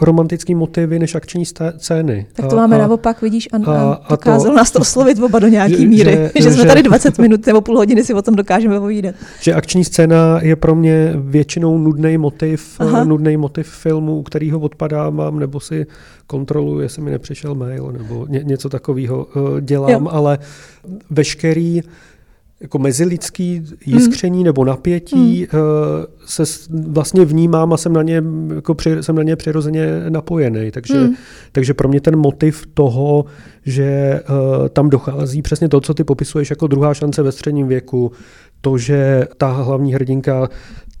romantický 0.00 0.54
motivy 0.54 0.98
než 0.98 1.14
akční 1.14 1.44
scény. 1.76 2.26
Tak 2.32 2.46
to 2.46 2.56
máme 2.56 2.76
a, 2.76 2.78
naopak, 2.88 3.22
vidíš, 3.22 3.48
a, 3.52 3.70
a- 3.70 3.76
a, 3.76 3.92
a 3.92 4.10
dokázal 4.10 4.50
to- 4.50 4.56
nás 4.56 4.70
to 4.70 4.78
oslovit 4.78 5.22
oba 5.22 5.38
do 5.38 5.48
nějaký 5.48 5.76
že- 5.82 5.86
míry, 5.88 6.30
že- 6.34 6.42
že, 6.42 6.50
jsme 6.52 6.62
že- 6.62 6.68
tady 6.68 6.82
20 6.82 7.18
minut 7.18 7.46
nebo 7.46 7.60
půl 7.60 7.76
hodiny 7.76 8.04
si 8.04 8.14
o 8.14 8.22
tom 8.22 8.34
dokážeme 8.34 8.80
povídat. 8.80 9.14
Že 9.40 9.54
akční 9.54 9.84
scéna 9.84 10.38
je 10.42 10.56
pro 10.56 10.74
mě 10.74 11.12
většinou 11.16 11.78
nudný 11.78 12.18
motiv, 12.18 12.74
Aha. 12.78 13.04
nudný 13.04 13.36
motiv 13.36 13.68
filmu, 13.68 14.16
u 14.18 14.22
kterého 14.22 14.58
odpadávám, 15.32 15.38
nebo 15.38 15.60
si 15.60 15.86
kontroluji, 16.26 16.82
jestli 16.82 17.02
mi 17.02 17.10
nepřišel 17.10 17.54
mail, 17.54 17.92
nebo 17.92 18.26
ně, 18.28 18.40
něco 18.44 18.68
takového 18.68 19.26
uh, 19.36 19.60
dělám, 19.60 20.04
Jo. 20.04 20.08
ale 20.10 20.38
veškerý 21.10 21.82
jako 22.60 22.78
mezilidský 22.78 23.64
jiskření 23.86 24.38
hmm. 24.38 24.44
nebo 24.44 24.64
napětí 24.64 25.46
hmm. 25.50 25.60
se 26.26 26.42
vlastně 26.70 27.24
vnímám 27.24 27.72
a 27.72 27.76
jsem 27.76 27.92
na 27.92 28.02
ně, 28.02 28.22
jako 28.54 28.74
při, 28.74 29.02
jsem 29.02 29.16
na 29.16 29.22
ně 29.22 29.36
přirozeně 29.36 29.86
napojený. 30.08 30.70
Takže, 30.70 30.98
hmm. 30.98 31.14
takže 31.52 31.74
pro 31.74 31.88
mě 31.88 32.00
ten 32.00 32.16
motiv 32.16 32.66
toho, 32.74 33.24
že 33.66 34.20
uh, 34.22 34.68
tam 34.68 34.90
dochází 34.90 35.42
přesně 35.42 35.68
to, 35.68 35.80
co 35.80 35.94
ty 35.94 36.04
popisuješ 36.04 36.50
jako 36.50 36.66
druhá 36.66 36.94
šance 36.94 37.22
ve 37.22 37.32
středním 37.32 37.68
věku, 37.68 38.12
to, 38.60 38.78
že 38.78 39.26
ta 39.36 39.50
hlavní 39.50 39.94
hrdinka 39.94 40.48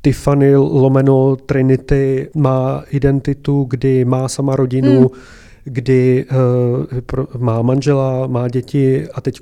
Tiffany 0.02 0.56
lomeno 0.56 1.36
Trinity 1.36 2.28
má 2.34 2.84
identitu, 2.90 3.66
kdy 3.70 4.04
má 4.04 4.28
sama 4.28 4.56
rodinu, 4.56 4.98
Hmm. 4.98 5.08
kdy 5.64 6.24
uh, 6.30 7.00
pro, 7.00 7.26
má 7.38 7.62
manžela, 7.62 8.26
má 8.26 8.48
děti 8.48 9.08
a 9.14 9.20
teď 9.20 9.40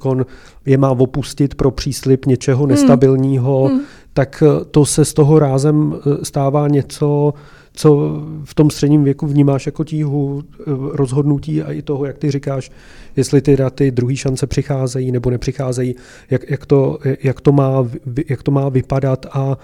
je 0.67 0.79
má 0.79 0.91
opustit 0.91 1.55
pro 1.55 1.71
příslip 1.71 2.27
něčeho 2.27 2.67
nestabilního, 2.67 3.65
Hmm. 3.69 3.81
Tak 4.15 4.43
eh, 4.47 4.65
to 4.65 4.87
se 4.87 5.05
z 5.05 5.15
toho 5.15 5.39
rázem 5.39 5.95
eh, 5.95 6.25
stává 6.25 6.69
něco, 6.69 7.35
co 7.73 8.21
v 8.45 8.55
tom 8.55 8.71
středním 8.71 9.05
věku 9.05 9.27
vnímáš 9.27 9.67
jako 9.67 9.85
tíhu 9.85 10.43
eh, 10.43 10.63
rozhodnutí 10.93 11.63
a 11.63 11.73
i 11.73 11.83
toho, 11.83 12.05
jak 12.05 12.19
ty 12.19 12.31
říkáš, 12.31 12.71
jestli 13.17 13.41
ty 13.41 13.57
ty 13.75 13.91
druhé 13.91 14.17
šance 14.17 14.47
přicházejí 14.47 15.13
nebo 15.13 15.31
nepřicházejí, 15.31 15.95
jak, 16.31 16.51
jak, 16.51 16.67
to, 16.67 16.99
jak, 17.23 17.41
to, 17.41 17.53
má, 17.53 17.89
jak 18.29 18.43
to 18.43 18.51
má 18.51 18.69
vypadat 18.69 19.27
a 19.33 19.59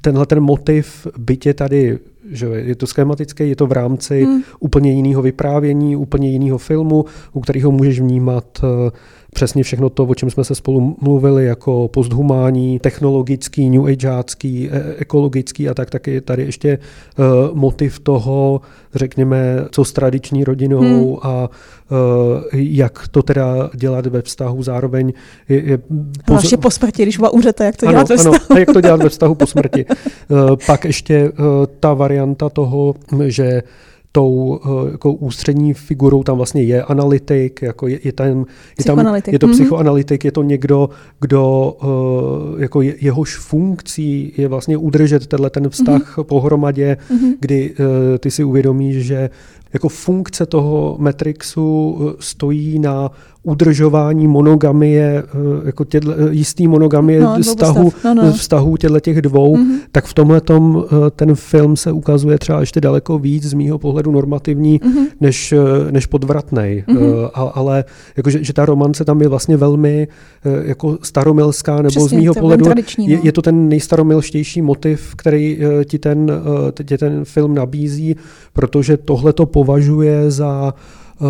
tenhle 0.00 0.26
ten 0.26 0.40
motiv 0.40 1.06
bytě 1.18 1.54
tady, 1.54 1.98
že 2.30 2.46
je 2.46 2.74
to 2.74 2.86
schematické, 2.86 3.46
je 3.46 3.56
to 3.56 3.66
v 3.66 3.72
rámci 3.72 4.24
Hmm. 4.24 4.42
úplně 4.60 4.92
jiného 4.92 5.22
vyprávění, 5.22 5.96
úplně 5.96 6.30
jiného 6.30 6.58
filmu, 6.58 7.04
u 7.32 7.40
kterého 7.40 7.70
můžeš 7.70 8.00
vnímat 8.00 8.60
přesně 9.34 9.62
všechno 9.62 9.90
to, 9.90 10.04
o 10.04 10.14
čem 10.14 10.30
jsme 10.30 10.44
se 10.44 10.54
spolu 10.54 10.96
mluvili, 11.00 11.44
jako 11.44 11.88
posthumání, 11.88 12.78
technologický, 12.78 13.70
new 13.70 13.86
ageácký, 13.86 14.70
e- 14.70 14.94
ekologický 14.98 15.68
a 15.68 15.74
tak 15.74 15.90
taky 15.90 16.20
tady 16.20 16.42
ještě 16.42 16.78
uh, 17.18 17.24
motiv 17.56 18.00
toho, 18.00 18.60
řekněme, 18.94 19.56
co 19.70 19.84
s 19.84 19.92
tradiční 19.92 20.44
rodinou 20.44 20.82
Hmm. 20.82 21.16
a 21.22 21.48
uh, 21.90 21.98
jak 22.52 23.08
to 23.08 23.22
teda 23.22 23.70
dělat 23.74 24.06
ve 24.06 24.22
vztahu 24.22 24.62
zároveň 24.62 25.12
je, 25.48 25.62
je 25.62 25.78
Hlavně 26.28 26.56
po 26.56 26.70
smrti, 26.70 27.02
když 27.02 27.18
umřete, 27.18 27.64
jak 27.64 27.76
to 27.76 27.86
ano, 27.86 27.92
dělat 27.92 28.08
ve 28.08 28.14
ano, 28.14 28.32
vztahu. 28.32 28.56
a 28.56 28.58
jak 28.58 28.72
to 28.72 28.80
dělat 28.80 29.02
ve 29.02 29.08
vztahu 29.08 29.34
po 29.34 29.46
smrti. 29.46 29.86
Pak 30.66 30.84
ještě 30.84 31.32
ta 31.80 31.94
varianta 31.94 32.48
toho, 32.48 32.94
že 33.26 33.62
tou 34.12 34.60
jako 34.92 35.12
ústřední 35.12 35.74
figurou 35.74 36.22
tam 36.22 36.36
vlastně 36.36 36.62
je 36.62 36.82
analytik, 36.82 37.62
jako 37.62 37.86
je, 37.86 37.98
je 38.04 38.12
tam, 38.12 38.26
je, 38.78 38.84
tam, 38.84 39.16
je 39.32 39.38
to 39.38 39.46
Mhm. 39.46 39.54
psychoanalytik, 39.56 40.24
je 40.24 40.32
to 40.32 40.42
někdo, 40.42 40.90
kdo 41.20 41.72
uh, 41.82 42.62
jako 42.62 42.82
je, 42.82 42.94
jehož 43.00 43.36
funkcí 43.36 44.32
je 44.36 44.48
vlastně 44.48 44.76
udržet 44.76 45.26
tenhle 45.26 45.50
ten 45.50 45.68
vztah 45.68 46.16
pohromadě, 46.22 46.96
Mhm. 47.10 47.32
kdy 47.40 47.70
uh, 47.70 47.76
ty 48.18 48.30
si 48.30 48.44
uvědomíš, 48.44 48.96
že 49.06 49.30
jako 49.72 49.88
funkce 49.88 50.46
toho 50.46 50.96
Matrixu 50.98 51.98
stojí 52.20 52.78
na 52.78 53.10
udržování 53.42 54.28
monogamie, 54.28 55.22
uh, 55.34 55.66
jako 55.66 55.84
těhle, 55.84 56.14
jistý 56.30 56.68
monogamie 56.68 57.20
No, 57.20 57.36
vztahu. 57.42 57.92
No, 58.04 58.14
no. 58.14 58.32
vztahu 58.32 58.76
těchto 58.76 59.00
těch 59.00 59.22
dvou, 59.22 59.56
Mhm. 59.56 59.78
tak 59.92 60.04
v 60.04 60.14
tomhle 60.14 60.40
ten 61.16 61.34
film 61.34 61.76
se 61.76 61.92
ukazuje 61.92 62.38
třeba 62.38 62.60
ještě 62.60 62.80
daleko 62.80 63.18
víc 63.18 63.44
z 63.44 63.52
mýho 63.54 63.78
pohledu 63.78 64.10
normativní, 64.10 64.80
Mhm. 64.84 65.04
než, 65.20 65.52
eh, 65.52 65.92
než 65.92 66.06
podvratnej. 66.06 66.84
Mhm. 66.86 66.98
Eh, 66.98 67.28
A, 67.34 67.40
ale 67.42 67.84
jakože, 68.16 68.44
že 68.44 68.52
ta 68.52 68.66
romance 68.66 69.04
tam 69.04 69.22
je 69.22 69.28
vlastně 69.28 69.56
velmi 69.56 70.08
eh, 70.44 70.68
jako 70.68 70.98
staromilská, 71.02 71.76
nebo 71.76 71.88
Přesně, 71.88 72.08
z 72.08 72.12
mýho 72.12 72.34
pohledu 72.34 72.64
tradiční, 72.64 73.08
je, 73.08 73.16
no. 73.16 73.22
je 73.24 73.32
to 73.32 73.42
ten 73.42 73.68
nejstaromilštější 73.68 74.62
motiv, 74.62 75.14
který 75.16 75.58
eh, 75.80 75.84
ti 75.84 75.98
ten, 75.98 76.30
eh, 76.78 76.84
ti 76.84 76.98
ten 76.98 77.24
film 77.24 77.54
nabízí, 77.54 78.16
protože 78.52 78.96
tohle 78.96 79.32
to 79.32 79.46
považuje 79.46 80.30
za 80.30 80.74
eh, 81.22 81.24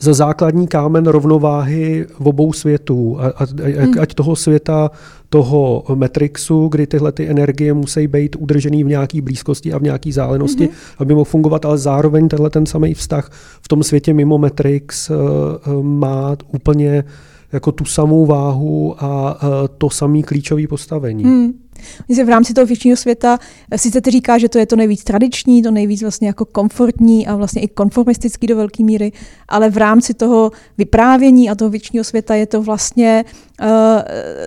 za 0.00 0.14
základní 0.14 0.66
kámen 0.66 1.06
rovnováhy 1.06 2.06
v 2.18 2.28
obou 2.28 2.52
světů. 2.52 3.16
A, 3.20 3.26
a, 3.26 3.42
a, 3.42 3.46
Hmm. 3.90 4.00
ať 4.00 4.14
toho 4.14 4.36
světa, 4.36 4.90
toho 5.28 5.84
Matrixu, 5.94 6.68
kdy 6.68 6.86
tyhle 6.86 7.12
ty 7.12 7.28
energie 7.28 7.74
musí 7.74 8.06
být 8.06 8.36
udržený 8.38 8.84
v 8.84 8.88
nějaké 8.88 9.22
blízkosti 9.22 9.72
a 9.72 9.78
v 9.78 9.82
nějaké 9.82 10.12
zálenosti, 10.12 10.66
mm-hmm. 10.66 10.94
aby 10.98 11.14
mohl 11.14 11.24
fungovat, 11.24 11.64
ale 11.64 11.78
zároveň 11.78 12.28
tenhle 12.28 12.50
ten 12.50 12.66
samý 12.66 12.94
vztah 12.94 13.30
v 13.62 13.68
tom 13.68 13.82
světě 13.82 14.12
mimo 14.12 14.38
Matrix 14.38 15.10
uh, 15.10 15.16
uh, 15.16 15.84
má 15.84 16.36
úplně 16.52 17.04
jako 17.52 17.72
tu 17.72 17.84
samou 17.84 18.26
váhu 18.26 19.04
a 19.04 19.42
uh, 19.42 19.50
to 19.78 19.90
samé 19.90 20.22
klíčové 20.22 20.66
postavení. 20.66 21.24
Hmm. 21.24 21.52
V 22.24 22.28
rámci 22.28 22.54
toho 22.54 22.66
věčního 22.66 22.96
světa, 22.96 23.38
eh, 23.70 23.78
sice 23.78 24.00
ty 24.00 24.10
říká, 24.10 24.38
že 24.38 24.48
to 24.48 24.58
je 24.58 24.66
to 24.66 24.76
nejvíc 24.76 25.04
tradiční, 25.04 25.62
to 25.62 25.70
nejvíc 25.70 26.02
vlastně 26.02 26.26
jako 26.26 26.44
komfortní 26.44 27.26
a 27.26 27.36
vlastně 27.36 27.62
i 27.62 27.68
konformistický 27.68 28.46
do 28.46 28.56
velké 28.56 28.84
míry, 28.84 29.12
ale 29.48 29.70
v 29.70 29.76
rámci 29.76 30.14
toho 30.14 30.50
vyprávění 30.78 31.50
a 31.50 31.54
toho 31.54 31.70
věčního 31.70 32.04
světa 32.04 32.34
je 32.34 32.46
to 32.46 32.62
vlastně 32.62 33.24
uh, 33.62 33.68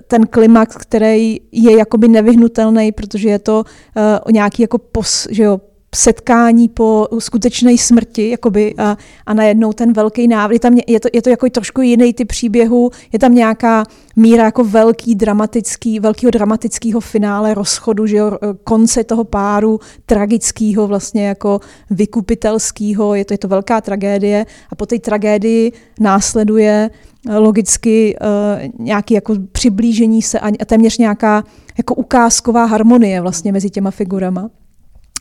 ten 0.08 0.28
klimax, 0.28 0.78
který 0.78 1.40
je 1.52 1.78
jakoby 1.78 2.08
nevyhnutelný, 2.08 2.92
protože 2.92 3.30
je 3.30 3.40
to 3.40 3.58
uh, 3.60 4.04
o 4.24 4.32
nějaký 4.32 4.62
jako 4.62 4.78
pos, 4.78 5.28
že 5.32 5.44
jo, 5.44 5.62
setkání 5.96 6.70
po 6.70 7.08
skutečné 7.20 7.78
smrti, 7.78 8.30
jakoby, 8.30 8.76
a, 8.78 8.98
a 9.26 9.34
najednou 9.34 9.74
ten 9.74 9.94
velký 9.94 10.28
návrat. 10.28 10.54
Je, 10.54 10.60
tam, 10.60 10.78
je, 10.88 11.00
to, 11.00 11.10
je 11.14 11.22
to 11.22 11.30
jako 11.30 11.50
trošku 11.50 11.82
jiný 11.82 12.14
typ 12.14 12.28
příběhu, 12.28 12.92
je 13.12 13.20
tam 13.20 13.36
nějaká 13.36 13.84
míra 14.16 14.44
jako 14.44 14.64
velký 14.64 15.16
dramatický, 15.16 16.00
velkého 16.00 16.32
dramatického 16.32 17.00
finále 17.00 17.54
rozchodu, 17.54 18.08
že 18.08 18.18
jo, 18.18 18.38
konce 18.64 19.04
toho 19.04 19.24
páru, 19.24 19.80
tragického 20.06 20.88
vlastně 20.88 21.28
jako 21.28 21.60
vykupitelského, 21.90 23.16
je 23.16 23.26
to, 23.26 23.34
je 23.34 23.38
to 23.38 23.48
velká 23.48 23.82
tragédie 23.82 24.46
a 24.70 24.76
po 24.76 24.86
té 24.86 25.00
tragédii 25.00 25.72
následuje 26.00 26.90
eh, 27.30 27.38
logicky 27.38 28.16
uh, 28.22 28.86
nějaký 28.86 29.14
jako 29.14 29.36
přiblížení 29.52 30.22
se 30.22 30.40
a 30.40 30.66
téměř 30.66 30.98
nějaká 30.98 31.44
jako 31.78 31.96
ukázková 31.96 32.66
harmonie 32.66 33.22
vlastně 33.22 33.52
mezi 33.52 33.70
těma 33.70 33.92
figurama. 33.92 34.50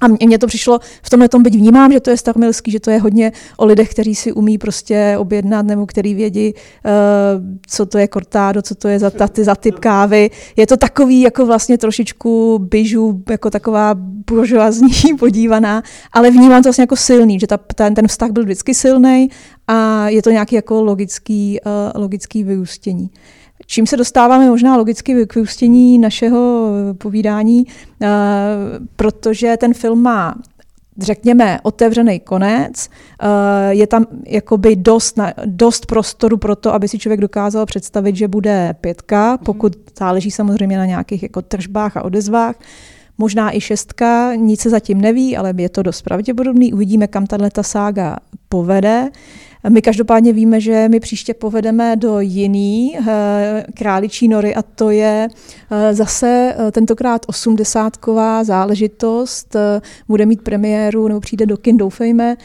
A 0.02 0.08
mně 0.26 0.38
to 0.38 0.46
přišlo 0.46 0.78
v 1.02 1.10
tomhle 1.10 1.28
tom, 1.28 1.42
byť 1.42 1.54
vnímám, 1.54 1.92
že 1.92 2.00
to 2.00 2.10
je 2.10 2.16
staromilský, 2.16 2.70
že 2.70 2.80
to 2.80 2.90
je 2.90 2.98
hodně 2.98 3.32
o 3.56 3.66
lidech, 3.66 3.90
kteří 3.90 4.14
si 4.14 4.32
umí 4.32 4.58
prostě 4.58 5.16
objednat 5.18 5.66
nebo 5.66 5.86
který 5.86 6.14
vědí, 6.14 6.54
uh, 6.54 6.90
co 7.66 7.86
to 7.86 7.98
je 7.98 8.08
kortádo, 8.08 8.62
co 8.62 8.74
to 8.74 8.88
je 8.88 8.98
za, 8.98 9.10
ta, 9.10 9.28
za 9.36 9.54
typ 9.54 9.78
kávy. 9.78 10.30
Je 10.56 10.66
to 10.66 10.76
takový 10.76 11.20
jako 11.20 11.46
vlastně 11.46 11.78
trošičku 11.78 12.58
byžu, 12.58 13.22
jako 13.30 13.50
taková 13.50 13.94
buržoazní 14.30 14.92
podívaná, 15.18 15.82
ale 16.12 16.30
vnímám 16.30 16.62
to 16.62 16.66
vlastně 16.66 16.82
jako 16.82 16.96
silný, 16.96 17.40
že 17.40 17.46
ta, 17.46 17.56
ten, 17.56 17.94
ten 17.94 18.08
vztah 18.08 18.30
byl 18.30 18.42
vždycky 18.42 18.74
silný 18.74 19.30
a 19.68 20.08
je 20.08 20.22
to 20.22 20.30
nějaký 20.30 20.54
jako 20.54 20.82
logický, 20.82 21.58
uh, 21.66 22.02
logický 22.02 22.44
vyústění. 22.44 23.10
Čím 23.66 23.86
se 23.86 23.96
dostáváme 23.96 24.48
možná 24.48 24.76
logicky 24.76 25.26
k 25.26 25.34
vyústění 25.34 25.98
našeho 25.98 26.70
povídání, 26.98 27.66
eh, 28.02 28.08
protože 28.96 29.56
ten 29.56 29.74
film 29.74 30.02
má 30.02 30.34
řekněme, 30.98 31.58
otevřený 31.62 32.20
konec. 32.20 32.88
Eh, 33.22 33.74
je 33.74 33.86
tam 33.86 34.06
jakoby 34.26 34.76
dost, 34.76 35.18
dost 35.46 35.86
prostoru 35.86 36.36
pro 36.36 36.56
to, 36.56 36.74
aby 36.74 36.88
si 36.88 36.98
člověk 36.98 37.20
dokázal 37.20 37.66
představit, 37.66 38.16
že 38.16 38.28
bude 38.28 38.74
pětka, 38.80 39.30
mhm. 39.30 39.38
pokud 39.44 39.76
záleží 39.98 40.30
samozřejmě 40.30 40.78
na 40.78 40.86
nějakých 40.86 41.22
jako 41.22 41.42
tržbách 41.42 41.96
a 41.96 42.02
odezvách. 42.02 42.56
Možná 43.18 43.56
i 43.56 43.60
šestka, 43.60 44.34
nic 44.34 44.60
se 44.60 44.70
zatím 44.70 45.00
neví, 45.00 45.36
ale 45.36 45.54
je 45.56 45.68
to 45.68 45.82
dost 45.82 46.02
pravděpodobný. 46.02 46.72
Uvidíme, 46.72 47.06
kam 47.06 47.26
tato 47.26 47.62
sága 47.62 48.16
povede. 48.48 49.10
My 49.68 49.82
každopádně 49.82 50.32
víme, 50.32 50.60
že 50.60 50.88
my 50.88 51.00
příště 51.00 51.34
povedeme 51.34 51.96
do 51.96 52.20
jiný 52.20 52.98
eh, 52.98 53.64
králičí 53.74 54.28
nory 54.28 54.54
a 54.54 54.62
to 54.62 54.90
je 54.90 55.28
eh, 55.70 55.94
zase 55.94 56.54
eh, 56.58 56.70
tentokrát 56.72 57.22
osmdesátková 57.28 58.44
záležitost. 58.44 59.56
Bude 60.08 60.26
mít 60.26 60.42
premiéru, 60.42 61.08
nebo 61.08 61.20
přijde 61.20 61.46
do 61.46 61.56
kin, 61.56 61.76
doufejme, 61.76 62.36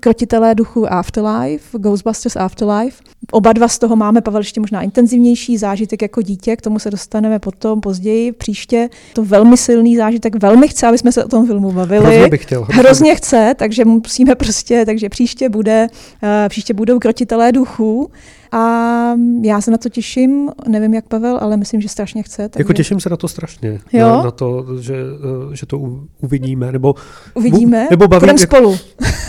Krotitelé 0.00 0.54
duchu 0.54 0.92
Afterlife, 0.92 1.78
Ghostbusters 1.78 2.36
Afterlife. 2.36 3.02
Oba 3.32 3.52
dva 3.52 3.68
z 3.68 3.78
toho 3.78 3.96
máme, 3.96 4.20
Pavel, 4.20 4.40
ještě 4.40 4.60
možná 4.60 4.82
intenzivnější 4.82 5.58
zážitek 5.58 6.02
jako 6.02 6.22
dítě, 6.22 6.56
k 6.56 6.62
tomu 6.62 6.78
se 6.78 6.90
dostaneme 6.90 7.38
potom, 7.38 7.80
později, 7.80 8.32
příště. 8.32 8.88
To 9.12 9.24
velmi 9.24 9.56
silný 9.56 9.96
zážitek, 9.96 10.42
velmi 10.42 10.68
chce, 10.68 10.86
aby 10.86 10.98
jsme 10.98 11.12
se 11.12 11.24
o 11.24 11.28
tom 11.28 11.46
filmu 11.46 11.72
bavili. 11.72 12.04
Hrozně 12.04 12.28
bych 12.28 12.42
chtěl. 12.42 12.62
Hrozně, 12.62 12.82
hrozně 12.82 13.14
chce, 13.14 13.54
takže 13.58 13.84
musíme 13.84 14.34
prostě, 14.34 14.86
takže 14.86 15.08
příště 15.08 15.48
bude, 15.48 15.86
uh, 16.22 16.28
příště 16.48 16.74
budou 16.74 16.98
krotitelé 16.98 17.52
duchů. 17.52 18.10
A 18.52 19.14
já 19.42 19.60
se 19.60 19.70
na 19.70 19.78
to 19.78 19.88
těším, 19.88 20.50
nevím 20.68 20.94
jak 20.94 21.04
Pavel, 21.04 21.38
ale 21.40 21.56
myslím, 21.56 21.80
že 21.80 21.88
strašně 21.88 22.22
chce. 22.22 22.48
Takže... 22.48 22.60
Jako 22.60 22.72
těším 22.72 23.00
se 23.00 23.10
na 23.10 23.16
to 23.16 23.28
strašně, 23.28 23.80
jo? 23.92 24.08
Na, 24.08 24.22
na 24.22 24.30
to, 24.30 24.66
že, 24.80 24.94
eh, 24.94 25.56
že 25.56 25.66
to 25.66 25.78
uvidíme, 26.20 26.72
nebo... 26.72 26.94
Uvidíme? 27.34 27.86
Nebo 27.90 28.08
bavím, 28.08 28.28
jak... 28.28 28.38
spolu. 28.38 28.78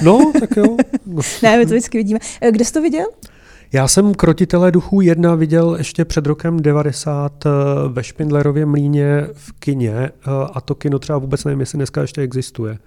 No, 0.03 0.31
tak 0.39 0.49
jo. 0.57 0.77
Ne, 1.43 1.57
my 1.57 1.65
to 1.65 1.69
vždycky 1.69 1.97
vidíme. 1.97 2.19
Eh, 2.41 2.51
kde 2.51 2.65
jsi 2.65 2.73
to 2.73 2.81
viděl? 2.81 3.05
Já 3.73 3.87
jsem 3.87 4.13
Krotitele 4.13 4.71
duchů 4.71 5.01
jedna 5.01 5.35
viděl 5.35 5.75
ještě 5.75 6.05
před 6.05 6.25
rokem 6.25 6.59
90 6.59 7.45
eh, 7.45 7.49
ve 7.87 8.03
Špindlerově 8.03 8.65
mlíně 8.65 9.27
v 9.33 9.51
kině 9.59 9.93
eh, 9.93 10.11
a 10.53 10.61
to 10.61 10.75
kino 10.75 10.99
třeba 10.99 11.17
vůbec 11.17 11.43
nevím, 11.43 11.59
jestli 11.59 11.77
dneska 11.77 12.01
ještě 12.01 12.21
existuje. 12.21 12.77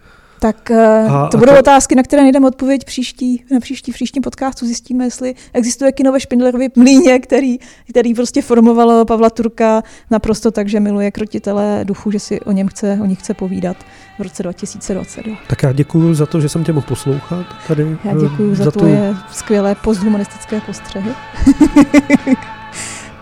Tak 0.41 0.71
eh, 0.71 1.07
a, 1.09 1.29
to 1.29 1.39
budou 1.39 1.53
to... 1.53 1.59
otázky, 1.59 1.95
na 1.95 2.03
které 2.03 2.23
najdeme 2.23 2.47
odpověď 2.47 2.85
příští, 2.85 3.45
na 3.51 3.61
příští, 3.61 3.93
příštím 3.93 4.23
podcastu. 4.23 4.67
Zjistíme, 4.67 5.05
jestli 5.05 5.35
existuje 5.53 5.93
kino 5.93 6.13
ve 6.13 6.21
Špindlerově 6.21 6.69
mlíně, 6.77 7.19
který, 7.19 7.59
který 7.89 8.15
prostě 8.15 8.43
formovalo 8.43 9.05
Pavla 9.05 9.31
Turka 9.31 9.83
naprosto 10.11 10.51
tak, 10.51 10.69
že 10.69 10.81
miluje 10.81 11.11
krotitele 11.11 11.81
duchu, 11.85 12.11
že 12.11 12.21
si 12.21 12.41
o 12.41 12.53
něm 12.53 12.69
chce, 12.69 12.99
o 13.03 13.07
nich 13.07 13.19
chce 13.19 13.35
povídat 13.35 13.77
v 14.19 14.23
roce 14.23 14.43
2022. 14.43 15.37
Tak 15.49 15.63
já 15.63 15.73
děkuji 15.73 16.15
za 16.15 16.27
to, 16.27 16.41
že 16.41 16.49
jsem 16.49 16.65
tě 16.65 16.73
mohl 16.73 16.87
poslouchat 16.87 17.47
tady. 17.69 17.99
Já 18.05 18.15
děkuji 18.15 18.55
za, 18.55 18.65
za 18.65 18.71
tvoje 18.71 19.11
tu... 19.11 19.35
skvělé 19.35 19.75
posthumanistické 19.75 20.61
postřehy. 20.61 21.11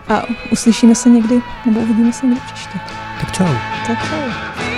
a 0.07 0.23
uslyšíme 0.51 0.95
se 0.95 1.09
někdy, 1.09 1.41
nebo 1.65 1.79
uvidíme 1.79 2.13
se 2.13 2.25
někdy 2.25 2.41
příště. 2.53 2.79
Tak 3.21 3.31
čau. 3.31 3.53
Tak 3.87 4.09
čau. 4.09 4.72